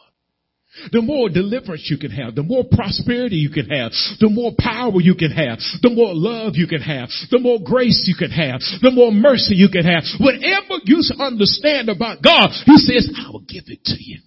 The 0.93 1.01
more 1.01 1.30
deliverance 1.30 1.89
you 1.91 1.97
can 1.97 2.11
have, 2.11 2.34
the 2.34 2.43
more 2.43 2.64
prosperity 2.70 3.37
you 3.37 3.49
can 3.49 3.68
have, 3.70 3.93
the 4.20 4.28
more 4.28 4.53
power 4.59 5.01
you 5.01 5.14
can 5.14 5.30
have, 5.30 5.59
the 5.80 5.89
more 5.89 6.12
love 6.12 6.53
you 6.57 6.66
can 6.66 6.82
have, 6.82 7.09
the 7.30 7.39
more 7.39 7.59
grace 7.64 8.05
you 8.05 8.14
can 8.14 8.30
have, 8.30 8.61
the 8.82 8.91
more 8.91 9.11
mercy 9.11 9.55
you 9.55 9.70
can 9.72 9.84
have. 9.84 10.05
Whatever 10.20 10.84
you 10.84 11.01
understand 11.18 11.89
about 11.89 12.20
God, 12.20 12.53
He 12.66 12.76
says, 12.76 13.09
I 13.16 13.30
will 13.30 13.47
give 13.49 13.64
it 13.68 13.84
to 13.84 13.97
you. 13.97 14.20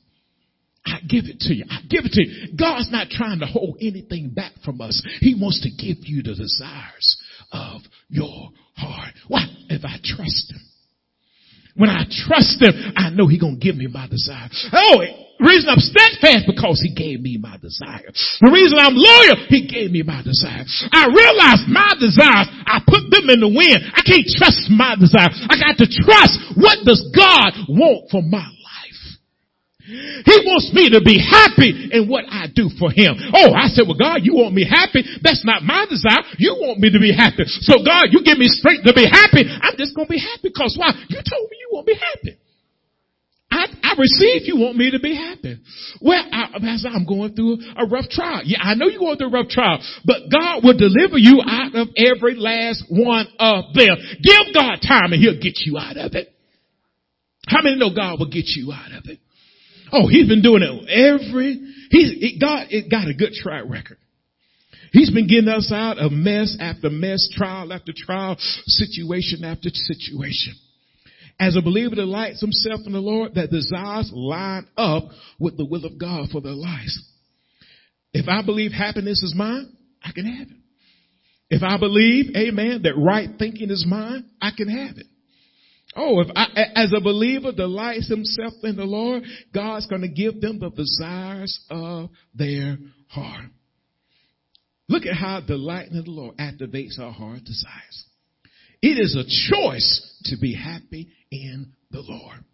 I 0.86 1.01
give 1.07 1.26
it 1.26 1.39
to 1.41 1.53
you. 1.53 1.66
I 1.70 1.82
give 1.88 2.05
it 2.05 2.14
to 2.14 2.26
you. 2.26 2.57
God's 2.57 2.91
not 2.91 3.10
trying 3.10 3.39
to 3.39 3.45
hold 3.45 3.78
anything 3.80 4.32
back 4.34 4.53
from 4.66 4.82
us. 4.82 5.05
He 5.20 5.36
wants 5.36 5.62
to 5.62 5.70
give 5.70 6.01
you 6.01 6.24
the 6.24 6.34
desires 6.34 7.22
of 7.52 7.82
your 8.10 8.50
heart. 8.76 9.14
Why? 9.28 9.45
If 9.70 9.86
I 9.86 9.97
trust 10.04 10.52
Him. 10.52 10.62
When 11.80 11.89
I 11.89 12.04
trust 12.28 12.60
him, 12.60 12.76
I 13.00 13.08
know 13.10 13.28
he's 13.32 13.39
going 13.39 13.56
to 13.56 13.64
give 13.64 13.80
me 13.80 13.88
my 13.88 14.04
desire. 14.04 14.52
Oh, 14.76 15.00
reason 15.39 15.72
I'm 15.72 15.80
steadfast 15.80 16.43
because 16.43 16.84
he 16.84 16.91
gave 16.91 17.24
me 17.24 17.39
my 17.39 17.56
desire. 17.56 18.12
The 18.12 18.52
reason 18.52 18.76
I'm 18.76 19.00
loyal, 19.00 19.47
he 19.47 19.64
gave 19.64 19.88
me 19.88 20.04
my 20.04 20.20
desire. 20.20 20.68
I 20.91 21.08
realize 21.08 21.64
my 21.72 21.95
desires, 21.95 22.52
I 22.68 22.84
put 22.84 23.08
them 23.08 23.32
in 23.32 23.39
the 23.39 23.47
wind. 23.47 23.80
I 23.95 24.04
can't 24.04 24.28
trust 24.28 24.68
my 24.68 25.00
desire. 25.00 25.32
I 25.32 25.56
got 25.56 25.80
to 25.80 25.88
trust 25.88 26.36
what 26.60 26.84
does 26.84 27.00
God 27.16 27.56
want 27.72 28.12
for 28.12 28.20
my 28.28 28.43
he 29.90 30.36
wants 30.46 30.70
me 30.70 30.94
to 30.94 31.02
be 31.02 31.18
happy 31.18 31.90
in 31.90 32.06
what 32.06 32.30
I 32.30 32.46
do 32.46 32.70
for 32.78 32.94
him. 32.94 33.18
Oh, 33.34 33.58
I 33.58 33.74
said, 33.74 33.90
well, 33.90 33.98
God, 33.98 34.22
you 34.22 34.38
want 34.38 34.54
me 34.54 34.62
happy. 34.62 35.02
That's 35.26 35.42
not 35.42 35.66
my 35.66 35.90
desire. 35.90 36.22
You 36.38 36.54
want 36.62 36.78
me 36.78 36.94
to 36.94 37.02
be 37.02 37.10
happy. 37.10 37.50
So 37.66 37.82
God, 37.82 38.14
you 38.14 38.22
give 38.22 38.38
me 38.38 38.46
strength 38.54 38.86
to 38.86 38.94
be 38.94 39.10
happy. 39.10 39.50
I'm 39.50 39.74
just 39.82 39.98
going 39.98 40.06
to 40.06 40.14
be 40.14 40.22
happy 40.22 40.54
because 40.54 40.78
why? 40.78 40.94
You 41.10 41.18
told 41.26 41.50
me 41.50 41.58
you 41.58 41.70
want 41.74 41.88
me 41.90 41.98
happy. 41.98 42.38
I, 43.50 43.66
I 43.82 43.92
received 43.98 44.46
you 44.46 44.62
want 44.62 44.78
me 44.78 44.92
to 44.92 45.00
be 45.00 45.16
happy. 45.18 45.58
Well, 46.02 46.22
I, 46.22 46.54
I'm 46.54 47.06
going 47.10 47.34
through 47.34 47.58
a 47.76 47.86
rough 47.90 48.10
trial. 48.10 48.42
Yeah, 48.46 48.62
I 48.62 48.76
know 48.76 48.86
you're 48.86 49.02
going 49.02 49.18
through 49.18 49.34
a 49.34 49.42
rough 49.42 49.50
trial, 49.50 49.82
but 50.06 50.30
God 50.30 50.64
will 50.64 50.78
deliver 50.78 51.18
you 51.18 51.42
out 51.42 51.74
of 51.74 51.90
every 51.98 52.36
last 52.38 52.86
one 52.90 53.26
of 53.40 53.74
them. 53.74 53.98
Give 54.22 54.54
God 54.54 54.86
time 54.86 55.14
and 55.14 55.22
he'll 55.22 55.42
get 55.42 55.66
you 55.66 55.78
out 55.82 55.98
of 55.98 56.14
it. 56.14 56.30
How 57.48 57.64
many 57.64 57.78
know 57.78 57.90
God 57.90 58.20
will 58.20 58.30
get 58.30 58.46
you 58.46 58.72
out 58.72 58.92
of 58.94 59.10
it? 59.10 59.18
Oh, 59.92 60.08
he's 60.08 60.28
been 60.28 60.42
doing 60.42 60.64
it 60.64 60.90
every, 60.90 61.54
he's, 61.90 62.14
it 62.16 62.40
got, 62.40 62.72
it 62.72 62.90
got 62.90 63.08
a 63.08 63.14
good 63.14 63.34
track 63.34 63.64
record. 63.68 63.98
He's 64.92 65.12
been 65.12 65.28
getting 65.28 65.50
us 65.50 65.72
out 65.74 66.00
of 66.00 66.12
mess 66.12 66.58
after 66.60 66.90
mess, 66.90 67.30
trial 67.34 67.72
after 67.72 67.94
trial, 67.96 68.36
situation 68.40 69.44
after 69.44 69.70
situation. 69.70 70.56
As 71.40 71.56
a 71.56 71.62
believer 71.62 71.96
delights 71.96 72.42
himself 72.42 72.82
in 72.86 72.94
the 72.94 73.00
Lord, 73.00 73.36
that 73.36 73.50
desires 73.50 74.12
line 74.14 74.68
up 74.78 75.04
with 75.40 75.58
the 75.58 75.66
will 75.66 75.86
of 75.86 75.98
God 75.98 76.30
for 76.32 76.42
their 76.42 76.54
lives. 76.54 77.02
If 78.14 78.28
I 78.28 78.42
believe 78.44 78.72
happiness 78.72 79.24
is 79.24 79.34
mine, 79.36 79.72
I 80.04 80.12
can 80.12 80.26
have 80.26 80.48
it. 80.48 80.58
If 81.50 81.64
I 81.64 81.78
believe, 81.78 82.36
amen, 82.36 82.82
that 82.84 82.98
right 82.98 83.30
thinking 83.38 83.70
is 83.70 83.86
mine, 83.88 84.26
I 84.42 84.52
can 84.56 84.68
have 84.70 84.98
it. 84.98 85.06
Oh, 86.02 86.22
if 86.22 86.28
I, 86.34 86.47
as 86.76 86.93
a 86.95 87.02
believer 87.02 87.52
delights 87.52 88.08
himself 88.08 88.54
in 88.64 88.78
the 88.78 88.86
Lord, 88.86 89.24
God's 89.54 89.86
going 89.88 90.02
to 90.02 90.08
give 90.08 90.39
them 90.39 90.60
the 90.60 90.70
desires 90.70 91.60
of 91.70 92.10
their 92.34 92.78
heart. 93.10 93.50
Look 94.88 95.06
at 95.06 95.16
how 95.16 95.41
delighting 95.41 95.97
in 95.97 96.06
the 96.06 96.12
Lord 96.12 96.38
activates 96.38 96.97
our 97.00 97.12
heart 97.12 97.43
desires. 97.43 98.06
It 98.82 98.97
is 98.97 99.16
a 99.16 99.26
choice 99.52 100.22
to 100.26 100.38
be 100.39 100.56
happy 100.56 101.10
in 101.32 101.74
the 101.91 102.02
Lord. 102.02 102.45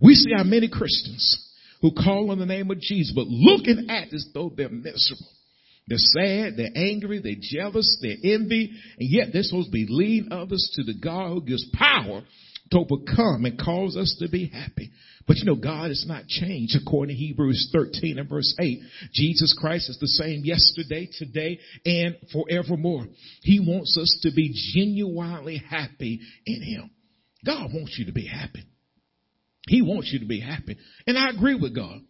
We 0.00 0.14
see 0.14 0.32
how 0.34 0.44
many 0.44 0.70
Christians 0.70 1.48
who 1.82 1.92
call 1.92 2.30
on 2.30 2.38
the 2.38 2.46
name 2.46 2.70
of 2.70 2.80
Jesus, 2.80 3.12
but 3.14 3.26
looking 3.26 3.90
at 3.90 4.12
as 4.14 4.26
though 4.32 4.50
they're 4.56 4.70
miserable. 4.70 5.28
They're 5.86 5.98
sad, 5.98 6.54
they're 6.56 6.70
angry, 6.74 7.20
they're 7.20 7.34
jealous, 7.38 7.98
they're 8.00 8.32
envy, 8.32 8.70
and 8.98 9.10
yet 9.10 9.28
they're 9.32 9.42
supposed 9.42 9.68
to 9.68 9.72
be 9.72 9.86
leading 9.88 10.32
others 10.32 10.70
to 10.76 10.84
the 10.84 10.98
God 10.98 11.28
who 11.28 11.42
gives 11.42 11.68
power 11.74 12.22
to 12.70 12.78
overcome 12.78 13.44
and 13.44 13.58
cause 13.58 13.96
us 13.96 14.16
to 14.20 14.28
be 14.28 14.46
happy. 14.46 14.90
But 15.26 15.36
you 15.36 15.44
know, 15.44 15.56
God 15.56 15.88
has 15.88 16.04
not 16.06 16.26
changed 16.26 16.76
according 16.80 17.14
to 17.14 17.20
Hebrews 17.20 17.70
13 17.72 18.18
and 18.18 18.28
verse 18.28 18.54
8. 18.60 18.80
Jesus 19.12 19.56
Christ 19.58 19.90
is 19.90 19.98
the 19.98 20.06
same 20.06 20.42
yesterday, 20.44 21.08
today, 21.18 21.58
and 21.84 22.16
forevermore. 22.32 23.06
He 23.42 23.60
wants 23.60 23.96
us 23.96 24.20
to 24.22 24.30
be 24.34 24.52
genuinely 24.74 25.58
happy 25.58 26.20
in 26.46 26.62
Him. 26.62 26.90
God 27.44 27.70
wants 27.72 27.96
you 27.98 28.06
to 28.06 28.12
be 28.12 28.26
happy. 28.26 28.64
He 29.68 29.82
wants 29.82 30.10
you 30.12 30.20
to 30.20 30.26
be 30.26 30.40
happy. 30.40 30.76
And 31.06 31.18
I 31.18 31.30
agree 31.30 31.54
with 31.54 31.74
God. 31.74 32.00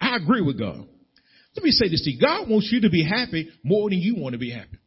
I 0.00 0.16
agree 0.16 0.42
with 0.42 0.58
God. 0.58 0.86
Let 1.56 1.64
me 1.64 1.70
say 1.70 1.88
this 1.88 2.02
to 2.02 2.10
you. 2.10 2.20
God 2.20 2.48
wants 2.48 2.68
you 2.70 2.82
to 2.82 2.90
be 2.90 3.04
happy 3.04 3.50
more 3.62 3.88
than 3.88 3.98
you 3.98 4.16
want 4.16 4.32
to 4.32 4.38
be 4.38 4.50
happy. 4.50 4.78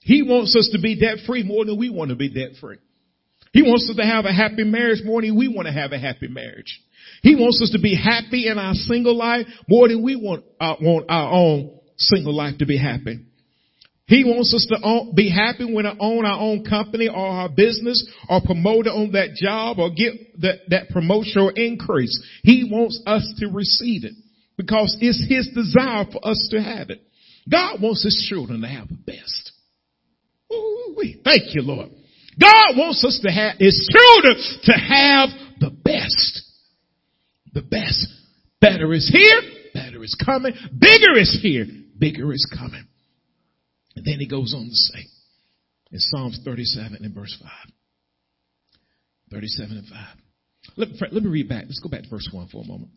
He 0.00 0.22
wants 0.22 0.54
us 0.54 0.70
to 0.72 0.80
be 0.80 0.98
debt 0.98 1.18
free 1.26 1.42
more 1.42 1.64
than 1.64 1.78
we 1.78 1.90
want 1.90 2.10
to 2.10 2.16
be 2.16 2.32
debt 2.32 2.58
free. 2.60 2.78
He 3.56 3.62
wants 3.62 3.88
us 3.88 3.96
to 3.96 4.02
have 4.02 4.26
a 4.26 4.34
happy 4.34 4.64
marriage 4.64 5.00
more 5.02 5.22
than 5.22 5.34
we 5.34 5.48
want 5.48 5.64
to 5.64 5.72
have 5.72 5.92
a 5.92 5.98
happy 5.98 6.28
marriage. 6.28 6.78
He 7.22 7.34
wants 7.34 7.62
us 7.62 7.70
to 7.70 7.78
be 7.78 7.96
happy 7.96 8.48
in 8.48 8.58
our 8.58 8.74
single 8.74 9.16
life 9.16 9.46
more 9.66 9.88
than 9.88 10.02
we 10.02 10.14
want, 10.14 10.44
uh, 10.60 10.74
want 10.78 11.06
our 11.08 11.32
own 11.32 11.80
single 11.96 12.36
life 12.36 12.58
to 12.58 12.66
be 12.66 12.76
happy. 12.76 13.20
He 14.08 14.24
wants 14.24 14.52
us 14.52 14.66
to 14.68 14.78
own, 14.86 15.14
be 15.14 15.30
happy 15.30 15.64
when 15.64 15.86
we 15.86 15.96
own 15.98 16.26
our 16.26 16.38
own 16.38 16.66
company 16.66 17.08
or 17.08 17.16
our 17.16 17.48
business 17.48 18.06
or 18.28 18.42
promoted 18.44 18.92
on 18.92 19.12
that 19.12 19.36
job 19.36 19.78
or 19.78 19.88
get 19.88 20.38
that, 20.42 20.58
that 20.68 20.90
promotion 20.90 21.40
or 21.40 21.52
increase. 21.52 22.22
He 22.42 22.68
wants 22.70 23.02
us 23.06 23.26
to 23.38 23.46
receive 23.46 24.04
it 24.04 24.12
because 24.58 24.94
it's 25.00 25.24
his 25.26 25.48
desire 25.54 26.04
for 26.12 26.20
us 26.28 26.46
to 26.50 26.62
have 26.62 26.90
it. 26.90 27.00
God 27.50 27.80
wants 27.80 28.04
his 28.04 28.22
children 28.28 28.60
to 28.60 28.68
have 28.68 28.88
the 28.88 28.96
best. 28.96 29.52
Ooh, 30.52 30.94
thank 31.24 31.54
you, 31.54 31.62
Lord. 31.62 31.88
God 32.40 32.76
wants 32.76 33.04
us 33.04 33.20
to 33.22 33.30
have 33.30 33.56
his 33.58 33.88
children 33.90 34.36
to 34.64 34.72
have 34.72 35.30
the 35.60 35.70
best. 35.70 36.42
The 37.52 37.62
best. 37.62 38.06
Better 38.60 38.92
is 38.92 39.08
here. 39.08 39.40
Better 39.72 40.02
is 40.04 40.16
coming. 40.24 40.52
Bigger 40.78 41.16
is 41.16 41.38
here. 41.42 41.66
Bigger 41.98 42.32
is 42.32 42.46
coming. 42.58 42.86
And 43.94 44.04
then 44.04 44.18
he 44.18 44.28
goes 44.28 44.54
on 44.54 44.64
to 44.64 44.74
say 44.74 45.06
in 45.92 45.98
Psalms 45.98 46.40
37 46.44 46.98
and 47.00 47.14
verse 47.14 47.36
5. 47.40 47.50
37 49.30 49.78
and 49.78 49.86
5. 49.88 49.98
Let, 50.76 51.12
let 51.12 51.22
me 51.22 51.30
read 51.30 51.48
back. 51.48 51.64
Let's 51.64 51.80
go 51.80 51.88
back 51.88 52.02
to 52.02 52.08
verse 52.08 52.28
1 52.30 52.48
for 52.48 52.62
a 52.62 52.66
moment. 52.66 52.90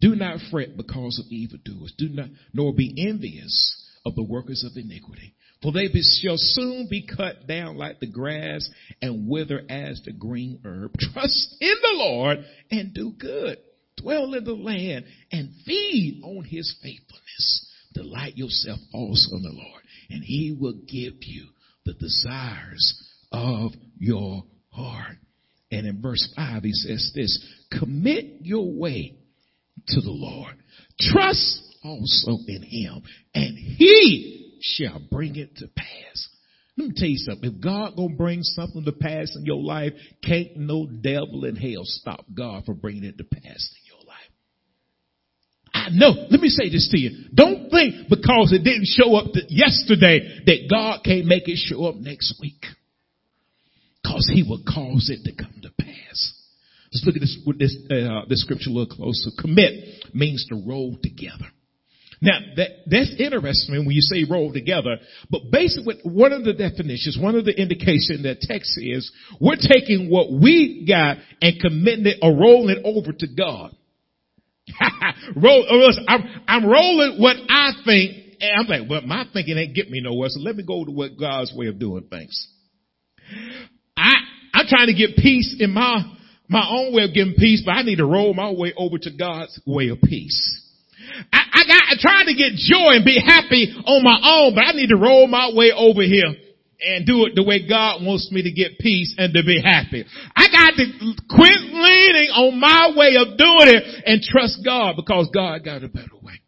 Do 0.00 0.14
not 0.14 0.38
fret 0.50 0.76
because 0.76 1.22
of 1.24 1.30
evildoers. 1.30 1.94
Do 1.96 2.08
not, 2.08 2.28
nor 2.52 2.72
be 2.72 2.94
envious 3.08 3.83
of 4.04 4.14
the 4.14 4.22
workers 4.22 4.64
of 4.64 4.76
iniquity. 4.76 5.34
For 5.62 5.72
they 5.72 5.88
shall 6.20 6.36
soon 6.36 6.88
be 6.90 7.06
cut 7.06 7.46
down 7.46 7.78
like 7.78 8.00
the 8.00 8.10
grass 8.10 8.68
and 9.00 9.28
wither 9.28 9.62
as 9.68 10.02
the 10.04 10.12
green 10.12 10.60
herb. 10.64 10.92
Trust 10.98 11.56
in 11.60 11.74
the 11.80 11.94
Lord 11.94 12.44
and 12.70 12.92
do 12.92 13.12
good. 13.12 13.58
Dwell 13.96 14.34
in 14.34 14.44
the 14.44 14.52
land 14.52 15.06
and 15.32 15.50
feed 15.64 16.20
on 16.22 16.44
his 16.44 16.76
faithfulness. 16.82 17.70
Delight 17.94 18.36
yourself 18.36 18.80
also 18.92 19.36
in 19.36 19.42
the 19.42 19.52
Lord 19.52 19.82
and 20.10 20.22
he 20.22 20.56
will 20.58 20.74
give 20.86 21.14
you 21.20 21.48
the 21.84 21.94
desires 21.94 23.02
of 23.32 23.72
your 23.98 24.44
heart. 24.68 25.16
And 25.70 25.86
in 25.86 26.00
verse 26.00 26.28
5, 26.36 26.62
he 26.62 26.72
says 26.72 27.12
this, 27.14 27.44
commit 27.78 28.42
your 28.42 28.70
way 28.72 29.16
to 29.88 30.00
the 30.00 30.10
Lord. 30.10 30.54
Trust 31.00 31.62
also 31.84 32.38
in 32.46 32.62
him 32.62 33.02
and 33.34 33.58
he 33.58 34.58
shall 34.62 35.00
bring 35.10 35.36
it 35.36 35.56
to 35.56 35.68
pass. 35.68 36.28
Let 36.76 36.88
me 36.88 36.94
tell 36.96 37.08
you 37.08 37.18
something. 37.18 37.54
If 37.54 37.60
God 37.60 37.96
gonna 37.96 38.16
bring 38.16 38.42
something 38.42 38.84
to 38.84 38.92
pass 38.92 39.36
in 39.36 39.44
your 39.44 39.62
life, 39.62 39.92
can't 40.24 40.56
no 40.56 40.86
devil 40.86 41.44
in 41.44 41.54
hell 41.54 41.82
stop 41.84 42.24
God 42.34 42.64
from 42.64 42.78
bringing 42.78 43.04
it 43.04 43.18
to 43.18 43.24
pass 43.24 43.42
in 43.44 43.86
your 43.86 44.04
life. 44.06 44.30
I 45.72 45.88
know. 45.92 46.26
Let 46.30 46.40
me 46.40 46.48
say 46.48 46.70
this 46.70 46.88
to 46.90 46.98
you. 46.98 47.28
Don't 47.32 47.70
think 47.70 48.08
because 48.08 48.52
it 48.52 48.64
didn't 48.64 48.86
show 48.86 49.14
up 49.14 49.26
yesterday 49.48 50.40
that 50.46 50.68
God 50.68 51.04
can't 51.04 51.26
make 51.26 51.48
it 51.48 51.58
show 51.58 51.84
up 51.84 51.96
next 51.96 52.34
week. 52.40 52.64
Cause 54.04 54.28
he 54.32 54.42
will 54.42 54.62
cause 54.62 55.10
it 55.10 55.24
to 55.24 55.34
come 55.34 55.60
to 55.62 55.70
pass. 55.78 56.34
Let's 56.92 57.04
look 57.06 57.16
at 57.16 57.20
this, 57.20 57.38
with 57.46 57.58
this, 57.58 57.76
uh, 57.90 58.22
this 58.28 58.42
scripture 58.42 58.70
a 58.70 58.72
little 58.72 58.94
closer. 58.94 59.30
Commit 59.38 60.14
means 60.14 60.46
to 60.48 60.56
roll 60.56 60.96
together. 61.02 61.46
Now 62.20 62.38
that, 62.56 62.70
that's 62.86 63.14
interesting 63.18 63.84
when 63.84 63.94
you 63.94 64.00
say 64.00 64.24
roll 64.28 64.52
together, 64.52 64.96
but 65.30 65.42
basically 65.50 65.96
one 66.04 66.32
of 66.32 66.44
the 66.44 66.52
definitions, 66.52 67.18
one 67.20 67.36
of 67.36 67.44
the 67.44 67.52
indication 67.60 68.22
that 68.22 68.40
text 68.40 68.78
is, 68.78 69.10
we're 69.40 69.56
taking 69.56 70.10
what 70.10 70.32
we 70.32 70.84
got 70.88 71.18
and 71.42 71.60
committing 71.60 72.06
it 72.06 72.18
or 72.22 72.32
rolling 72.32 72.76
it 72.76 72.82
over 72.84 73.12
to 73.12 73.26
God. 73.36 73.74
Roll, 75.36 75.92
I'm, 76.08 76.42
I'm 76.48 76.64
rolling 76.64 77.20
what 77.20 77.36
I 77.48 77.72
think, 77.84 78.38
and 78.40 78.50
I'm 78.58 78.66
like, 78.66 78.90
well, 78.90 79.02
my 79.02 79.26
thinking 79.32 79.58
ain't 79.58 79.74
get 79.74 79.90
me 79.90 80.00
nowhere, 80.00 80.28
so 80.30 80.40
let 80.40 80.56
me 80.56 80.64
go 80.64 80.84
to 80.84 80.90
what 80.90 81.18
God's 81.18 81.52
way 81.54 81.66
of 81.66 81.78
doing 81.78 82.04
things. 82.10 82.48
I, 83.96 84.14
I'm 84.54 84.66
trying 84.66 84.86
to 84.86 84.94
get 84.94 85.16
peace 85.16 85.56
in 85.58 85.70
my, 85.70 86.02
my 86.48 86.66
own 86.66 86.94
way 86.94 87.04
of 87.04 87.12
getting 87.14 87.34
peace, 87.34 87.62
but 87.64 87.72
I 87.72 87.82
need 87.82 87.96
to 87.96 88.06
roll 88.06 88.32
my 88.34 88.50
way 88.50 88.72
over 88.76 88.98
to 88.98 89.10
God's 89.10 89.60
way 89.66 89.88
of 89.88 90.00
peace. 90.00 90.63
I, 91.54 91.62
got, 91.66 91.82
I 91.86 91.94
tried 91.98 92.26
to 92.26 92.34
get 92.34 92.58
joy 92.58 92.98
and 92.98 93.04
be 93.04 93.22
happy 93.22 93.70
on 93.86 94.02
my 94.02 94.18
own, 94.18 94.54
but 94.54 94.66
I 94.66 94.72
need 94.72 94.90
to 94.90 94.98
roll 94.98 95.26
my 95.26 95.50
way 95.54 95.70
over 95.70 96.02
here 96.02 96.34
and 96.82 97.06
do 97.06 97.24
it 97.24 97.32
the 97.34 97.44
way 97.44 97.66
God 97.66 98.02
wants 98.02 98.30
me 98.30 98.42
to 98.42 98.50
get 98.50 98.78
peace 98.78 99.14
and 99.16 99.32
to 99.32 99.42
be 99.46 99.62
happy. 99.62 100.04
I 100.34 100.50
got 100.50 100.74
to 100.76 100.84
quit 101.30 101.60
leaning 101.70 102.30
on 102.34 102.58
my 102.58 102.90
way 102.96 103.14
of 103.16 103.38
doing 103.38 103.70
it 103.70 104.02
and 104.04 104.20
trust 104.20 104.60
God 104.64 104.96
because 104.96 105.30
God 105.32 105.64
got 105.64 105.84
a 105.84 105.88
better 105.88 106.18
way. 106.20 106.42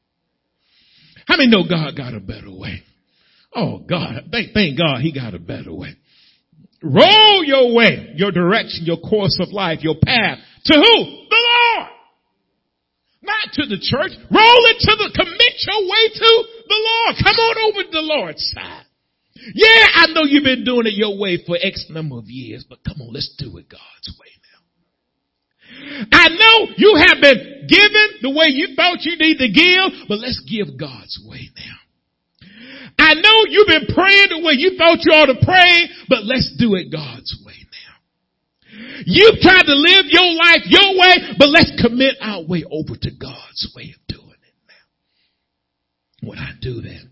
How 1.27 1.37
many 1.37 1.49
know 1.49 1.63
God 1.69 1.97
got 1.97 2.15
a 2.15 2.21
better 2.21 2.51
way? 2.51 2.83
Oh 3.55 3.79
God, 3.79 4.29
thank, 4.31 4.53
thank 4.53 4.77
God 4.77 5.01
he 5.01 5.13
got 5.13 5.35
a 5.35 5.39
better 5.39 5.73
way. 5.73 5.95
Roll 6.83 7.43
your 7.45 7.75
way, 7.75 8.13
your 8.17 8.31
direction, 8.31 8.85
your 8.85 8.99
course 8.99 9.39
of 9.41 9.49
life, 9.51 9.79
your 9.83 9.97
path 10.05 10.39
to 10.67 10.75
who? 10.75 11.05
The 11.31 11.37
Lord. 11.37 11.89
Not 13.27 13.53
to 13.59 13.67
the 13.67 13.83
church. 13.83 14.15
Roll 14.31 14.63
it 14.71 14.79
to 14.87 14.93
the, 14.95 15.11
commit 15.11 15.55
your 15.67 15.83
way 15.83 16.05
to 16.15 16.31
the 16.71 16.79
Lord. 16.79 17.13
Come 17.19 17.37
on 17.37 17.57
over 17.67 17.83
to 17.83 17.91
the 17.91 18.07
Lord's 18.07 18.47
side. 18.55 18.87
Yeah, 19.55 19.87
I 19.95 20.07
know 20.15 20.23
you've 20.25 20.45
been 20.45 20.65
doing 20.65 20.87
it 20.87 20.95
your 20.95 21.19
way 21.19 21.39
for 21.45 21.59
X 21.61 21.87
number 21.91 22.19
of 22.19 22.27
years, 22.27 22.65
but 22.69 22.83
come 22.87 23.03
on, 23.03 23.13
let's 23.13 23.35
do 23.39 23.59
it 23.59 23.69
God's 23.69 24.11
way 24.19 24.31
now. 24.43 26.09
I 26.13 26.29
know 26.29 26.73
you 26.77 26.95
have 27.07 27.21
been 27.21 27.67
given 27.69 28.07
the 28.23 28.31
way 28.31 28.47
you 28.49 28.75
thought 28.75 29.03
you 29.03 29.19
need 29.19 29.39
to 29.39 29.51
give, 29.51 30.09
but 30.09 30.19
let's 30.19 30.41
give 30.47 30.79
God's 30.79 31.21
way 31.27 31.51
now. 31.55 31.77
I 32.99 33.15
know 33.15 33.45
you've 33.49 33.69
been 33.69 33.95
praying 33.95 34.29
the 34.31 34.41
way 34.43 34.55
you 34.57 34.77
thought 34.79 34.99
you 35.05 35.13
ought 35.13 35.27
to 35.27 35.45
pray, 35.45 35.89
but 36.09 36.25
let's 36.25 36.55
do 36.59 36.75
it 36.75 36.91
God's 36.91 37.37
way. 37.45 37.46
You've 39.05 39.41
tried 39.41 39.63
to 39.63 39.75
live 39.75 40.07
your 40.09 40.33
life 40.35 40.63
your 40.67 40.99
way, 40.99 41.35
but 41.39 41.49
let's 41.49 41.73
commit 41.83 42.17
our 42.21 42.43
way 42.45 42.65
over 42.71 42.95
to 42.95 43.11
God's 43.11 43.73
way 43.75 43.95
of 43.95 44.07
doing 44.09 44.31
it 44.31 44.55
now. 44.69 46.29
When 46.29 46.39
I 46.39 46.53
do 46.61 46.81
that, 46.83 47.09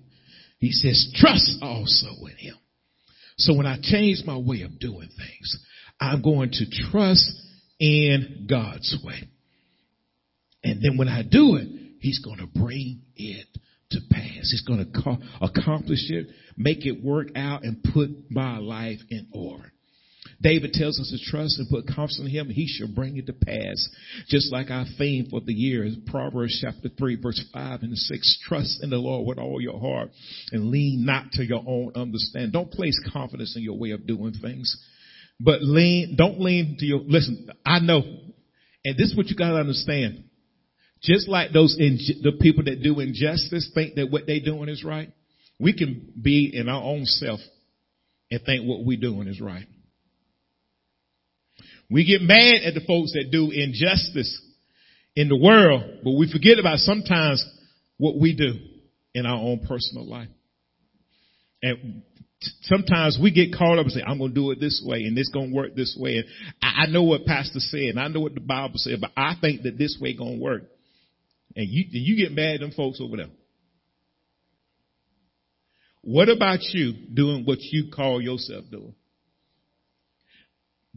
he 0.59 0.73
says, 0.73 1.13
trust 1.15 1.59
also 1.63 2.09
in 2.27 2.37
him. 2.37 2.57
So 3.37 3.55
when 3.55 3.67
I 3.67 3.79
change 3.83 4.23
my 4.25 4.39
way 4.39 4.63
of 4.63 4.79
doing 4.79 5.09
things, 5.09 5.65
I'm 6.01 6.23
going 6.23 6.51
to 6.53 6.91
trust 6.91 7.31
in 7.79 8.47
God's 8.49 8.97
way. 9.05 9.29
And 10.63 10.83
then 10.83 10.97
when 10.97 11.09
I 11.09 11.23
do 11.23 11.57
it, 11.57 11.69
he's 12.01 12.21
going 12.21 12.39
to 12.39 12.47
bring 12.47 13.03
it 13.17 13.47
to 13.91 14.01
pass. 14.11 14.51
He's 14.51 14.65
going 14.67 14.91
to 14.91 15.19
accomplish 15.43 16.11
it, 16.11 16.29
make 16.57 16.87
it 16.87 17.05
work 17.05 17.29
out 17.37 17.65
and 17.65 17.83
put 17.93 18.31
my 18.31 18.59
life 18.59 19.01
in 19.11 19.29
order. 19.33 19.71
David 20.45 20.75
tells 20.75 21.01
us 21.01 21.09
to 21.09 21.31
trust 21.31 21.59
and 21.59 21.71
put 21.71 21.87
confidence 21.87 22.21
in 22.21 22.27
him. 22.27 22.51
He 22.51 22.69
shall 22.69 22.95
bring 22.95 23.17
it 23.17 23.27
to 23.27 23.33
pass. 23.33 23.89
Just 24.29 24.53
like 24.53 24.71
our 24.71 24.85
theme 24.99 25.27
for 25.31 25.41
the 25.41 25.55
year 25.55 25.89
Proverbs 26.07 26.59
chapter 26.61 26.91
3 26.91 27.17
verse 27.21 27.43
5 27.53 27.81
and 27.83 27.97
6. 27.97 28.39
Trust 28.47 28.83
in 28.83 28.91
the 28.91 28.99
Lord 28.99 29.27
with 29.27 29.39
all 29.39 29.59
your 29.59 29.81
heart 29.81 30.11
and 30.53 30.71
lean 30.71 31.07
not 31.07 31.33
to 31.33 31.45
your 31.45 31.65
own 31.67 31.93
understanding. 31.97 32.51
Don't 32.53 32.71
place 32.71 33.01
confidence 33.11 33.57
in 33.57 33.63
your 33.63 33.79
way 33.79 33.93
of 33.93 34.07
doing 34.07 34.35
things. 34.35 34.77
But 35.41 35.63
lean, 35.63 36.15
don't 36.17 36.39
lean 36.39 36.77
to 36.79 36.85
your, 36.85 37.01
listen, 37.01 37.49
I 37.65 37.81
know, 37.81 38.03
and 38.85 38.99
this 38.99 39.11
is 39.11 39.17
what 39.17 39.29
you 39.29 39.37
gotta 39.37 39.57
understand. 39.57 40.25
Just 41.03 41.27
like 41.27 41.53
those, 41.53 41.75
in, 41.79 41.99
the 42.23 42.33
people 42.41 42.65
that 42.65 42.83
do 42.83 43.01
injustice 43.01 43.71
think 43.75 43.95
that 43.95 44.11
what 44.11 44.27
they're 44.27 44.45
doing 44.45 44.69
is 44.69 44.85
right, 44.85 45.11
we 45.59 45.77
can 45.77 46.13
be 46.21 46.51
in 46.53 46.69
our 46.69 46.83
own 46.83 47.07
self 47.07 47.41
and 48.31 48.43
think 48.45 48.67
what 48.67 48.85
we're 48.85 49.01
doing 49.01 49.27
is 49.27 49.41
right. 49.41 49.67
We 51.91 52.05
get 52.05 52.23
mad 52.23 52.63
at 52.65 52.75
the 52.75 52.81
folks 52.87 53.13
that 53.13 53.31
do 53.31 53.51
injustice 53.51 54.41
in 55.17 55.29
the 55.29 55.37
world, 55.37 56.01
but 56.03 56.13
we 56.13 56.31
forget 56.31 56.59
about 56.59 56.79
sometimes 56.79 57.45
what 57.99 58.19
we 58.19 58.35
do 58.35 58.55
in 59.15 59.27
our 59.27 59.37
own 59.37 59.67
personal 59.67 60.07
life. 60.07 60.29
And 61.63 62.03
sometimes 62.63 63.19
we 63.21 63.31
get 63.31 63.57
caught 63.57 63.79
up 63.79 63.85
and 63.85 63.93
say, 63.93 64.03
I'm 64.07 64.19
going 64.19 64.31
to 64.31 64.35
do 64.35 64.51
it 64.51 64.61
this 64.61 64.83
way 64.85 65.05
and 65.05 65.17
it's 65.17 65.31
going 65.31 65.51
to 65.51 65.57
work 65.57 65.75
this 65.75 65.97
way. 65.99 66.17
And 66.17 66.27
I, 66.61 66.87
know 66.87 67.05
what 67.05 67.25
pastor 67.25 67.61
said 67.61 67.91
and 67.91 68.01
I 68.01 68.09
know 68.09 68.21
what 68.21 68.35
the 68.35 68.41
Bible 68.41 68.75
said, 68.77 69.01
but 69.01 69.13
I 69.17 69.35
think 69.41 69.63
that 69.63 69.79
this 69.79 69.97
way 70.01 70.15
going 70.17 70.39
to 70.39 70.43
work. 70.43 70.63
And 71.57 71.67
you, 71.69 71.85
and 71.93 72.03
you 72.05 72.17
get 72.17 72.33
mad 72.35 72.57
at 72.57 72.61
them 72.61 72.73
folks 72.73 73.01
over 73.01 73.17
there. 73.17 73.29
What 76.03 76.29
about 76.29 76.61
you 76.63 76.93
doing 77.15 77.45
what 77.45 77.59
you 77.61 77.91
call 77.95 78.21
yourself 78.21 78.65
doing? 78.71 78.95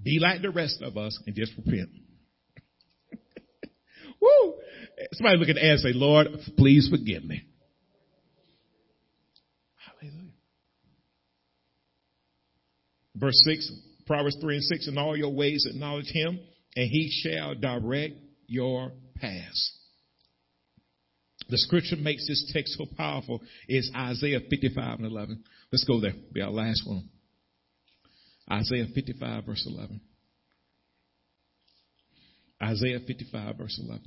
Be 0.01 0.19
like 0.19 0.41
the 0.41 0.51
rest 0.51 0.81
of 0.81 0.97
us 0.97 1.19
and 1.25 1.35
just 1.35 1.53
repent. 1.57 1.89
Woo! 4.21 4.53
Somebody 5.13 5.37
look 5.37 5.49
at 5.49 5.55
the 5.55 5.61
and 5.63 5.79
say, 5.79 5.93
Lord, 5.93 6.27
please 6.57 6.87
forgive 6.89 7.23
me. 7.23 7.43
Hallelujah. 9.99 10.31
Verse 13.15 13.41
6, 13.45 13.71
Proverbs 14.05 14.37
3 14.39 14.55
and 14.55 14.63
6, 14.63 14.87
in 14.87 14.97
all 14.97 15.17
your 15.17 15.33
ways 15.33 15.65
acknowledge 15.67 16.11
him, 16.11 16.39
and 16.75 16.89
he 16.89 17.09
shall 17.23 17.55
direct 17.55 18.15
your 18.47 18.91
paths. 19.15 19.73
The 21.49 21.57
scripture 21.57 21.95
makes 21.95 22.27
this 22.27 22.51
text 22.53 22.77
so 22.77 22.85
powerful 22.97 23.41
is 23.67 23.89
Isaiah 23.95 24.41
55 24.49 24.99
and 24.99 25.07
11. 25.07 25.43
Let's 25.71 25.85
go 25.85 26.01
there. 26.01 26.13
Be 26.33 26.41
our 26.41 26.51
last 26.51 26.83
one. 26.85 27.09
Isaiah 28.51 28.87
55 28.93 29.45
verse 29.45 29.67
11. 29.67 30.01
Isaiah 32.61 32.99
55 33.05 33.57
verse 33.57 33.79
11. 33.83 34.01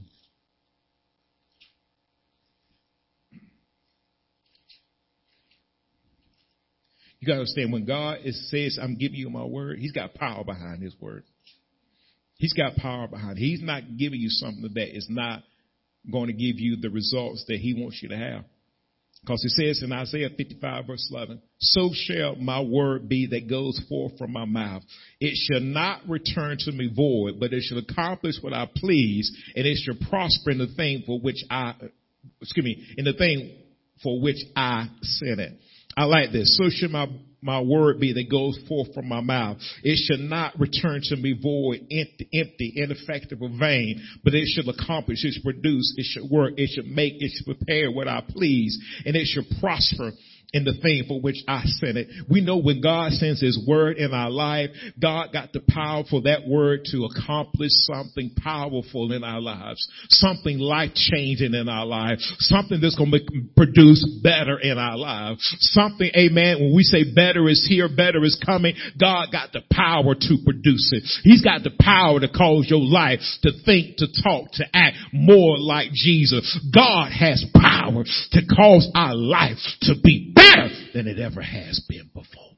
You 7.21 7.27
got 7.27 7.35
to 7.35 7.41
understand 7.41 7.73
when 7.73 7.85
God 7.85 8.21
is, 8.25 8.51
says, 8.51 8.79
I'm 8.81 8.97
giving 8.97 9.19
you 9.19 9.29
my 9.29 9.45
word, 9.45 9.79
he's 9.79 9.93
got 9.93 10.15
power 10.15 10.43
behind 10.43 10.83
his 10.83 10.95
word. 11.01 11.25
He's 12.39 12.55
got 12.55 12.77
power 12.77 13.07
behind 13.07 13.37
it. 13.37 13.43
He's 13.43 13.63
not 13.63 13.83
giving 13.99 14.21
you 14.21 14.31
something 14.31 14.71
that 14.75 14.97
is 14.97 15.07
not 15.11 15.43
going 16.11 16.29
to 16.29 16.33
give 16.33 16.59
you 16.59 16.77
the 16.81 16.89
results 16.89 17.45
that 17.49 17.59
he 17.59 17.75
wants 17.75 18.03
you 18.03 18.09
to 18.09 18.17
have. 18.17 18.45
Because 19.23 19.45
it 19.45 19.51
says 19.51 19.83
in 19.83 19.93
Isaiah 19.93 20.31
55 20.35 20.87
verse 20.87 21.09
11, 21.13 21.43
so 21.59 21.91
shall 21.93 22.37
my 22.37 22.63
word 22.63 23.09
be 23.09 23.27
that 23.27 23.49
goes 23.51 23.79
forth 23.89 24.17
from 24.17 24.33
my 24.33 24.47
mouth. 24.47 24.83
It 25.21 25.37
shall 25.37 25.61
not 25.61 26.09
return 26.09 26.57
to 26.61 26.73
me 26.73 26.91
void, 26.95 27.39
but 27.39 27.53
it 27.53 27.63
shall 27.63 27.79
accomplish 27.79 28.37
what 28.41 28.55
I 28.55 28.67
please, 28.77 29.31
and 29.55 29.67
it 29.67 29.79
shall 29.85 30.09
prosper 30.09 30.51
in 30.51 30.59
the 30.59 30.75
thing 30.75 31.03
for 31.07 31.21
which 31.21 31.45
I, 31.51 31.75
excuse 32.41 32.65
me, 32.65 32.87
in 32.97 33.05
the 33.05 33.13
thing 33.13 33.57
for 34.03 34.21
which 34.23 34.39
I 34.57 34.89
sent 35.03 35.39
it. 35.39 35.53
I 35.97 36.05
like 36.05 36.33
this. 36.33 36.57
So 36.57 36.71
shall 36.71 36.89
my 36.89 37.07
my 37.43 37.61
word 37.61 38.01
be 38.01 38.13
that 38.13 38.31
goes 38.31 38.59
forth 38.69 38.93
from 38.95 39.09
my 39.09 39.21
mouth. 39.21 39.59
It 39.83 39.97
should 39.97 40.21
not 40.21 40.59
return 40.59 41.01
to 41.05 41.17
me 41.17 41.39
void, 41.41 41.87
empty, 41.91 42.29
empty, 42.33 42.73
ineffective, 42.77 43.41
or 43.43 43.51
vain, 43.59 44.03
but 44.25 44.35
it 44.35 44.47
should 44.47 44.69
accomplish, 44.69 45.25
it 45.25 45.33
should 45.33 45.45
produce, 45.45 45.95
it 45.97 46.05
should 46.05 46.31
work, 46.31 46.55
it 46.57 46.71
should 46.75 46.87
make, 46.87 47.15
it 47.23 47.33
should 47.35 47.57
prepare 47.57 47.91
what 47.91 48.09
I 48.09 48.23
please, 48.27 48.79
and 49.05 49.17
it 49.17 49.27
should 49.27 49.47
prosper 49.61 50.13
in 50.53 50.65
the 50.65 50.75
thing 50.83 51.05
for 51.07 51.21
which 51.21 51.43
I 51.47 51.63
sent 51.65 51.97
it. 51.97 52.09
We 52.29 52.41
know 52.41 52.59
when 52.59 52.81
God 52.81 53.13
sends 53.13 53.41
his 53.41 53.59
word 53.67 53.97
in 53.99 54.13
our 54.13 54.31
life, 54.31 54.71
God 55.01 55.33
got 55.33 55.53
the 55.53 55.63
power 55.69 56.05
for 56.09 56.23
that 56.23 56.47
word 56.47 56.85
to 56.93 57.07
accomplish 57.07 57.71
something 57.71 58.33
powerful 58.43 59.13
in 59.13 59.23
our 59.23 59.41
lives, 59.41 59.87
something 60.09 60.59
life 60.59 60.93
changing 60.95 61.55
in 61.55 61.69
our 61.69 61.87
lives, 61.87 62.27
something 62.41 62.81
that's 62.81 62.97
going 62.97 63.13
to 63.13 63.21
produce 63.57 64.05
better 64.23 64.59
in 64.59 64.79
our 64.79 64.97
lives, 64.97 65.41
something, 65.61 66.11
amen, 66.17 66.59
when 66.61 66.75
we 66.75 66.83
say 66.83 67.05
better 67.15 67.49
is 67.49 67.65
here, 67.69 67.89
better 67.89 68.25
is 68.25 68.41
coming, 68.45 68.75
God 68.99 69.29
got 69.31 69.53
the 69.53 69.63
power 69.73 70.15
to 70.15 70.37
produce 70.45 70.91
it. 70.93 71.05
He's 71.23 71.43
got 71.43 71.63
the 71.63 71.73
power 71.81 72.21
to 72.21 72.29
cause 72.29 72.67
your 72.69 72.81
life 72.81 73.21
to 73.43 73.53
think, 73.65 73.99
to 73.99 74.07
talk, 74.23 74.51
to 74.53 74.65
act 74.75 74.97
more 75.13 75.59
like 75.59 75.93
Jesus. 75.93 76.59
God 76.75 77.11
has 77.13 77.45
power 77.55 78.05
to 78.33 78.41
cause 78.47 78.91
our 78.95 79.15
life 79.15 79.59
to 79.83 79.95
be 80.03 80.35
better 80.41 80.69
than 80.95 81.07
it 81.07 81.19
ever 81.19 81.41
has 81.41 81.85
been 81.89 82.11
before. 82.13 82.57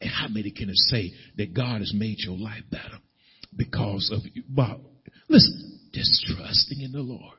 And 0.00 0.10
how 0.10 0.28
many 0.28 0.50
can 0.50 0.68
say 0.74 1.12
that 1.36 1.54
God 1.54 1.78
has 1.80 1.92
made 1.94 2.16
your 2.18 2.36
life 2.36 2.64
better 2.70 2.98
because 3.56 4.10
of 4.12 4.22
you? 4.34 4.42
Well, 4.54 4.80
listen, 5.28 5.80
just 5.92 6.24
trusting 6.26 6.80
in 6.80 6.92
the 6.92 7.00
Lord. 7.00 7.38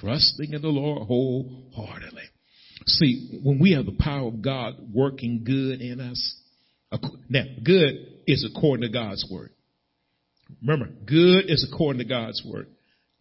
Trusting 0.00 0.52
in 0.52 0.62
the 0.62 0.68
Lord 0.68 1.06
wholeheartedly. 1.06 2.22
See, 2.86 3.40
when 3.42 3.58
we 3.58 3.72
have 3.72 3.86
the 3.86 3.96
power 3.98 4.28
of 4.28 4.40
God 4.40 4.74
working 4.92 5.42
good 5.44 5.80
in 5.80 6.00
us, 6.00 6.36
now 7.28 7.44
good 7.62 7.94
is 8.26 8.48
according 8.50 8.86
to 8.86 8.92
God's 8.92 9.26
word. 9.30 9.50
Remember, 10.62 10.88
good 11.04 11.44
is 11.48 11.68
according 11.70 11.98
to 11.98 12.08
God's 12.08 12.42
word. 12.44 12.68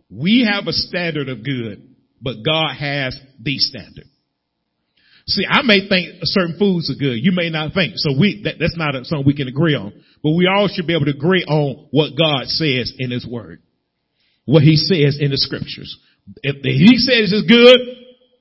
We 0.09 0.47
have 0.49 0.67
a 0.67 0.73
standard 0.73 1.27
of 1.27 1.43
good, 1.43 1.95
but 2.21 2.37
God 2.45 2.75
has 2.79 3.19
the 3.41 3.57
standard. 3.57 4.05
See, 5.27 5.45
I 5.47 5.61
may 5.61 5.89
think 5.89 6.19
certain 6.23 6.57
foods 6.57 6.89
are 6.89 6.97
good. 6.97 7.15
You 7.19 7.33
may 7.33 7.49
not 7.49 7.73
think. 7.73 7.93
So 7.97 8.17
we, 8.17 8.43
that, 8.45 8.55
that's 8.59 8.77
not 8.77 8.93
something 9.05 9.27
we 9.27 9.35
can 9.35 9.49
agree 9.49 9.75
on. 9.75 9.91
But 10.23 10.31
we 10.31 10.47
all 10.47 10.69
should 10.69 10.87
be 10.87 10.95
able 10.95 11.05
to 11.05 11.11
agree 11.11 11.43
on 11.43 11.87
what 11.91 12.11
God 12.17 12.47
says 12.47 12.93
in 12.97 13.11
His 13.11 13.27
Word. 13.27 13.61
What 14.45 14.63
He 14.63 14.77
says 14.77 15.17
in 15.19 15.31
the 15.31 15.37
Scriptures. 15.37 15.97
If 16.43 16.63
He 16.63 16.97
says 16.97 17.33
it's 17.33 17.45
good, 17.45 17.79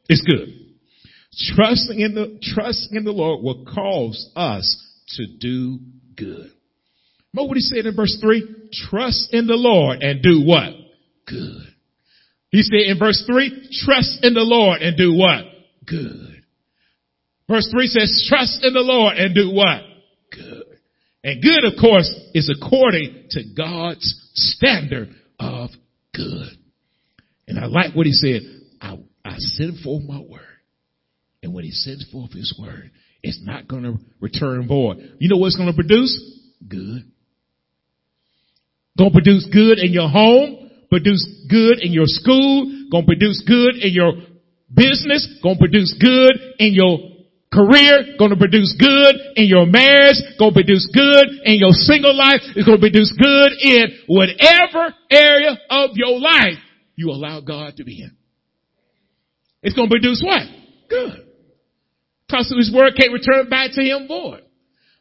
it's 0.08 0.22
good. 0.22 1.54
Trusting 1.56 1.98
in 1.98 2.14
the, 2.14 2.38
trusting 2.54 2.96
in 2.96 3.04
the 3.04 3.12
Lord 3.12 3.42
will 3.42 3.64
cause 3.64 4.30
us 4.36 4.82
to 5.16 5.26
do 5.26 5.80
good. 6.16 6.52
Remember 7.34 7.48
what 7.48 7.56
He 7.56 7.62
said 7.62 7.84
in 7.84 7.96
verse 7.96 8.16
3? 8.20 8.68
Trust 8.88 9.30
in 9.32 9.48
the 9.48 9.54
Lord 9.54 10.02
and 10.02 10.22
do 10.22 10.42
what? 10.44 10.72
Good. 11.26 11.66
He 12.50 12.62
said 12.62 12.86
in 12.86 12.98
verse 12.98 13.24
3, 13.26 13.68
trust 13.84 14.20
in 14.22 14.34
the 14.34 14.40
Lord 14.40 14.80
and 14.80 14.96
do 14.96 15.14
what? 15.14 15.44
Good. 15.84 16.25
Verse 17.48 17.68
3 17.70 17.86
says, 17.86 18.26
trust 18.28 18.64
in 18.64 18.72
the 18.74 18.80
Lord 18.80 19.16
and 19.16 19.34
do 19.34 19.50
what? 19.52 19.82
Good. 20.32 20.64
And 21.22 21.42
good, 21.42 21.64
of 21.64 21.74
course, 21.80 22.08
is 22.34 22.50
according 22.50 23.26
to 23.30 23.42
God's 23.56 24.30
standard 24.34 25.10
of 25.38 25.70
good. 26.14 26.50
And 27.48 27.58
I 27.58 27.66
like 27.66 27.94
what 27.94 28.06
he 28.06 28.12
said. 28.12 28.42
I, 28.80 28.98
I 29.24 29.34
send 29.38 29.80
forth 29.80 30.04
my 30.04 30.20
word. 30.20 30.40
And 31.42 31.54
when 31.54 31.64
he 31.64 31.70
sends 31.70 32.08
forth 32.10 32.32
his 32.32 32.56
word, 32.60 32.90
it's 33.22 33.40
not 33.42 33.68
going 33.68 33.84
to 33.84 33.94
return 34.20 34.66
void. 34.66 34.98
You 35.18 35.28
know 35.28 35.36
what 35.36 35.48
it's 35.48 35.56
going 35.56 35.68
to 35.68 35.74
produce? 35.74 36.14
Good. 36.66 37.10
Going 38.98 39.10
to 39.10 39.14
produce 39.14 39.48
good 39.52 39.78
in 39.78 39.92
your 39.92 40.08
home, 40.08 40.70
produce 40.88 41.26
good 41.50 41.78
in 41.80 41.92
your 41.92 42.06
school, 42.06 42.88
going 42.90 43.04
to 43.04 43.06
produce 43.06 43.42
good 43.46 43.76
in 43.76 43.92
your 43.92 44.12
business, 44.72 45.38
going 45.42 45.56
to 45.56 45.58
produce 45.58 45.94
good 46.00 46.38
in 46.58 46.72
your 46.74 46.98
career, 47.56 48.20
going 48.20 48.30
to 48.30 48.36
produce 48.36 48.76
good 48.76 49.16
in 49.40 49.48
your 49.48 49.64
marriage, 49.64 50.20
to 50.36 50.52
produce 50.52 50.84
good 50.92 51.40
in 51.48 51.56
your 51.56 51.72
single 51.72 52.12
life, 52.12 52.44
it's 52.52 52.68
going 52.68 52.76
to 52.76 52.84
produce 52.84 53.08
good 53.16 53.52
in 53.64 54.04
whatever 54.06 54.92
area 55.10 55.56
of 55.70 55.96
your 55.96 56.20
life 56.20 56.60
you 56.96 57.08
allow 57.08 57.40
God 57.40 57.76
to 57.76 57.84
be 57.84 58.02
in. 58.02 58.12
It's 59.62 59.74
going 59.74 59.88
to 59.88 59.92
produce 59.92 60.22
what? 60.24 60.42
Good. 60.88 61.26
Because 62.28 62.52
his 62.56 62.72
word 62.72 62.92
can't 62.96 63.12
return 63.12 63.48
back 63.48 63.70
to 63.72 63.80
him 63.80 64.06
void. 64.06 64.42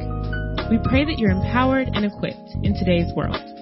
We 0.71 0.79
pray 0.87 1.03
that 1.03 1.19
you're 1.19 1.31
empowered 1.31 1.89
and 1.91 2.05
equipped 2.05 2.55
in 2.63 2.73
today's 2.73 3.11
world. 3.17 3.52